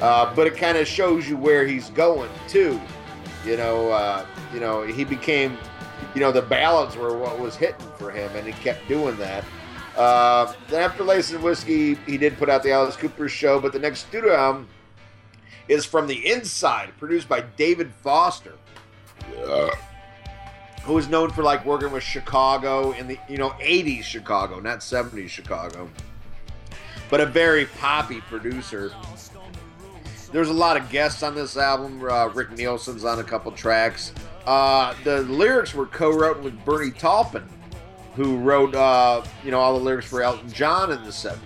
[0.00, 2.80] Uh, but it kind of shows you where he's going too.
[3.44, 5.56] You know, uh, you know, he became,
[6.14, 9.44] you know, the ballads were what was hitting for him, and he kept doing that.
[9.96, 13.78] Uh, after Lace and Whiskey, he did put out the Alice Cooper show, but the
[13.78, 14.68] next studio album
[15.68, 18.54] is from the inside, produced by David Foster
[20.82, 24.80] who is known for like working with Chicago in the you know 80s Chicago, not
[24.80, 25.88] 70s Chicago,
[27.08, 28.92] but a very poppy producer.
[30.32, 32.02] There's a lot of guests on this album.
[32.08, 34.12] Uh, Rick Nielsen's on a couple tracks.
[34.46, 37.46] Uh, the lyrics were co-written with Bernie Taupin,
[38.14, 41.38] who wrote uh, you know all the lyrics for Elton John in the 70s.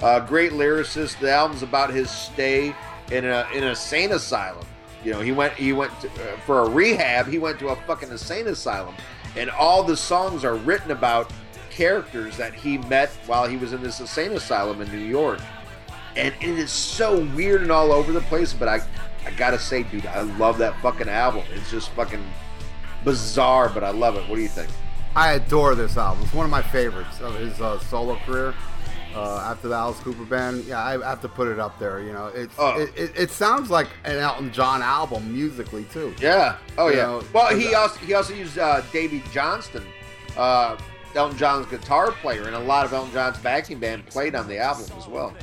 [0.00, 1.18] Uh, great lyricist.
[1.18, 2.74] The album's about his stay
[3.10, 4.64] in a in a sane asylum.
[5.04, 7.26] You know, he went he went to, uh, for a rehab.
[7.26, 8.94] He went to a fucking insane asylum,
[9.36, 11.32] and all the songs are written about
[11.70, 15.40] characters that he met while he was in this insane asylum in New York.
[16.16, 18.52] And it is so weird and all over the place.
[18.52, 18.80] But I,
[19.24, 21.44] I gotta say, dude, I love that fucking album.
[21.52, 22.24] It's just fucking
[23.04, 24.28] bizarre, but I love it.
[24.28, 24.70] What do you think?
[25.16, 26.22] I adore this album.
[26.24, 28.54] It's one of my favorites of his uh, solo career.
[29.14, 32.00] Uh, after the Alice Cooper band, yeah, I have to put it up there.
[32.02, 32.78] You know, it's Oh.
[32.78, 36.14] it, it, it sounds like an Elton John album musically too.
[36.20, 36.56] Yeah.
[36.76, 37.02] Oh You yeah.
[37.06, 39.86] know, well, he uh, also he also used uh, Davey Johnstone,
[40.36, 40.76] uh,
[41.14, 44.58] Elton John's guitar player, and a lot of Elton John's backing band played on the
[44.58, 45.34] album as well.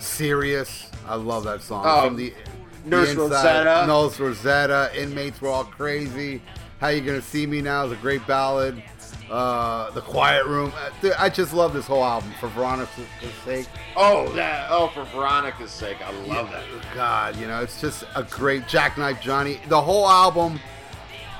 [0.00, 1.84] Serious, I love that song.
[1.86, 2.32] Oh, From the
[2.84, 3.86] Nurse the inside, Rosetta.
[3.86, 4.90] Nurse Rosetta.
[5.02, 6.40] Inmates were all crazy.
[6.80, 8.82] How you gonna see me now is a great ballad.
[9.30, 10.72] Uh, the Quiet Room.
[10.76, 13.06] Uh, dude, I just love this whole album for Veronica's
[13.44, 13.66] sake.
[13.96, 14.68] Oh, that.
[14.70, 16.64] Oh, for Veronica's sake, I love that.
[16.94, 19.58] God, you know, it's just a great Jackknife Johnny.
[19.68, 20.60] The whole album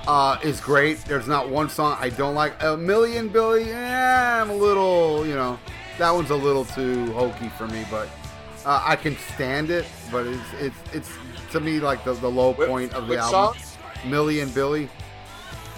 [0.09, 0.99] uh, is great.
[1.05, 2.61] There's not one song I don't like.
[2.63, 5.59] A Millie and Billie, eh, I'm a little, you know,
[5.99, 8.09] that one's a little too hokey for me, but
[8.65, 9.87] uh, I can stand it.
[10.11, 11.11] But it's it's it's
[11.53, 13.61] to me like the, the low point of the album.
[13.61, 14.11] song?
[14.11, 14.89] Millie and Billie.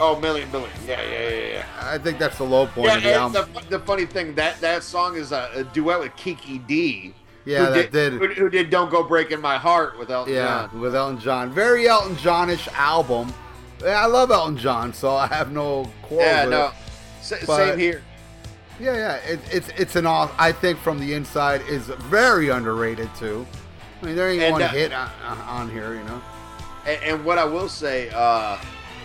[0.00, 1.64] Oh, Million Yeah, yeah, yeah, yeah.
[1.80, 3.50] I think that's the low point Yeah, of the album.
[3.54, 7.14] the, the funny thing that that song is a, a duet with Kiki Dee
[7.44, 8.12] Yeah, who that did.
[8.14, 10.80] Who, who did "Don't Go Breaking My Heart" with Elton Yeah, John.
[10.80, 11.50] with Elton John.
[11.52, 13.32] Very Elton Johnish album.
[13.82, 16.66] Yeah, I love Elton John, so I have no quarrel Yeah, with no.
[16.66, 16.72] it.
[17.20, 18.02] S- But- same here.
[18.80, 20.32] Yeah, yeah, it, it's it's an off.
[20.38, 23.44] I think from the inside is very underrated too.
[24.00, 25.10] I mean, there ain't And, one uh, hit on,
[25.48, 26.22] on here, you know.
[26.86, 28.56] And, and what I will say, uh,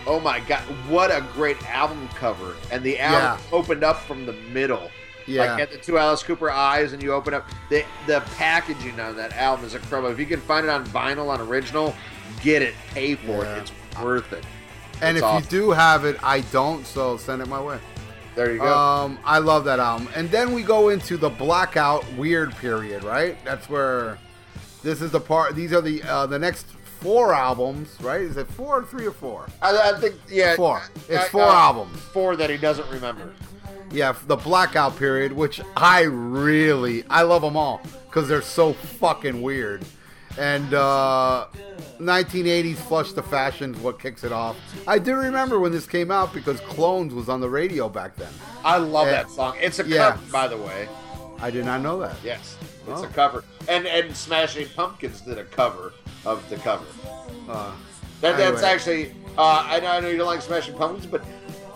[0.06, 2.56] oh my god, what a great album cover!
[2.70, 4.90] And the album opened up from the middle.
[5.26, 9.00] Yeah, Like at the two Alice Cooper eyes, and you open up the the packaging
[9.00, 10.10] on that album is incredible.
[10.10, 11.94] If you can find it on vinyl on original,
[12.42, 13.56] get it, pay for Yeah.
[13.56, 13.72] it.
[13.90, 14.44] It's worth it.
[15.00, 15.42] And if awesome.
[15.44, 17.78] you do have it, I don't, so send it my way.
[18.34, 18.66] There you go.
[18.76, 20.08] Um, I love that album.
[20.14, 23.36] And then we go into the blackout weird period, right?
[23.44, 24.18] That's where
[24.82, 25.54] this is the part.
[25.54, 26.66] These are the uh, the next
[27.04, 28.22] four albums, right?
[28.22, 29.46] Is it four, or three, or four?
[29.60, 30.82] I, I think yeah, Four.
[31.08, 32.00] It's four uh, albums.
[32.00, 33.34] Four that he doesn't remember.
[33.92, 39.42] Yeah, the blackout period, which I really I love them all because they're so fucking
[39.42, 39.84] weird.
[40.38, 41.46] And uh,
[42.00, 44.56] 1980s Flush the Fashion's what kicks it off.
[44.88, 48.32] I do remember when this came out because Clones was on the radio back then.
[48.64, 49.12] I love Yeah.
[49.12, 49.56] that song.
[49.60, 50.12] It's a Yeah.
[50.12, 50.88] cover, by the way.
[51.40, 52.16] I did not know that.
[52.24, 52.56] Yes,
[52.88, 53.04] it's Oh.
[53.04, 53.44] a cover.
[53.68, 55.92] And and Smashing Pumpkins did a cover
[56.26, 56.84] of the cover.
[57.48, 57.72] Uh,
[58.20, 58.62] That, that's Anyway.
[58.72, 59.14] actually.
[59.36, 61.22] Uh, I know I know you don't like Smashing Pumpkins, but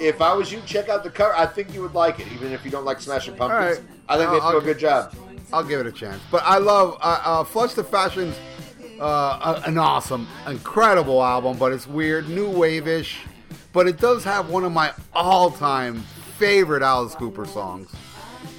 [0.01, 1.35] if I was you, check out the cover.
[1.37, 3.79] I think you would like it, even if you don't like Smashing Pumpkins.
[3.79, 3.87] right.
[4.09, 5.15] I think they I'll- do I'll a good job.
[5.53, 6.23] I'll give it a chance.
[6.31, 8.37] But I love uh, uh, Flush the Fashion's
[9.01, 13.21] uh, an awesome, incredible album, but it's weird, new wave-ish.
[13.73, 16.01] But it does have one of my all-time
[16.39, 17.91] favorite Alice Cooper songs,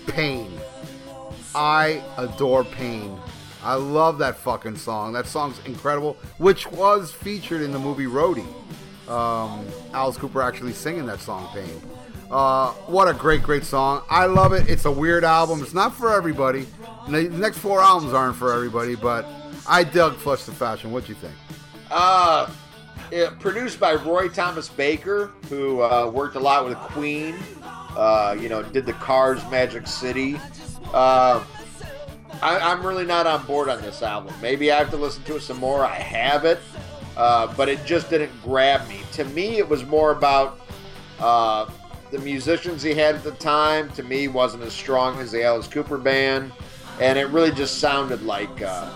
[0.07, 0.51] "Pain."
[1.55, 3.17] I adore "Pain."
[3.63, 5.13] I love that fucking song.
[5.13, 8.47] That song's incredible, which was featured in the movie Roadie.
[9.09, 11.81] Um, Alice Cooper actually singing that song, "Pain."
[12.31, 14.03] Uh, what a great, great song.
[14.09, 14.69] I love it.
[14.69, 15.61] It's a weird album.
[15.61, 16.67] It's not for everybody.
[17.07, 19.25] The next four albums aren't for everybody, but
[19.67, 20.91] I dug Flush the Fashion.
[20.91, 21.33] What do you think?
[21.89, 22.47] Uh,
[23.11, 27.35] yeah, produced by Roy Thomas Baker, who uh, worked a lot with Queen.
[27.97, 30.39] Uh, you know, did the Cars Magic City.
[30.93, 31.43] Uh,
[32.41, 34.33] I, I'm really not on board on this album.
[34.41, 35.83] Maybe I have to listen to it some more.
[35.85, 36.59] I have it,
[37.17, 39.01] uh, but it just didn't grab me.
[39.13, 40.59] To me, it was more about
[41.19, 41.69] uh,
[42.11, 43.89] the musicians he had at the time.
[43.91, 46.51] To me, wasn't as strong as the Alice Cooper band,
[47.01, 48.89] and it really just sounded like uh,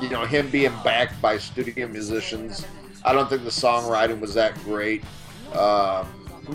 [0.00, 2.66] you know him being backed by studio musicians.
[3.04, 5.04] I don't think the songwriting was that great.
[5.52, 6.08] Um,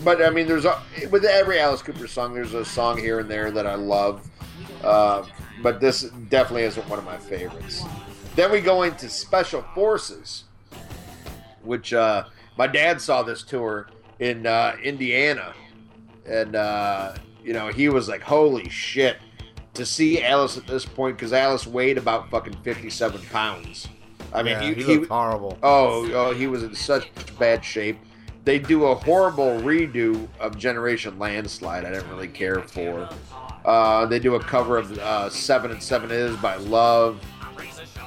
[0.04, 0.80] but I mean, there's a,
[1.10, 4.28] with every Alice Cooper song, there's a song here and there that I love.
[5.60, 7.82] But this definitely isn't one of my favorites.
[8.34, 10.44] Then we go into Special Forces,
[11.62, 12.24] which uh,
[12.56, 13.88] my dad saw this tour
[14.18, 15.52] in uh, Indiana,
[16.26, 17.14] and uh,
[17.44, 19.18] you know he was like, "Holy shit!"
[19.74, 23.88] To see Alice at this point, because Alice weighed about fucking fifty-seven pounds.
[24.32, 25.58] I mean, yeah, he, he, he, looked horrible.
[25.62, 27.98] Oh, oh, he was in such bad shape.
[28.44, 31.84] They do a horrible redo of Generation Landslide.
[31.84, 33.08] I didn't really care for.
[33.64, 37.22] Uh, they do a cover of uh, Seven and Seven Is by Love.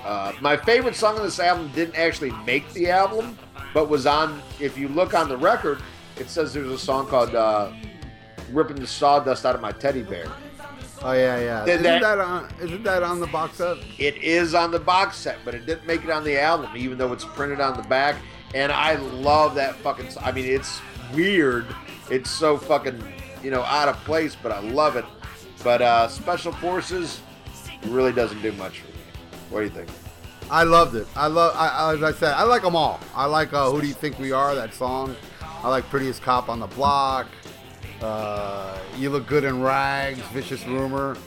[0.04, 3.38] Uh, my favorite song on this album didn't actually make the album,
[3.74, 4.42] but was on.
[4.60, 5.80] If you look on the record,
[6.18, 7.72] it says there's a song called uh,
[8.52, 10.28] "Ripping the Sawdust Out of My Teddy Bear."
[11.02, 11.66] Oh yeah, yeah.
[11.66, 12.54] Isn't that- that, on?
[12.62, 13.78] Isn't that on the box set?
[13.98, 16.98] It is on the box set, but it didn't make it on the album, even
[16.98, 18.16] though it's printed on the back.
[18.56, 20.08] And I love that fucking.
[20.22, 20.80] I mean, it's
[21.14, 21.66] weird.
[22.10, 23.04] It's so fucking,
[23.44, 25.04] you know, out of place, but I love it.
[25.62, 27.20] But uh, Special Forces
[27.88, 28.94] really doesn't do much for me.
[29.50, 29.90] What do you think?
[30.50, 31.06] I loved it.
[31.18, 31.54] I love.
[31.58, 33.02] I, as I said, I like them all.
[33.14, 35.18] I like uh, "Who Do You Think We Are" that song.
[35.42, 37.28] I like "Prettiest Cop on the Block."
[38.02, 41.18] Uh, "You Look Good in Rags," "Vicious Rumor."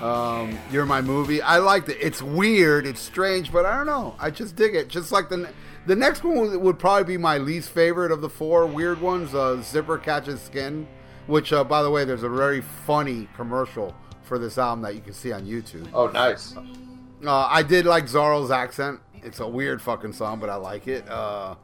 [0.00, 1.98] Um, "You're My Movie." I liked it.
[2.00, 2.86] It's weird.
[2.86, 4.14] It's strange, but I don't know.
[4.18, 4.88] I just dig it.
[4.88, 5.52] Just like the
[5.86, 9.34] the next one would, would probably be my least favorite of the four weird ones.
[9.34, 10.86] Uh, "Zipper Catches Skin,"
[11.26, 15.00] which, uh, by the way, there's a very funny commercial for this album that you
[15.00, 15.88] can see on YouTube.
[15.92, 16.56] Oh, nice.
[16.56, 19.00] Uh, I did like Zorro's accent.
[19.22, 21.08] It's a weird fucking song, but I like it.
[21.08, 21.56] Uh,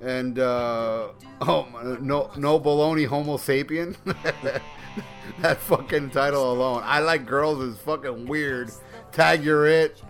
[0.00, 1.08] and uh,
[1.40, 3.96] oh, no, no baloney, Homo sapien.
[5.40, 6.82] that fucking title alone.
[6.84, 8.70] I like girls is fucking weird.
[9.12, 10.00] Tag you're it.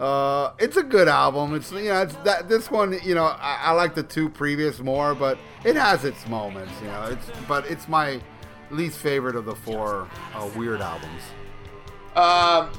[0.00, 1.54] Uh, it's a good album.
[1.54, 2.98] It's you know, it's that this one.
[3.02, 6.72] You know, I, I like the two previous more, but it has its moments.
[6.80, 8.20] You know, it's but it's my
[8.70, 11.22] least favorite of the four uh, weird albums.
[12.14, 12.70] Um,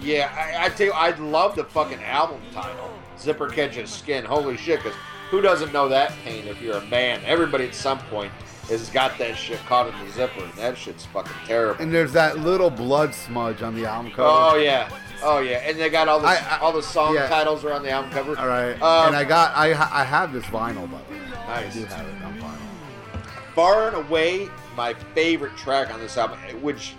[0.00, 4.56] yeah, I, I tell you, I love the fucking album title, "Zipper Catches Skin." Holy
[4.56, 4.82] shit!
[4.82, 4.96] Because
[5.30, 7.20] who doesn't know that pain if you're a man?
[7.26, 8.32] Everybody at some point
[8.68, 11.82] has got that shit caught in the zipper, and that shit's fucking terrible.
[11.82, 14.28] And there's that little blood smudge on the album cover.
[14.28, 14.88] Oh yeah,
[15.22, 17.28] oh yeah, and they got all the I- I- all the song yeah.
[17.28, 18.38] titles are on the album cover.
[18.38, 18.72] All right.
[18.80, 21.20] Um, and I got I I have this vinyl by the way.
[21.46, 21.76] Nice.
[21.76, 23.26] I do have it on vinyl.
[23.54, 26.94] far and away my favorite track on this album, which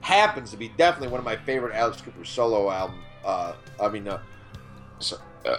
[0.00, 3.00] happens to be definitely one of my favorite Alex Cooper solo album.
[3.24, 4.20] Uh, I mean, uh,
[4.98, 5.16] so,
[5.46, 5.56] uh,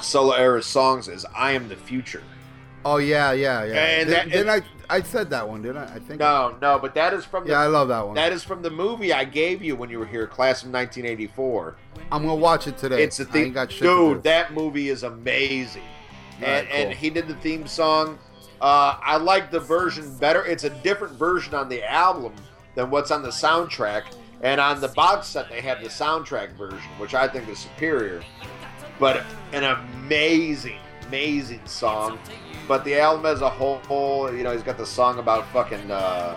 [0.00, 2.22] solo era songs is "I Am the Future."
[2.88, 3.74] Oh yeah, yeah, yeah.
[3.74, 4.62] And Did, that- didn't I?
[4.88, 5.94] I said that one, didn't I?
[5.96, 6.20] I think.
[6.20, 8.14] No, no, but that is from the, Yeah, I love that one.
[8.14, 11.74] that is from the movie I gave you when you were here, class of 1984.
[12.12, 13.02] I'm gonna watch it today.
[13.02, 14.22] It's a I thing, ain't got shit to dude.
[14.22, 15.82] That movie is amazing.
[16.36, 16.96] and, Right, and cool.
[16.98, 18.20] he did the theme song.
[18.60, 20.44] Uh, I like the version better.
[20.44, 22.34] It's a different version on the album
[22.76, 24.04] than what's on the soundtrack.
[24.42, 28.22] And on the box set, they have the soundtrack version, which I think is superior.
[29.00, 32.18] But an amazing, amazing song.
[32.68, 35.90] But the album as a whole, you know, he's got the song about fucking.
[35.90, 36.36] Uh,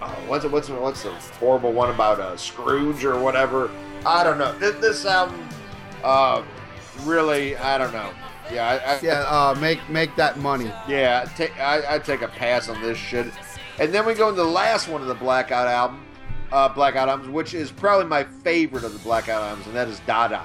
[0.00, 3.70] oh, what's it, what's it, what's the horrible one about uh, Scrooge or whatever?
[4.06, 4.56] I don't know.
[4.58, 5.46] This, this album,
[6.02, 6.42] uh,
[7.02, 8.10] really, I don't know.
[8.50, 10.72] Yeah, I, I, Yeah, uh, make make that money.
[10.88, 13.26] yeah, take I, I take a pass on this shit.
[13.78, 16.04] And then we go into the last one of the Blackout album,
[16.50, 20.00] uh, Blackout albums, which is probably my favorite of the Blackout albums, and that is
[20.00, 20.42] Dada.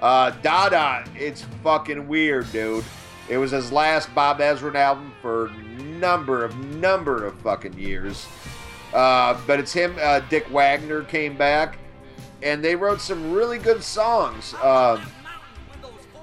[0.00, 2.84] Uh, Dada, it's fucking weird, dude.
[3.28, 5.50] It was his last Bob Ezrin album for
[5.98, 8.26] number of number of fucking years.
[8.94, 9.96] Uh, but it's him.
[10.00, 11.78] Uh, Dick Wagner came back,
[12.42, 14.54] and they wrote some really good songs.
[14.54, 15.04] Uh,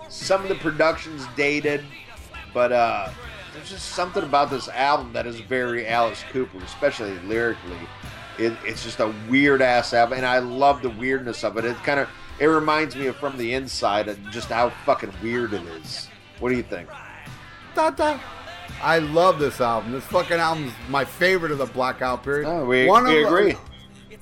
[0.08, 1.84] some of the production's dated,
[2.54, 3.10] but uh,
[3.54, 7.78] there's just something about this album that is very Alice Cooper, especially lyrically.
[8.40, 11.66] It, it's just a weird ass album, and I love the weirdness of it.
[11.66, 12.10] It kind of
[12.40, 16.08] it reminds me of From the Inside and just how fucking weird it is.
[16.44, 16.90] What do you think?
[17.74, 18.20] Da, da.
[18.82, 19.94] I love this album.
[19.94, 22.49] This fucking album's my favorite of the Blackout period.
[22.49, 23.56] Oh, we, One we of the- agree.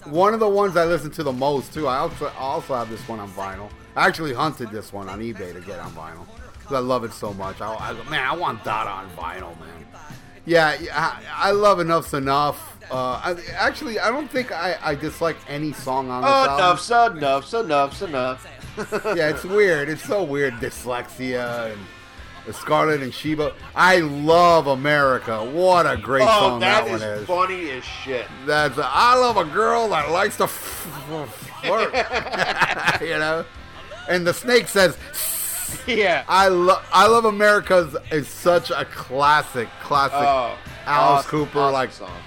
[0.06, 1.88] One of the ones I listen to the most too.
[1.88, 3.72] I also also have this one on vinyl.
[3.96, 6.28] I actually hunted this one on eBay to get on vinyl
[6.60, 7.60] because I love it so much.
[7.60, 9.88] I, I man, I want Dada on vinyl, man.
[10.46, 12.78] Yeah, I, I love Enough's Enough.
[12.92, 17.18] Uh, I, actually, I don't think I, I dislike any song on this Oh, album.
[17.18, 18.48] enough's enough, enough's enough.
[19.18, 19.90] yeah, it's weird.
[19.90, 20.54] It's so weird.
[20.56, 22.01] Dyslexia and the
[22.52, 23.54] Scarlet and Sheba.
[23.76, 25.44] I love America.
[25.46, 27.28] What a great Oh, song that, that one is is.
[27.28, 28.26] funny as shit.
[28.46, 31.30] That's a, I love a girl that likes to flirt.
[33.02, 33.46] you know,
[34.10, 34.98] and the snake says,
[35.88, 36.24] Yeah.
[36.28, 41.74] "I love I love America" is such a classic, classic Oh, Alice awesome, Cooper awesome
[41.74, 42.18] like song.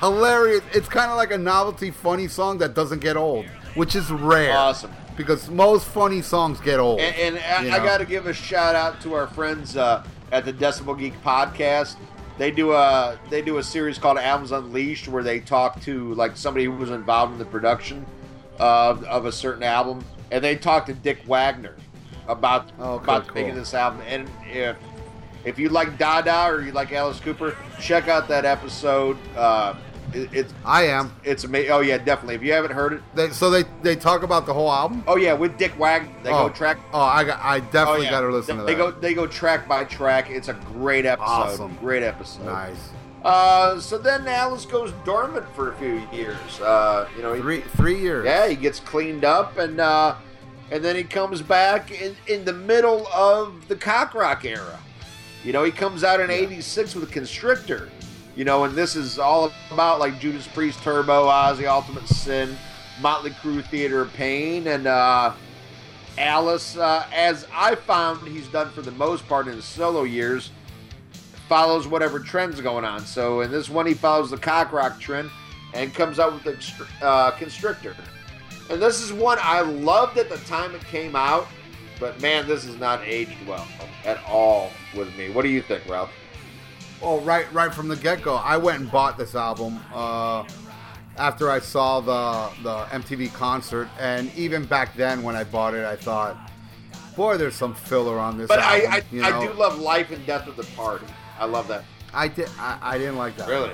[0.00, 0.62] hilarious.
[0.72, 4.52] It's kind of like a novelty, funny song that doesn't get old, which is rare.
[4.52, 4.92] Awesome.
[5.16, 7.00] Because most funny songs get old.
[7.00, 10.44] And, and I, I got to give a shout out to our friends uh, at
[10.44, 11.96] the Decibel Geek podcast.
[12.38, 16.36] They do a they do a series called Albums Unleashed where they talk to like
[16.36, 18.06] somebody who was involved in the production
[18.58, 21.76] of, of a certain album, and they talk to Dick Wagner
[22.28, 23.34] about Oh, Okay, about cool.
[23.34, 24.00] making this album.
[24.08, 24.76] And if
[25.44, 29.18] if you like Dada or you like Alice Cooper, check out that episode.
[29.36, 29.74] Uh,
[30.14, 31.12] it, it's I am.
[31.24, 31.70] it's amazing.
[31.72, 32.34] Oh yeah, definitely.
[32.36, 35.04] If you haven't heard it, They, so they they talk about the whole album.
[35.06, 37.40] oh yeah, with Dick Wagner, they oh, go track Oh, I got.
[37.42, 38.10] I definitely Oh, yeah.
[38.10, 38.72] got to listen they, to that.
[38.72, 40.30] they go they go track by track.
[40.30, 41.26] It's a great episode.
[41.26, 41.76] Awesome.
[41.76, 42.44] Great episode.
[42.46, 42.90] nice.
[43.24, 46.60] Uh, so then Alice goes dormant for a few years.
[46.60, 48.24] Uh, you know, he, Three three years.
[48.24, 50.16] yeah, he gets cleaned up and uh,
[50.72, 54.78] and then he comes back in, in the middle of the cock rock era.
[55.44, 57.90] You know, he comes out in '86 with a Constrictor.
[58.34, 62.56] You know, and this is all about like Judas Priest, Turbo, Ozzy, Ultimate Sin,
[63.00, 65.32] Motley Crue, Theater of Pain, and uh,
[66.16, 66.76] Alice.
[66.76, 70.50] Uh, as I found, he's done for the most part in his solo years
[71.52, 73.00] follows whatever trend's going on.
[73.00, 75.30] So in this one, he follows the cock rock trend
[75.74, 77.94] and comes out with the uh, Constrictor.
[78.70, 81.46] And this is one I loved at the time it came out,
[82.00, 83.68] but man, this is not aged well
[84.06, 85.28] at all with me.
[85.28, 86.10] What do you think, Ralph?
[87.02, 90.44] Oh, right, right from the get go, I went and bought this album uh,
[91.16, 95.84] after I saw the the MTV concert, and even back then when I bought it,
[95.84, 96.36] I thought,
[97.16, 98.48] boy, there's some filler on this.
[98.48, 101.06] But album, I, I, you I do love Life and Death of the Party.
[101.38, 101.84] I love that.
[102.14, 102.48] I did.
[102.58, 103.48] I, I didn't like that.
[103.48, 103.72] Really?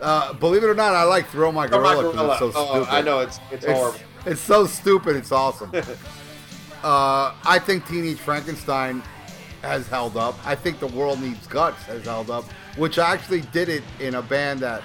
[0.00, 2.30] Uh, believe it or not, I like Thrill My Gorilla 'cause gorilla.
[2.32, 2.94] it's so Oh, stupid.
[2.94, 3.98] I know it's it's, It's, horrible.
[4.26, 5.16] it's so stupid.
[5.16, 5.72] It's awesome.
[6.84, 9.02] uh, I think Teenage Frankenstein
[9.62, 10.36] has held up.
[10.46, 12.44] I think The World Needs Guts has held up,
[12.76, 14.82] which I actually did it in a band that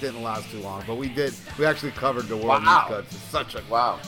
[0.00, 0.82] didn't last too long.
[0.86, 1.34] But we did.
[1.58, 2.86] We actually covered The World Wow.
[2.88, 3.14] Needs Guts.
[3.14, 3.98] It's such a Wow.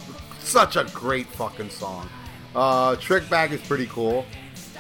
[0.41, 2.09] such a great fucking song.
[2.55, 4.27] Uh, Trick Bag is pretty cool.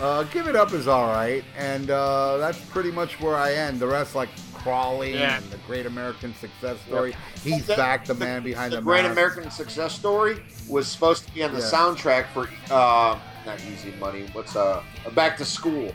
[0.00, 3.78] Uh, Give It Up is all right, and uh, that's pretty much where I end.
[3.78, 5.36] The rest, like Crawling Yeah.
[5.36, 7.10] and the Great American Success Story.
[7.10, 7.18] Yep.
[7.42, 9.12] He's The- back, the man behind the the, Great mask.
[9.12, 11.64] American Success Story was supposed to be on the Yeah.
[11.70, 14.26] soundtrack for uh, not Easy Money.
[14.32, 14.82] What's uh,
[15.14, 15.92] Back to School,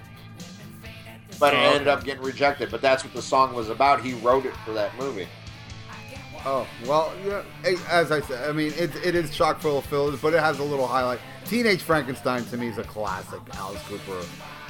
[1.39, 1.89] but it Oh, ended okay.
[1.91, 2.69] up getting rejected.
[2.71, 4.01] But that's what the song was about.
[4.01, 5.27] He wrote it for that movie.
[6.45, 7.43] Oh well, yeah.
[7.89, 10.59] As I said, I mean, it, it is chock full of fillers, but it has
[10.59, 11.19] a little highlight.
[11.45, 14.21] Teenage Frankenstein to me is a classic Alice Cooper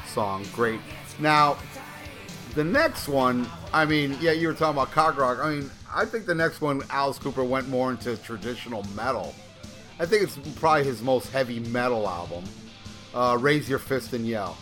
[0.08, 0.46] song.
[0.54, 0.80] Great.
[1.20, 1.58] Now,
[2.56, 5.40] the next one, I mean, yeah, you were talking about cock rock.
[5.42, 9.36] I mean, I think the next one, Alice Cooper went more into traditional metal.
[10.00, 12.44] I think it's probably his most heavy metal album.
[13.14, 14.58] Uh, Raise Your Fist and Yell.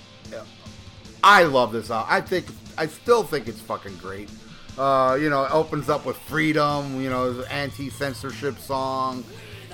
[1.24, 2.08] I love this album.
[2.12, 2.46] I think
[2.78, 4.30] I still think it's fucking great.
[4.78, 7.02] Uh, you know, it opens up with Freedom.
[7.02, 9.24] You know, anti-censorship song.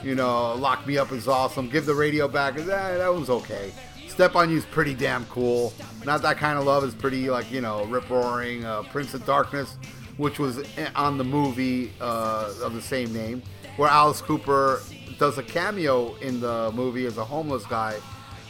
[0.04, 1.70] You know, Lock Me Up is awesome.
[1.70, 2.56] Give the radio back.
[2.56, 2.66] That,
[2.98, 3.72] that was okay.
[4.08, 5.74] Step on You is pretty damn cool.
[6.06, 8.66] Not that kind of love is pretty like you know rip roaring.
[8.66, 9.78] Uh, Prince of Darkness,
[10.18, 10.64] which was
[10.96, 13.42] on the movie uh, of the same name,
[13.78, 14.82] where Alice Cooper
[15.18, 17.98] does a cameo in the movie as a homeless guy,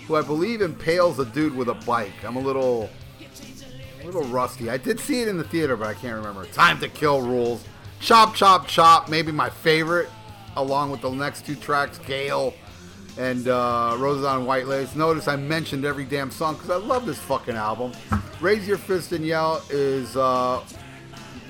[0.07, 2.23] who I believe impales a dude with a bike.
[2.23, 2.89] I'm a little,
[4.01, 4.69] a little rusty.
[4.69, 6.45] I did see it in the theater, but I can't remember.
[6.45, 7.63] Time to Kill rules.
[7.99, 9.09] Chop, chop, chop.
[9.09, 10.09] Maybe my favorite,
[10.57, 12.53] along with the next two tracks, Gail
[13.17, 14.95] and uh, Roses on White Lace.
[14.95, 17.91] Notice I mentioned every damn song because I love this fucking album.
[18.39, 20.63] Raise Your Fist and Yell is uh,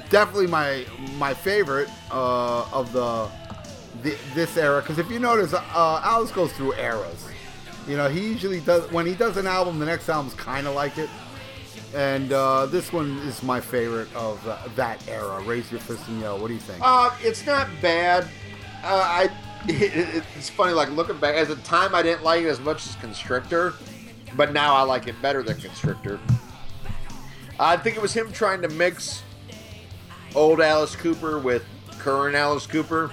[0.09, 0.85] definitely my
[1.17, 3.29] my favorite uh, of the,
[4.03, 7.25] the, this era because if you notice, uh, Alice goes through eras.
[7.87, 10.75] You know, he usually does when he does an album, the next album's kind of
[10.75, 11.09] like it.
[11.93, 15.41] And uh, this one is my favorite of uh, that era.
[15.43, 16.39] Raise your fist and yell.
[16.39, 16.79] What do you think?
[16.81, 18.23] Uh, it's not bad.
[18.83, 19.31] Uh, I
[19.67, 22.87] it, it's funny, like looking back, at the time I didn't like it as much
[22.87, 23.73] as Constrictor,
[24.35, 26.19] but now I like it better than Constrictor.
[27.59, 29.21] I think it was him trying to mix
[30.33, 31.63] old Alice Cooper with
[31.99, 33.11] current Alice Cooper.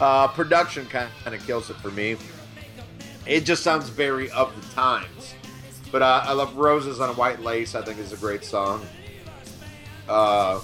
[0.00, 2.16] Uh, production kind of kills it for me.
[3.26, 5.34] It just sounds very of the times.
[5.90, 8.84] But uh, I love Roses on a White Lace, I think is a great song.
[10.08, 10.60] Uh,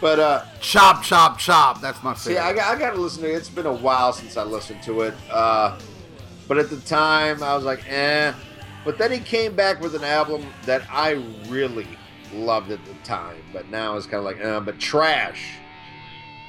[0.00, 1.80] but uh, chop, chop, chop.
[1.80, 2.60] That's my see, favorite.
[2.60, 3.36] I, I got to listen to it.
[3.36, 5.14] It's been a while since I listened to it.
[5.30, 5.78] Uh,
[6.46, 8.32] but at the time, I was like, eh.
[8.84, 11.12] But then he came back with an album that I
[11.48, 11.86] really
[12.34, 13.42] loved at the time.
[13.52, 15.56] But now it's kind of like, eh, but trash.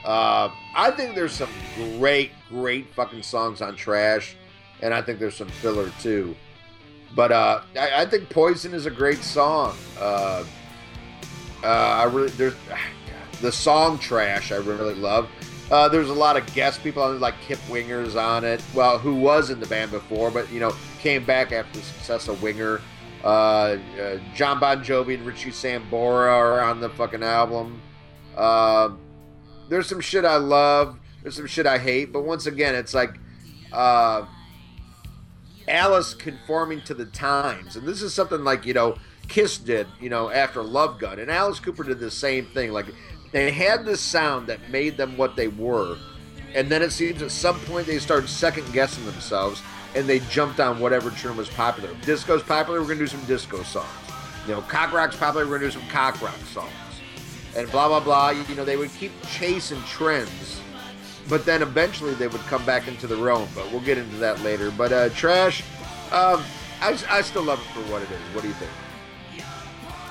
[0.05, 1.49] Uh, I think there's some
[1.97, 4.35] great, great fucking songs on Trash,
[4.85, 6.35] and I think there's some filler too.
[7.15, 9.75] But uh, I, I think Poison is a great song.
[9.99, 10.43] Uh,
[11.63, 12.53] uh, I really there's
[13.41, 14.51] the song Trash.
[14.51, 15.27] I really love.
[15.71, 18.63] Uh, there's a lot of guest people on it, like Kip Winger's on it.
[18.75, 22.27] Well, who was in the band before, but you know came back after the success
[22.27, 22.79] of Winger.
[23.23, 27.81] Uh, uh, John Bon Jovi and Richie Sambora are on the fucking album.
[28.37, 28.99] Um,
[29.67, 30.99] there's some shit I love.
[31.23, 32.13] There's some shit I hate.
[32.13, 33.17] But once again, it's like
[33.73, 34.27] uh,
[35.67, 38.97] Alice conforming to the times, and this is something like you know
[39.27, 42.71] Kiss did, you know, after Love Gun, and Alice Cooper did the same thing.
[42.71, 42.87] Like
[43.31, 45.97] they had this sound that made them what they were,
[46.53, 49.61] and then it seems at some point they started second guessing themselves,
[49.95, 51.89] and they jumped on whatever term was popular.
[51.89, 53.89] If disco's popular, we're gonna do some disco songs.
[54.47, 56.71] You know, cock rock's popular, we're gonna do some cock rock songs
[57.55, 58.29] and blah blah blah.
[58.29, 60.61] You know, they would keep chasing trends,
[61.29, 63.47] but then eventually they would come back into their own.
[63.55, 64.71] But we'll get into that later.
[64.71, 65.61] But uh, trash,
[66.11, 66.43] um,
[66.81, 68.19] I, I still love it for what it is.
[68.33, 68.71] What do you think?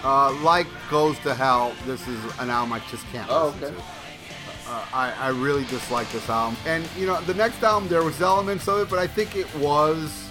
[0.03, 3.75] Uh, like Goes to Hell, this is an album I just can't Oh, listen okay.
[3.77, 4.71] to.
[4.71, 6.57] Uh, I, I really dislike this album.
[6.67, 9.47] And, you know, the next album, there was elements of it, but I think it
[9.57, 10.29] was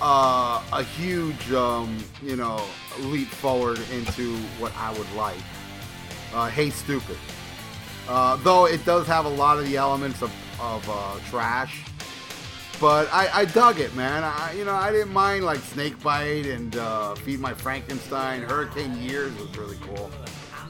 [0.00, 2.62] uh, a huge, um, you know,
[3.00, 5.36] leap forward into what I would like.
[6.34, 7.16] Uh, hey Stupid.
[8.12, 10.30] Uh, though it does have a lot of the elements of,
[10.60, 11.82] of uh, trash.
[12.78, 14.22] But I, I dug it, man.
[14.22, 18.42] I, you know, I didn't mind like Snakebite and uh, Feed My Frankenstein.
[18.42, 20.10] Hurricane Years was really cool.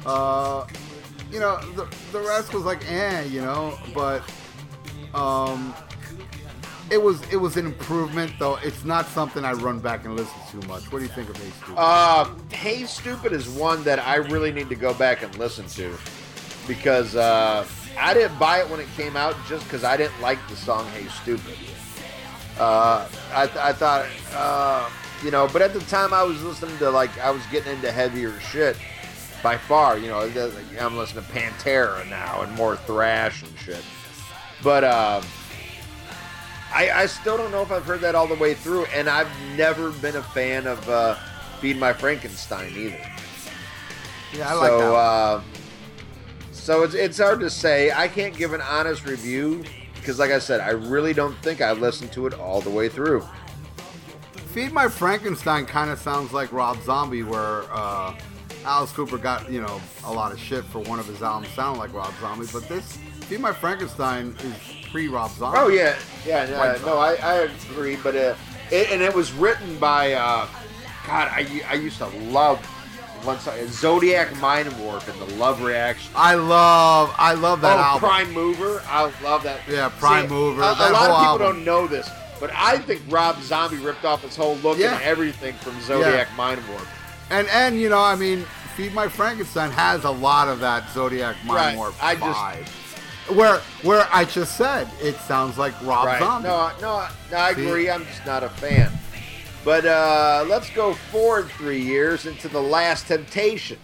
[0.07, 0.69] Uh,
[1.33, 3.77] you know, the, the rest was like, eh, you know.
[3.93, 4.23] But
[5.13, 5.75] um,
[6.93, 8.55] it was it was an improvement, though.
[8.63, 10.93] It's not something I run back and listen to much.
[10.93, 11.75] What do you think of Hey Stupid?
[11.77, 15.93] Uh, hey Stupid is one that I really need to go back and listen to
[16.67, 17.67] because uh,
[17.99, 20.87] I didn't buy it when it came out just because I didn't like the song
[20.89, 21.57] Hey Stupid.
[22.59, 24.91] Uh, I, I thought, uh,
[25.25, 27.91] you know, but at the time I was listening to like I was getting into
[27.91, 28.77] heavier shit
[29.43, 29.99] by far.
[29.99, 30.21] You know,
[30.81, 33.83] I'm listening to Pantera now and more thrash and shit.
[34.63, 35.23] But uh,
[36.73, 39.31] I, I still don't know if I've heard that all the way through, and I've
[39.57, 41.17] never been a fan of uh,
[41.61, 43.01] Feed My Frankenstein either.
[44.35, 44.79] yeah, I like that.
[44.79, 44.95] one.
[44.95, 45.43] uh,
[46.63, 47.91] so it's it's hard to say.
[47.91, 49.65] I can't give an honest review
[49.97, 52.89] because, like I said, I really don't think I listened to it all the way
[52.89, 53.27] through.
[54.53, 58.17] Feed My Frankenstein kind of sounds like Rob Zombie, where uh,
[58.65, 61.81] Alice Cooper got you know a lot of shit for one of his albums sounding
[61.81, 65.59] like Rob Zombie, but this Feed My Frankenstein is pre Rob Zombie.
[65.59, 67.35] Oh yeah, yeah, yeah no, I, I
[67.73, 68.37] agree, but uh,
[68.71, 70.47] it, and it was written by uh,
[71.09, 71.27] God.
[71.33, 72.65] I, I used to love
[73.69, 76.13] Zodiac Mindwarp and the Love Reaction.
[76.17, 78.01] I love I love that oh, album.
[78.09, 79.61] Prime Mover, I love that.
[79.69, 81.47] Yeah, Prime See, Mover, A, a lot of people album.
[81.57, 82.09] don't know this,
[82.41, 84.95] But I think Rob Zombie ripped off his whole look Yeah.
[84.95, 86.87] and everything from Zodiac Mindwarp.
[87.31, 88.45] And and you know, I mean,
[88.77, 91.77] Feed My Frankenstein has a lot of that Zodiac Mind Right.
[91.77, 92.69] Warp I just- vibe.
[93.37, 96.19] Where where I just said it sounds like Rob Right.
[96.19, 96.49] Zombie.
[96.49, 97.65] No, no, no, I See?
[97.65, 97.89] agree.
[97.89, 98.91] I'm just not a fan.
[99.65, 103.79] But uh, let's go forward three years into the Last Temptation,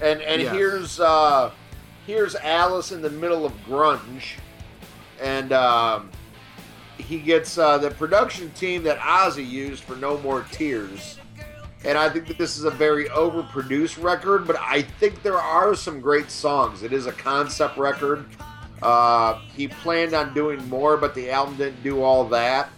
[0.00, 0.54] and and Yes.
[0.54, 1.50] here's uh,
[2.06, 4.38] here's Alice in the middle of grunge,
[5.20, 6.10] and um,
[6.98, 11.18] he gets uh, the production team that Ozzy used for No More Tears.
[11.84, 15.74] And I think that this is a very overproduced record, but I think there are
[15.74, 16.82] some great songs.
[16.82, 18.24] It is a concept record.
[18.82, 22.70] Uh, he planned on doing more, but the album didn't do all that,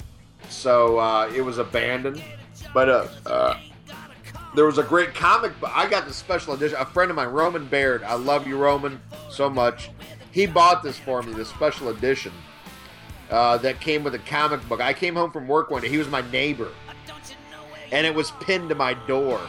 [0.48, 2.22] so uh, it was abandoned.
[2.74, 3.60] But uh, uh,
[4.54, 5.70] there was a great comic book.
[5.74, 6.76] I got the special edition.
[6.78, 8.02] A friend of mine, Roman Baird.
[8.02, 9.00] I love you, Roman,
[9.30, 9.90] so much.
[10.32, 12.32] He bought this for me, the special edition
[13.30, 14.80] uh, that came with a comic book.
[14.80, 15.88] I came home from work one day.
[15.88, 16.68] He was my neighbor,
[17.92, 19.40] and it was pinned to my door.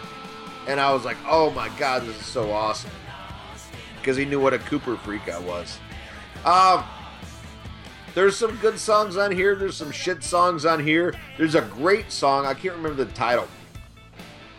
[0.67, 2.91] And I was like, "Oh my god, this is so awesome!"
[3.97, 5.79] Because he knew what a Cooper freak I was.
[6.45, 6.83] Um,
[8.15, 9.55] there's some good songs on here.
[9.55, 11.13] There's some shit songs on here.
[11.37, 12.45] There's a great song.
[12.45, 13.47] I can't remember the title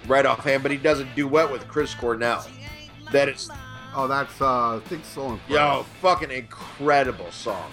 [0.06, 2.46] right offhand, but he does a duet with Chris Cornell.
[3.12, 3.50] That is,
[3.94, 5.38] Oh, that's uh, I think so.
[5.48, 7.70] yo, fucking incredible song.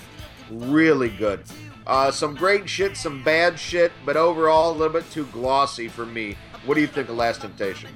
[0.49, 1.41] Really good.
[1.85, 6.05] Uh, some great shit, some bad shit, but overall a little bit too glossy for
[6.05, 6.35] me.
[6.65, 7.89] What do you think of Last Temptation?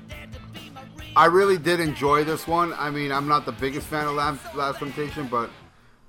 [1.16, 2.74] I really did enjoy this one.
[2.74, 5.50] I mean, I'm not the biggest fan of Last, Last Temptation, but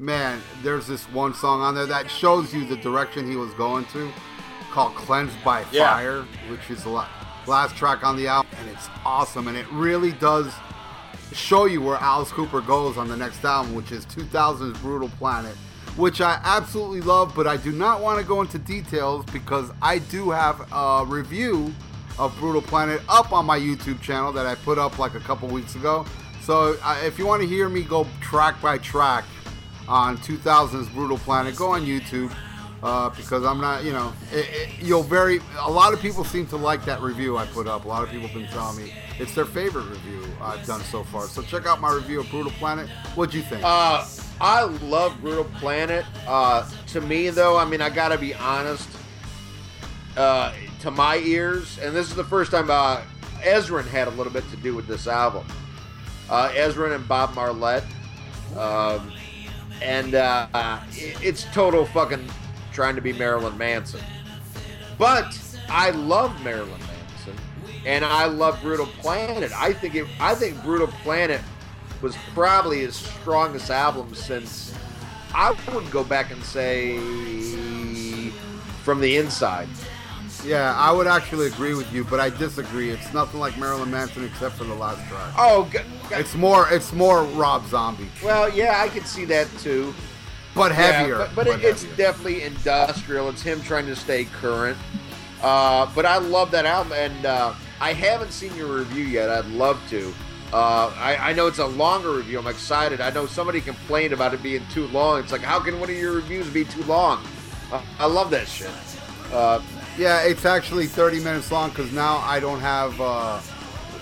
[0.02, 3.84] man, there's this one song on there that shows you the direction he was going
[3.86, 4.10] to,
[4.72, 5.94] called "Cleansed by Yeah.
[5.94, 7.04] Fire," which is the
[7.46, 9.46] last track on the album, and it's awesome.
[9.46, 10.52] And it really does
[11.32, 15.54] show you where Alice Cooper goes on the next album, which is 2000's Brutal Planet,
[15.96, 19.98] which I absolutely love, but I do not want to go into details because I
[19.98, 21.72] do have a review
[22.18, 25.48] of Brutal Planet up on my YouTube channel that I put up like a couple
[25.48, 26.04] weeks ago.
[26.42, 29.24] So uh, if you want to hear me go track by track
[29.92, 32.34] on 2000's Brutal Planet, go on YouTube.
[32.82, 35.38] Uh, because I'm not, you know, it, it, you'll very.
[35.60, 37.84] A lot of people seem to like that review I put up.
[37.84, 41.04] A lot of people have been telling me it's their favorite review I've done so
[41.04, 41.28] far.
[41.28, 42.88] So check out my review of Brutal Planet.
[43.14, 43.62] What'd you think?
[43.64, 44.04] Uh,
[44.40, 46.04] I love Brutal Planet.
[46.26, 48.88] Uh, to me, though, I mean, I gotta be honest.
[50.16, 53.00] Uh, to my ears, and this is the first time uh,
[53.42, 55.46] Ezrin had a little bit to do with this album.
[56.28, 57.84] Uh, Ezrin and Bob Marlette,
[58.56, 59.12] um,
[59.82, 62.28] and uh, it's total fucking
[62.72, 64.00] trying to be Marilyn Manson.
[64.98, 65.38] But
[65.68, 67.36] I love Marilyn Manson,
[67.84, 69.52] and I love Brutal Planet.
[69.54, 70.06] I think it.
[70.20, 71.40] I think Brutal Planet
[72.00, 74.74] was probably his strongest album since
[75.34, 76.98] I would go back and say
[78.82, 79.68] from the inside.
[80.44, 82.90] Yeah, I would actually agree with you, but I disagree.
[82.90, 85.34] It's nothing like Marilyn Manson except for the last track.
[85.38, 86.68] Oh, g- g- It's more.
[86.70, 89.94] It's more Rob Zombie, well, yeah, I could see that too.
[90.54, 91.18] but heavier.
[91.18, 93.28] Yeah, but, but it, it's definitely industrial.
[93.30, 94.76] It's him trying to stay current.
[95.42, 99.28] Uh, but I love that album, and uh, I haven't seen your review yet.
[99.28, 100.14] I'd love to.
[100.52, 102.38] Uh, I, I know it's a longer review.
[102.38, 103.00] I'm excited.
[103.00, 105.18] I know somebody complained about it being too long.
[105.20, 107.24] It's like, how can one of your reviews be too long?
[107.72, 108.70] Uh, I love that shit.
[109.92, 113.40] Uh, Yeah, it's actually 30 minutes long because now I don't have uh,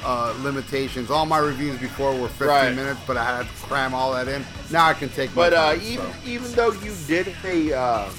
[0.05, 1.11] uh, limitations.
[1.11, 2.75] All my reviews before were 15 Right.
[2.75, 4.45] minutes, but I had to cram all that in.
[4.71, 6.13] Now I can take my But uh, even so.
[6.27, 8.11] even though you did a uh,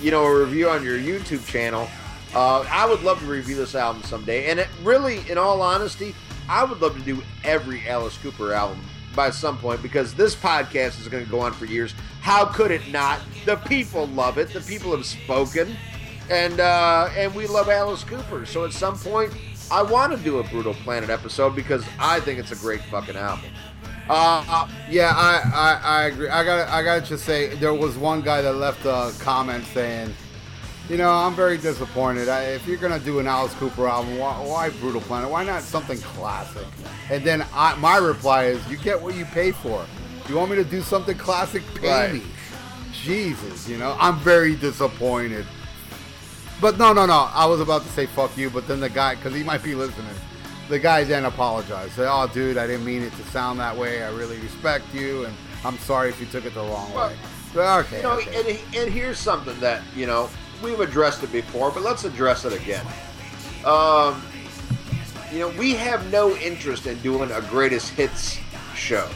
[0.00, 1.88] you know a review on your YouTube channel,
[2.34, 4.50] uh, I would love to review this album someday.
[4.50, 6.14] And it really, in all honesty,
[6.48, 8.80] I would love to do every Alice Cooper album
[9.16, 11.94] by some point because this podcast is going to go on for years.
[12.20, 13.18] How could it not?
[13.44, 14.50] The people love it.
[14.52, 15.76] The people have spoken,
[16.30, 18.44] and uh, and we love Alice Cooper.
[18.46, 19.32] So at some point,
[19.70, 23.16] I want to do a Brutal Planet episode because I think it's a great fucking
[23.16, 23.50] album.
[24.08, 26.28] Uh, Yeah, I, I, I agree.
[26.28, 29.64] I got I got to just say there was one guy that left a comment
[29.66, 30.14] saying,
[30.88, 32.28] you know, I'm very disappointed.
[32.28, 35.28] I, if you're gonna do an Alice Cooper album, why, why Brutal Planet?
[35.30, 36.66] Why not something classic?
[37.10, 39.84] And then I, my reply is, you get what you pay for.
[40.28, 41.62] You want me to do something classic?
[41.74, 42.12] Pay Right.
[42.14, 42.22] me.
[42.92, 45.46] Jesus, you know, I'm very disappointed.
[46.60, 47.28] But no, no, no.
[47.32, 49.74] I was about to say fuck you, but then the guy, because he might be
[49.74, 50.06] listening,
[50.68, 51.92] the guy then apologized.
[51.92, 54.02] Said, "Oh, dude, I didn't mean it to sound that way.
[54.02, 57.16] I really respect you, and I'm sorry if you took it the wrong Well, way."
[57.54, 58.50] But, okay, You know, okay.
[58.50, 60.28] and, and here's something that you know
[60.62, 62.84] we've addressed it before, but let's address it again.
[63.64, 64.22] Um,
[65.32, 68.38] you know, we have no interest in doing a greatest hits
[68.74, 69.08] show.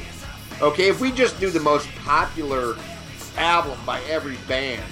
[0.60, 2.76] Okay, if we just do the most popular
[3.36, 4.82] album by every band,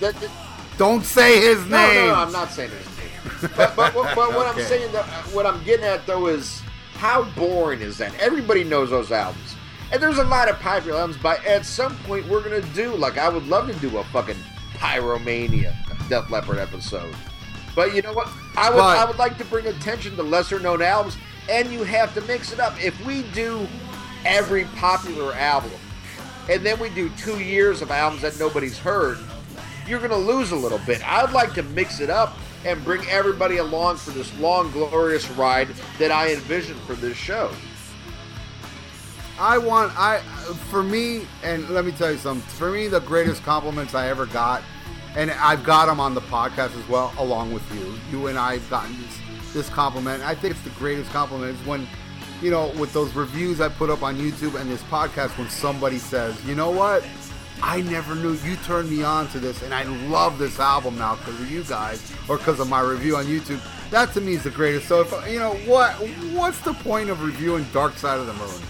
[0.00, 0.30] that, that
[0.78, 1.94] Don't say his No, name.
[1.94, 3.50] no, no, I'm not saying his name.
[3.56, 4.62] But, but, but, but what Okay.
[4.62, 5.02] I'm saying, though,
[5.32, 6.62] what I'm getting at though is
[6.94, 8.14] how boring is that?
[8.18, 9.56] Everybody knows those albums,
[9.92, 11.18] and there's a lot of popular albums.
[11.22, 14.36] But at some point, we're gonna do like I would love to do a fucking
[14.74, 15.74] Pyromania
[16.08, 17.14] Def Leppard episode.
[17.74, 18.28] But you know what?
[18.56, 21.16] I would But- I would like to bring attention to lesser known albums,
[21.48, 22.82] and you have to mix it up.
[22.82, 23.66] If we do
[24.24, 25.70] every popular album,
[26.48, 29.18] and then we do two years of albums that nobody's heard,
[29.90, 31.06] you're going to lose a little bit.
[31.06, 35.68] I'd like to mix it up and bring everybody along for this long, glorious ride
[35.98, 37.50] that I envision for this show.
[39.38, 40.18] I want I
[40.68, 42.46] for me, and let me tell you something.
[42.50, 44.62] For me, the greatest compliments I ever got,
[45.16, 47.94] and I've got them on the podcast as well, along with you.
[48.10, 49.18] You and I have gotten this
[49.54, 50.22] this compliment.
[50.22, 51.88] I think it's the greatest compliment is when,
[52.40, 55.98] you know, with those reviews I put up on YouTube and this podcast, when somebody
[55.98, 57.02] says, you know what,
[57.62, 61.16] I never knew you turned me on to this, and I love this album now
[61.16, 63.60] because of you guys or because of my review on YouTube.
[63.90, 64.88] That to me is the greatest.
[64.88, 65.92] So if you know what,
[66.32, 68.60] what's the point of reviewing Dark Side of the Moon?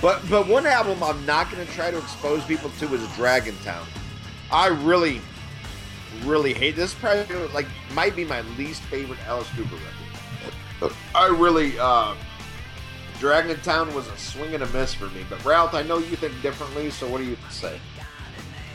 [0.00, 3.56] But but one album I'm not going to try to expose people to is Dragon
[3.64, 3.86] Town.
[4.50, 5.20] I really,
[6.24, 6.94] really hate this.
[6.94, 9.76] Probably like might be my least favorite Alice Cooper
[10.80, 10.96] record.
[11.14, 12.14] I really, uh,
[13.24, 15.24] Dragon Town was a swing and a miss for me.
[15.30, 16.90] But Ralph, I know you think differently.
[16.90, 17.80] So what do you say?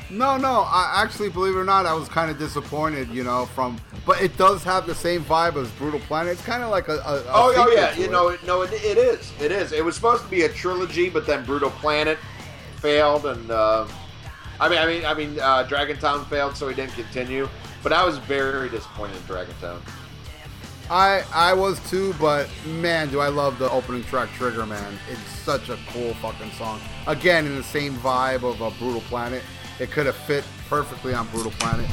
[0.09, 0.61] No, no.
[0.61, 3.09] I actually, believe it or not, I was kind of disappointed.
[3.09, 6.33] You know, from but it does have the same vibe as Brutal Planet.
[6.33, 8.11] It's kind of like a, a, a Oh, oh yeah, you it.
[8.11, 9.31] know, it- no, it, it is.
[9.39, 9.71] It is.
[9.71, 12.17] It was supposed to be a trilogy, but then Brutal Planet
[12.77, 13.85] failed, and uh,
[14.59, 17.47] I mean, I mean, I mean, uh, Dragon Town failed, so he didn't continue.
[17.83, 19.79] But I was very disappointed in Dragon Town.
[20.91, 24.97] I I was too, but man, do I love the opening track, Trigger Man.
[25.09, 26.79] It's such a cool fucking song.
[27.07, 29.43] Again, in the same vibe of a Brutal Planet,
[29.79, 31.85] it could have fit perfectly on Brutal Planet.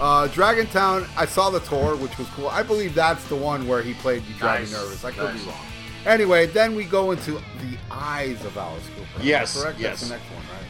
[0.00, 2.48] Uh, Dragon Town, I saw the tour, which was cool.
[2.48, 4.72] I believe that's the one where he played "You Drive Me.
[4.72, 5.42] Nervous." I could Nice.
[5.44, 5.58] be wrong.
[6.06, 9.22] Anyway, then we go into the eyes of Alice Cooper.
[9.22, 9.78] Yes, correct.
[9.78, 10.00] yes.
[10.00, 10.66] That's the next one, right?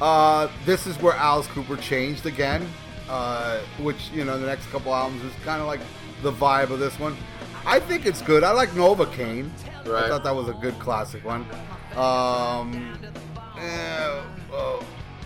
[0.00, 2.66] Uh, this is where Alice Cooper changed again,
[3.10, 5.80] uh, which you know the next couple albums is kind of like
[6.24, 7.16] the vibe of this one.
[7.66, 8.42] I think it's good.
[8.42, 9.48] I like Novocaine.
[9.84, 10.08] I Right.
[10.08, 11.46] thought that was a good classic one.
[11.96, 12.98] Um,
[13.58, 14.20] eh,
[14.52, 14.82] uh,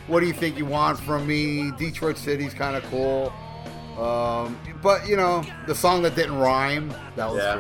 [0.09, 1.71] what do you think you want from me?
[1.79, 3.33] Detroit City's kind of cool.
[3.99, 7.55] Um, but you know, the song that didn't rhyme, that was Yeah.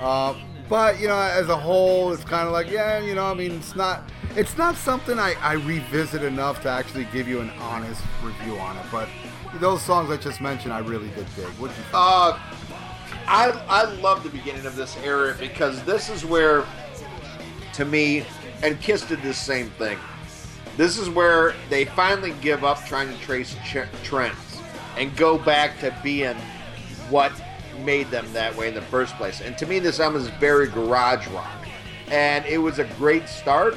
[0.00, 0.06] cool.
[0.06, 0.34] Uh,
[0.68, 3.52] but you know, as a whole, it's kind of like, yeah, you know, I mean,
[3.52, 4.02] it's not,
[4.36, 8.76] it's not something I, I revisit enough to actually give you an honest review on
[8.78, 8.84] it.
[8.90, 9.08] But
[9.60, 11.44] those songs I just mentioned, I really did dig.
[11.58, 11.86] What you think?
[11.92, 12.38] Uh,
[13.26, 16.64] I I love the beginning of this era because this is where,
[17.74, 18.24] to me,
[18.62, 19.98] and Kiss did the same thing.
[20.76, 24.60] This is where they finally give up trying to trace ch- trends
[24.96, 26.36] and go back to being
[27.10, 27.32] what
[27.84, 29.40] made them that way in the first place.
[29.40, 31.68] And to me, this album is very garage rock,
[32.08, 33.76] and it was a great start.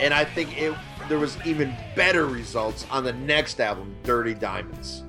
[0.00, 0.74] And I think it
[1.08, 5.04] there was even better results on the next album, Dirty Diamonds.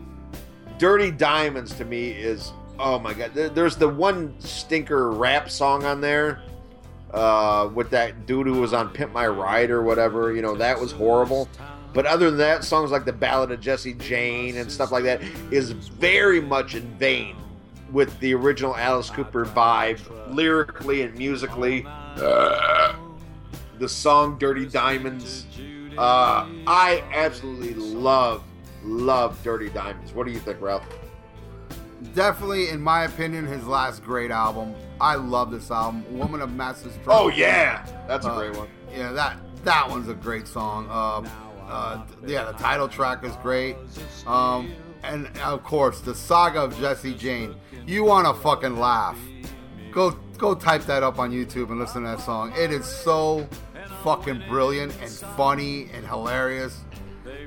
[0.77, 3.33] Dirty Diamonds to me is oh my god.
[3.33, 6.41] There's the one stinker rap song on there
[7.13, 10.33] uh, with that dude who was on Pimp My Ride or whatever.
[10.33, 11.49] You know that was horrible.
[11.93, 15.21] But other than that, songs like the Ballad of Jesse Jane and stuff like that
[15.49, 17.37] is very much in vein
[17.91, 20.01] with the original Alice Cooper vibe,
[20.33, 21.85] lyrically and musically.
[21.87, 22.95] Uh,
[23.79, 25.45] the song Dirty Diamonds.
[25.97, 28.43] Uh, I absolutely love,
[28.83, 30.13] love Dirty Diamonds.
[30.13, 30.85] What do you think, Ralph?
[32.13, 34.75] Definitely, in my opinion, his last great album.
[34.99, 37.09] I love this album, Woman of Massive Strength.
[37.09, 38.67] Oh yeah, that's a Uh, great one.
[38.95, 40.87] Yeah, that that one's a great song.
[40.89, 41.27] Uh,
[41.67, 43.75] uh, yeah, the title track is great.
[44.27, 44.71] Um,
[45.03, 47.55] and of course, the saga of Jesse Jane.
[47.85, 49.17] You want to fucking laugh?
[49.91, 52.53] Go go type that up on YouTube and listen to that song.
[52.57, 53.47] It is so
[54.03, 56.81] fucking brilliant and funny and hilarious.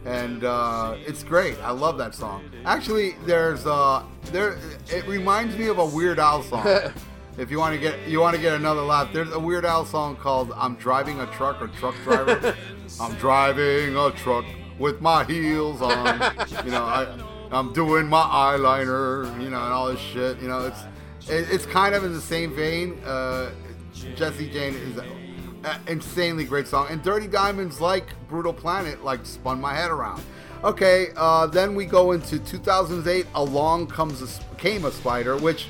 [0.09, 1.59] And uh, it's great.
[1.63, 2.51] I love that song.
[2.65, 4.03] Actually, there's uh,
[4.33, 4.59] there.
[4.91, 6.67] It reminds me of a Weird Al song.
[7.39, 9.85] if you want to get you want to get another laugh, there's a Weird Al
[9.85, 12.57] song called "I'm Driving a Truck" or "Truck Driver."
[13.01, 14.47] I'm driving a truck
[14.79, 16.23] with my heels on.
[16.65, 17.07] You know, I,
[17.51, 19.27] I'm doing my eyeliner.
[19.43, 20.41] You know, and all this shit.
[20.41, 20.81] You know, it's
[21.29, 22.99] it, it's kind of in the same vein.
[23.05, 23.51] Uh,
[24.17, 24.99] Jesse Jane is
[25.69, 30.23] an insanely great song, and Dirty Diamonds, like Brutal Planet, like spun my head around.
[30.65, 33.27] Okay, uh, then we go into 2008.
[33.35, 35.69] Along comes a, came a spider, which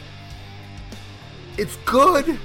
[1.58, 2.38] it's good,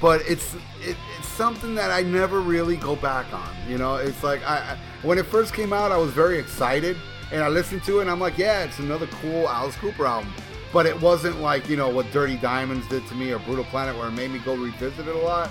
[0.00, 3.48] but it's it, it's something that I never really go back on.
[3.68, 6.96] You know, it's like I, I when it first came out, I was very excited,
[7.32, 10.32] and I listened to it, and I'm like, yeah, it's another cool Alice Cooper album.
[10.72, 13.96] But it wasn't like you know what Dirty Diamonds did to me or Brutal Planet,
[13.96, 15.50] where it made me go revisit it a lot.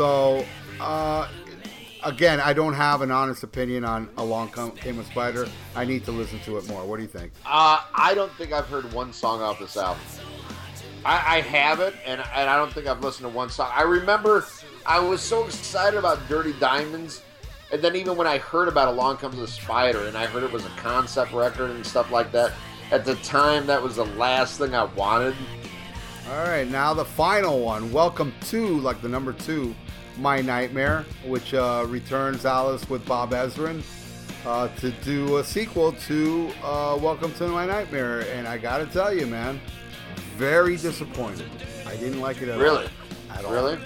[0.00, 0.46] So
[0.80, 1.28] uh,
[2.04, 5.46] again, I don't have an honest opinion on Along Came a Spider.
[5.76, 6.86] I need to listen to it more.
[6.86, 7.32] What do you think?
[7.44, 10.02] Uh, I don't think I've heard one song off this album.
[11.04, 13.70] I, I have it, and, and I don't think I've listened to one song.
[13.74, 14.46] I remember
[14.86, 17.20] I was so excited about Dirty Diamonds,
[17.70, 20.50] and then even when I heard about Along Comes the Spider, and I heard it
[20.50, 22.54] was a concept record and stuff like that,
[22.90, 25.34] at the time that was the last thing I wanted.
[26.30, 27.92] All right, now the final one.
[27.92, 29.74] Welcome to like the number two
[30.20, 33.82] my Nightmare, which uh, returns Alice with Bob Ezrin
[34.44, 38.20] uh, to do a sequel to uh, Welcome to My Nightmare.
[38.32, 39.58] And I gotta tell you, man,
[40.36, 41.48] very disappointed.
[41.86, 42.84] I didn't like it at really?
[42.84, 43.38] all.
[43.38, 43.52] At all.
[43.52, 43.78] Really?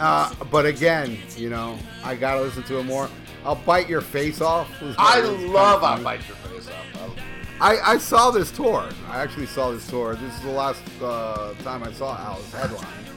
[0.00, 3.08] Uh, but again, you know, I gotta listen to it more.
[3.44, 4.68] I'll bite your face off.
[4.98, 7.18] I love I'll bite your face off.
[7.60, 8.88] I, I saw this tour.
[9.08, 10.16] I actually saw this tour.
[10.16, 13.11] This is the last uh, time I saw Alice headline.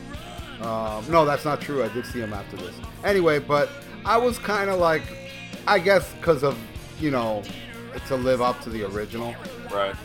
[0.61, 1.84] Um, no, that's not true.
[1.84, 2.76] I did see him after this.
[3.03, 3.69] Anyway, but
[4.06, 5.03] I was kind of like,
[5.68, 6.57] I guess because of
[6.99, 7.44] you know,
[8.07, 9.36] to live up to the original.
[9.72, 9.95] Right.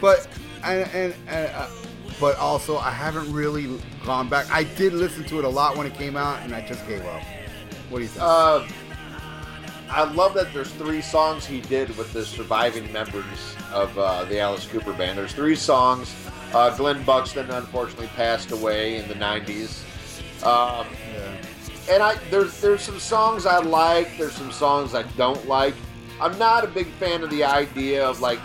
[0.00, 0.28] But
[0.64, 1.68] and and, and uh,
[2.20, 4.50] but also I haven't really gone back.
[4.50, 7.04] I did listen to it a lot when it came out, and I just gave
[7.04, 7.22] up.
[7.88, 8.22] What do you think?
[8.22, 8.66] Uh,
[9.90, 13.24] I love that there's three songs he did with the surviving members
[13.72, 15.18] of uh, the Alice Cooper band.
[15.18, 16.14] There's three songs.
[16.54, 19.82] Uh, Glenn Buxton unfortunately passed away in the 90s.
[20.42, 21.36] Um, yeah.
[21.90, 24.16] And I there's there's some songs I like.
[24.16, 25.74] There's some songs I don't like.
[26.20, 28.38] I'm not a big fan of the idea of like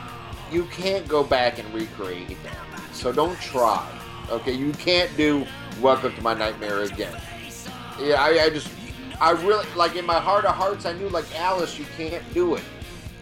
[0.51, 2.93] you can't go back and recreate that.
[2.93, 3.88] So don't try.
[4.30, 5.45] Okay, you can't do
[5.81, 7.15] Welcome to My Nightmare again.
[7.99, 8.69] Yeah, I, I just
[9.22, 12.55] I really like in my heart of hearts I knew like Alice you can't do
[12.55, 12.63] it.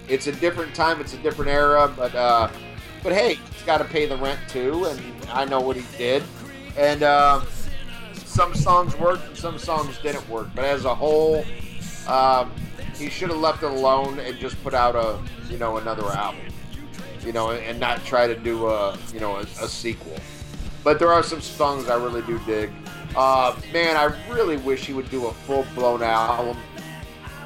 [0.07, 2.49] It's a different time, it's a different era, but uh
[3.03, 6.23] but hey, he's got to pay the rent too, and I know what he did.
[6.77, 7.41] And uh,
[8.33, 10.47] some songs worked and some songs didn't work.
[10.55, 11.45] But as a whole,
[12.07, 12.51] um,
[12.95, 15.19] he should have left it alone and just put out a
[15.51, 16.41] you know another album,
[17.23, 20.15] you know, and not try to do a you know a, a sequel.
[20.83, 22.71] But there are some songs I really do dig.
[23.15, 26.57] Uh, man, I really wish he would do a full blown album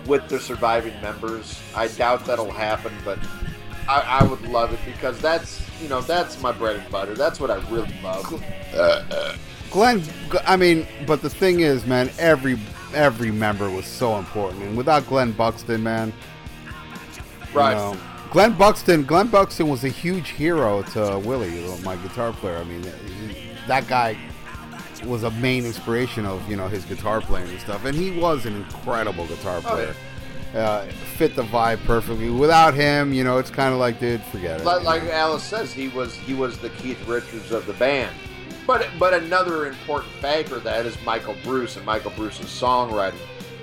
[0.06, 1.60] with the surviving members.
[1.76, 3.20] I doubt that'll happen, but
[3.90, 7.14] I, I, would love it because that's you know that's my bread and butter.
[7.14, 8.42] That's what I really love.
[8.74, 9.36] Uh, uh.
[9.72, 10.04] Glenn,
[10.46, 12.58] I mean, but the thing is, man, every
[12.94, 16.14] every member was so important, and without Glenn Buxton, man,
[17.54, 17.72] right?
[17.72, 17.98] You know,
[18.32, 22.58] Glenn Buxton, Glenn Buxton was a huge hero to Willie, my guitar player.
[22.58, 22.86] I mean,
[23.68, 24.18] that guy
[25.06, 28.46] was a main inspiration of you know his guitar playing and stuff, and he was
[28.46, 29.94] an incredible guitar player.
[29.94, 30.02] Oh,
[30.54, 30.60] yeah.
[30.60, 30.86] Uh,
[31.18, 32.30] fit the vibe perfectly.
[32.30, 34.64] Without him, you know, it's kind of like, dude, forget it.
[34.64, 38.16] Like, like Alice says, he was he was the Keith Richards of the band.
[38.68, 43.16] But but another important factor that is Michael Bruce and Michael Bruce's songwriting.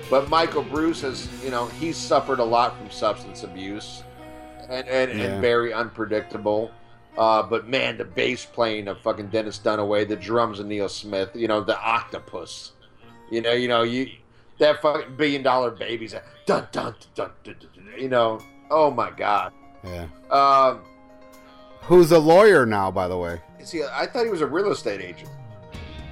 [0.09, 4.03] But Michael Bruce has, you know, he's suffered a lot from substance abuse,
[4.67, 5.25] and and, yeah.
[5.25, 6.71] and very unpredictable.
[7.17, 11.29] Uh, but man, the bass playing of fucking Dennis Dunaway, the drums of Neal Smith,
[11.33, 12.73] you know, the octopus,
[13.31, 14.09] you know, you know, you
[14.57, 16.13] that fucking billion dollar baby's
[16.45, 18.39] dun dun dun, dun, dun, dun you know,
[18.71, 19.53] oh my god.
[19.83, 20.07] Yeah.
[20.31, 20.81] Um,
[21.83, 23.39] Who's a lawyer now, by the way?
[23.65, 25.29] See, I thought he was a real estate agent.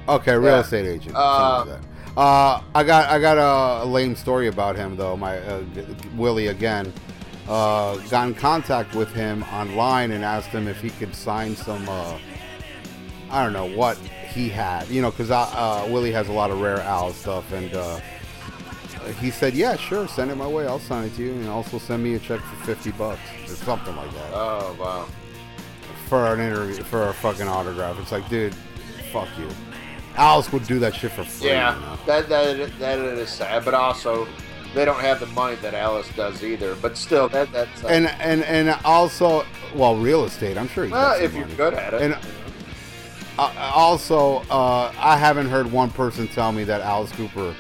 [0.09, 0.61] Okay, real yeah.
[0.61, 1.15] estate agent.
[1.15, 1.77] Uh,
[2.17, 5.15] uh, I got I got a, a, lame story about him though.
[5.15, 5.63] My uh,
[6.15, 6.91] Willie again
[7.47, 11.88] uh, got in contact with him online and asked him if he could sign some.
[11.88, 12.17] Uh,
[13.30, 16.59] I don't know what he had, you know, because uh, Willie has a lot of
[16.59, 17.69] rare Al stuff, and
[19.19, 20.65] he said, "Yeah, sure, send it my way.
[20.65, 23.55] I'll sign it to you, and also send me a check for fifty bucks or
[23.55, 25.07] something like that." Oh wow!
[26.14, 28.53] For an interview, for a fucking autograph, it's like, dude,
[29.11, 29.49] fuck you.
[30.15, 31.48] Alice would do that shit for free.
[31.48, 31.99] Yeah, you know?
[32.06, 34.27] that that that is sad, but also
[34.76, 36.76] they don't have the money that Alice does either.
[36.76, 40.56] But still, that that's uh, and and and also, well, real estate.
[40.56, 40.88] I'm sure.
[40.88, 42.02] well, if you're good at it.
[42.03, 42.14] And,
[43.40, 47.56] uh, also, uh, I haven't heard one person tell me that Alice Cooper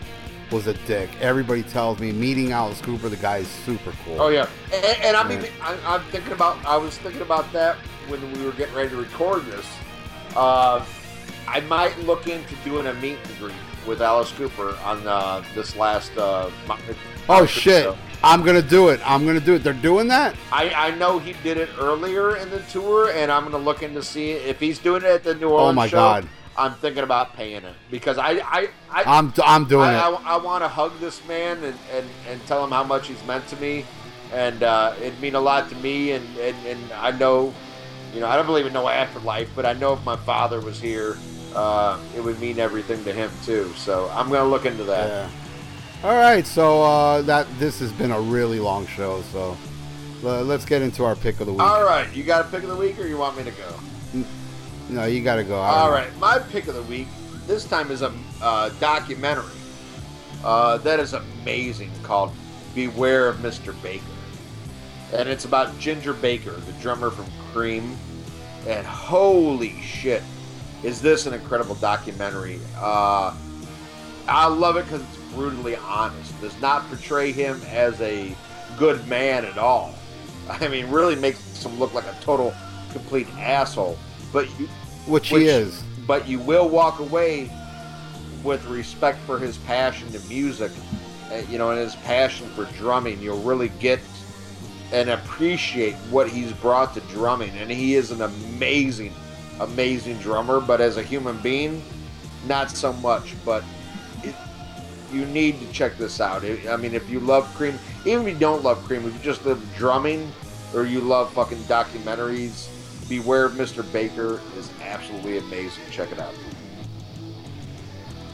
[0.51, 1.09] was a dick.
[1.21, 4.21] Everybody tells me meeting Alice Cooper, the guy is super cool.
[4.21, 6.63] Oh yeah, and, and I mean, I, am thinking about.
[6.67, 7.77] I was thinking about that
[8.07, 9.65] when we were getting ready to record this.
[10.35, 10.83] Uh,
[11.47, 13.55] I might look into doing a meet and greet
[13.85, 16.15] with Alice Cooper on uh, this last.
[16.17, 16.49] Uh,
[17.29, 17.83] oh shit!
[17.83, 17.97] Show.
[18.23, 19.01] I'm gonna do it.
[19.03, 19.63] I'm gonna do it.
[19.63, 20.35] They're doing that.
[20.51, 24.01] I, I know he did it earlier in the tour, and I'm gonna look into
[24.01, 25.71] see if he's doing it at the New Orleans.
[25.71, 25.97] Oh my show.
[25.97, 26.29] god!
[26.55, 30.19] I'm thinking about paying it because I I, I I'm I'm doing I, it.
[30.25, 33.23] I, I want to hug this man and, and, and tell him how much he's
[33.25, 33.85] meant to me,
[34.31, 36.11] and uh, it'd mean a lot to me.
[36.11, 37.53] And, and and I know,
[38.13, 40.79] you know, I don't believe in no afterlife, but I know if my father was
[40.79, 41.17] here,
[41.55, 43.73] uh, it would mean everything to him too.
[43.75, 45.07] So I'm gonna look into that.
[45.07, 46.09] Yeah.
[46.09, 49.57] All right, so uh, that this has been a really long show, so
[50.23, 51.61] uh, let's get into our pick of the week.
[51.61, 54.25] All right, you got a pick of the week, or you want me to go?
[54.89, 55.55] No, you got to go.
[55.55, 57.07] All right, my pick of the week
[57.47, 59.45] this time is a uh, documentary
[60.43, 62.33] uh, that is amazing called
[62.75, 63.79] "Beware of Mr.
[63.81, 64.03] Baker,"
[65.13, 70.23] and it's about Ginger Baker, the drummer from And holy shit,
[70.83, 72.59] is this an incredible documentary?
[72.77, 73.35] Uh,
[74.27, 76.39] I love it because it's brutally honest.
[76.41, 78.35] Does not portray him as a
[78.77, 79.93] good man at all.
[80.49, 82.53] I mean, really makes him look like a total,
[82.91, 83.97] complete asshole.
[84.31, 84.67] But you,
[85.05, 85.83] which, which he is.
[86.07, 87.51] But you will walk away
[88.43, 90.71] with respect for his passion to music,
[91.49, 93.21] you know, and his passion for drumming.
[93.21, 93.99] You'll really get
[94.93, 97.49] and appreciate what he's brought to drumming.
[97.57, 99.13] And he is an amazing,
[99.59, 100.61] amazing drummer.
[100.61, 101.83] But as a human being,
[102.47, 103.35] not so much.
[103.43, 103.63] But
[104.23, 104.35] it,
[105.11, 106.45] you need to check this out.
[106.45, 109.45] I mean, if you love Cream, even if you don't love Cream, if you just
[109.45, 110.31] love drumming
[110.73, 112.69] or you love fucking documentaries,
[113.09, 113.83] Beware of Mr.
[113.91, 115.83] Baker is absolutely amazing.
[115.91, 116.33] Check it out.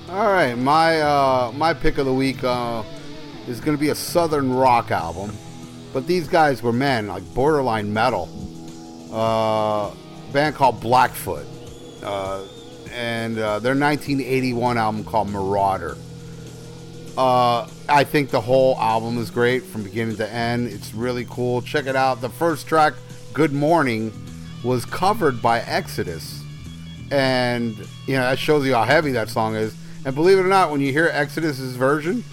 [0.09, 2.83] All right, my uh, my pick of the week uh,
[3.47, 5.31] is going to be a southern rock album,
[5.93, 8.29] but these guys were men like borderline metal.
[9.11, 9.91] Uh,
[10.31, 11.45] band called Blackfoot,
[12.03, 12.43] uh,
[12.93, 15.97] and uh, their 1981 album called Marauder.
[17.17, 20.67] Uh, I think the whole album is great from beginning to end.
[20.67, 21.61] It's really cool.
[21.61, 22.21] Check it out.
[22.21, 22.93] The first track,
[23.33, 24.13] Good Morning,
[24.63, 26.41] was covered by Exodus.
[27.11, 27.75] And,
[28.05, 29.75] you know, that shows you how heavy that song is.
[30.05, 32.23] And believe it or not, when you hear Exodus's version,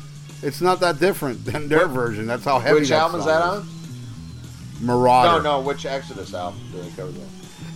[0.46, 2.26] it's not that different than their version.
[2.26, 3.68] That's how heavy Which that album is that on?
[4.80, 5.42] Marauder.
[5.42, 7.26] No, no, which Exodus album did they cover that?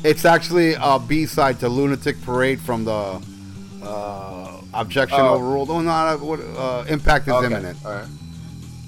[0.04, 3.20] It's actually a B side to Lunatic Parade from the
[3.82, 5.34] uh, Objection oh.
[5.34, 5.70] Overruled.
[5.70, 7.46] Oh, no, uh, Impact is okay.
[7.46, 7.84] Imminent.
[7.84, 8.08] All right.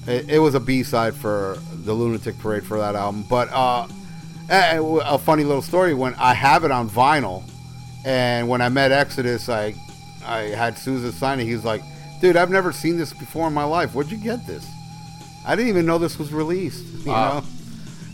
[0.06, 3.24] It, it, was a B side for the Lunatic Parade for that album.
[3.28, 3.88] But uh,
[4.48, 7.42] a funny little story when I have it on vinyl,
[8.04, 9.74] and when I met Exodus, I
[10.24, 11.44] I had Souza sign it.
[11.44, 11.82] He was like,
[12.22, 13.94] "Dude, I've never seen this before in my life.
[13.94, 14.64] Where'd you get this?
[15.44, 17.42] I didn't even know this was released." You know.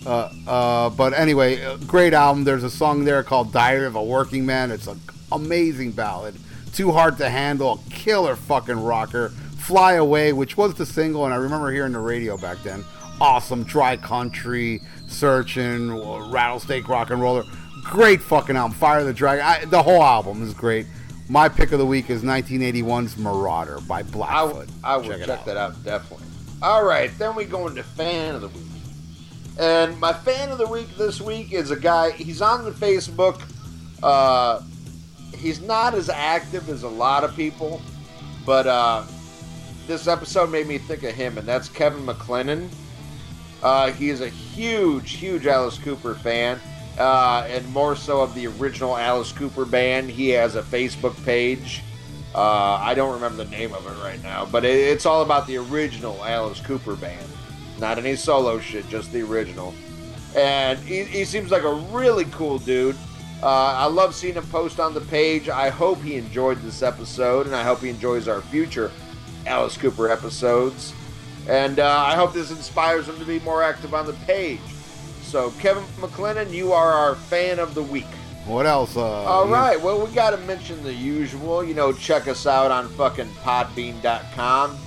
[0.07, 2.45] Uh, uh, but anyway, uh, great album.
[2.45, 4.99] There's a song there called "Diary of a Working Man." It's an
[5.31, 6.35] amazing ballad.
[6.73, 7.83] Too hard to handle.
[7.91, 9.29] Killer fucking rocker.
[9.59, 12.83] "Fly Away," which was the single, and I remember hearing the radio back then.
[13.21, 15.93] Awesome, dry country, searching,
[16.31, 17.45] rattlesnake rock and roller.
[17.85, 18.73] Great fucking album.
[18.79, 19.45] Fire the Dragon.
[19.45, 20.87] I, the whole album is great.
[21.29, 24.69] My pick of the week is 1981's Marauder by Blackfoot.
[24.83, 26.27] I, I will check, check that out definitely.
[26.63, 28.65] All right, then we go into fan of the week.
[29.61, 32.13] And my fan of the week this week is a guy.
[32.13, 33.43] He's on the Facebook.
[34.03, 34.63] Uh,
[35.37, 37.83] he's not as active as a lot of people,
[38.47, 39.05] but uh,
[39.87, 42.69] this episode made me think of him, and that's Kevin McLennan.
[43.63, 46.61] Uh, he is a huge, huge Alice Cooper fan,
[46.99, 50.11] uh, and more so of the original Alice Cooper band.
[50.11, 51.83] He has a Facebook page.
[52.35, 55.47] Uh, I don't remember the name of it right now, but it, it's all about
[55.47, 57.27] the original Alice Cooper band.
[57.79, 59.75] Not any solo shit, just the original.
[60.37, 62.97] And he, he seems like a really cool dude.
[63.43, 65.49] Uh, I love seeing him post on the page.
[65.49, 68.91] I hope he enjoyed this episode, and I hope he enjoys our future
[69.47, 70.93] Alice Cooper episodes.
[71.49, 74.61] And uh, I hope this inspires him to be more active on the page.
[75.29, 78.07] So, Kevin McLennan, you are our fan of the week.
[78.47, 78.97] What else?
[78.97, 79.79] Uh, All right.
[79.79, 81.63] Well, we got to mention the usual.
[81.63, 84.79] You know, check us out on fucking podbean.com.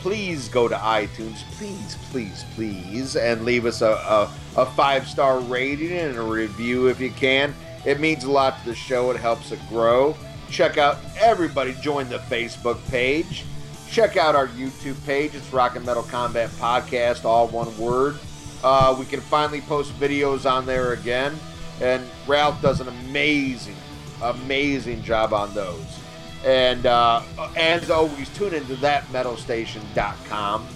[0.00, 1.42] Please go to iTunes.
[1.52, 3.14] Please, please, please.
[3.14, 7.54] And leave us a, a, a five star rating and a review if you can.
[7.84, 10.16] It means a lot to the show, it helps it grow.
[10.50, 13.44] Check out everybody, join the Facebook page.
[13.90, 15.34] Check out our YouTube page.
[15.34, 18.18] It's Rock and Metal Combat Podcast, all one word.
[18.62, 21.38] Uh, we can finally post videos on there again.
[21.80, 23.76] And Ralph does an amazing,
[24.22, 26.00] amazing job on those.
[26.44, 27.22] And uh,
[27.56, 30.66] as always, tune into thatmetalstation.com.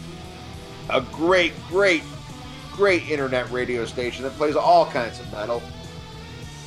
[0.91, 2.03] A great, great,
[2.73, 5.63] great internet radio station that plays all kinds of metal.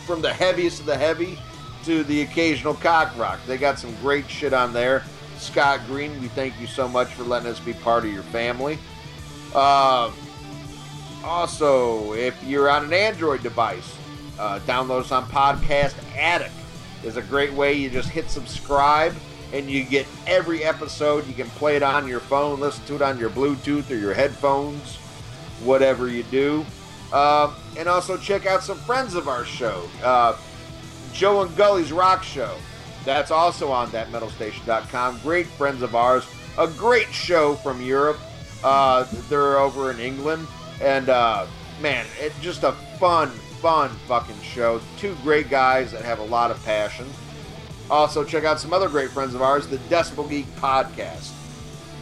[0.06, 1.38] From the heaviest of the heavy
[1.84, 3.39] to the occasional cock rock.
[3.45, 5.03] They got some great shit on there.
[5.38, 8.77] Scott Green, we thank you so much for letting us be part of your family.
[9.53, 10.11] Uh,
[11.27, 13.97] also, if you're on an Android device,
[14.39, 16.53] uh, download us on Podcast Addict.
[17.03, 17.73] is a great way.
[17.73, 19.13] You just hit subscribe
[19.53, 21.27] and you get every episode.
[21.27, 24.13] You can play it on your phone, listen to it on your Bluetooth or your
[24.13, 24.97] headphones.
[25.63, 26.63] whatever you do.
[27.11, 30.37] Uh, and also check out some friends of our show, uh,
[31.13, 32.55] Joe and Gully's Rock Show.
[33.05, 35.19] That's also on thatmetalstation.com.
[35.23, 36.27] Great friends of ours.
[36.59, 38.19] A great show from Europe.
[38.63, 40.47] Uh, they're over in England.
[40.81, 41.47] And uh,
[41.81, 44.81] man, it just a fun, fun fucking show.
[44.97, 47.07] Two great guys that have a lot of passion.
[47.89, 51.31] Also, check out some other great friends of ours, the Decibel Geek Podcast.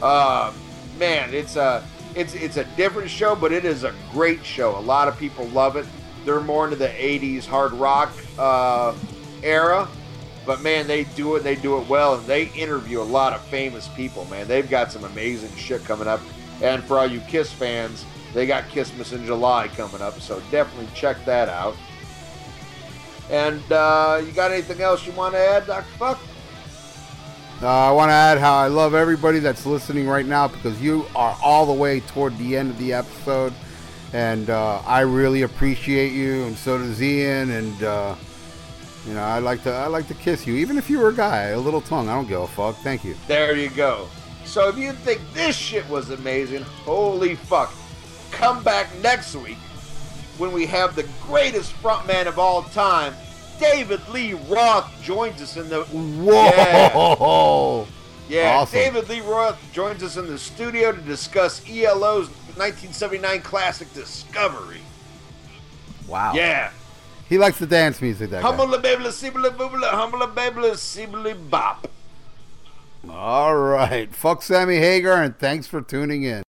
[0.01, 0.51] Uh,
[0.97, 1.83] man, it's a
[2.15, 4.77] it's it's a different show, but it is a great show.
[4.77, 5.85] A lot of people love it.
[6.25, 8.95] They're more into the '80s hard rock uh,
[9.43, 9.87] era,
[10.45, 11.43] but man, they do it.
[11.43, 14.25] They do it well, and they interview a lot of famous people.
[14.25, 16.21] Man, they've got some amazing shit coming up.
[16.61, 18.05] And for all you Kiss fans,
[18.35, 21.75] they got Kissmas in July coming up, so definitely check that out.
[23.31, 25.87] And uh, you got anything else you want to add, Dr.
[25.97, 26.19] Fuck?
[27.61, 31.05] Uh, I want to add how I love everybody that's listening right now because you
[31.15, 33.53] are all the way toward the end of the episode,
[34.11, 38.15] and uh, I really appreciate you, and so does Ian, and uh,
[39.07, 41.13] you know I like to I like to kiss you, even if you were a
[41.13, 42.09] guy, a little tongue.
[42.09, 42.75] I don't give a fuck.
[42.79, 43.15] Thank you.
[43.27, 44.09] There you go.
[44.43, 47.73] So if you think this shit was amazing, holy fuck,
[48.35, 49.57] come back next week
[50.37, 53.13] when we have the greatest frontman of all time,
[53.59, 57.87] David Lee Roth joins us in the Whoa!
[58.27, 58.57] Yeah, yeah.
[58.57, 58.79] Awesome.
[58.79, 64.81] David Lee Roth joins us in the studio to discuss ELO's 1979 classic Discovery.
[66.07, 66.33] Wow.
[66.33, 66.71] Yeah.
[67.29, 68.29] He likes the dance music.
[68.29, 68.55] That guy.
[68.55, 71.89] Humble baby, sibbly boobly, humble baby, sibbly bop.
[73.09, 74.13] All right.
[74.13, 76.43] Fuck Sammy Hagar, and thanks for tuning in.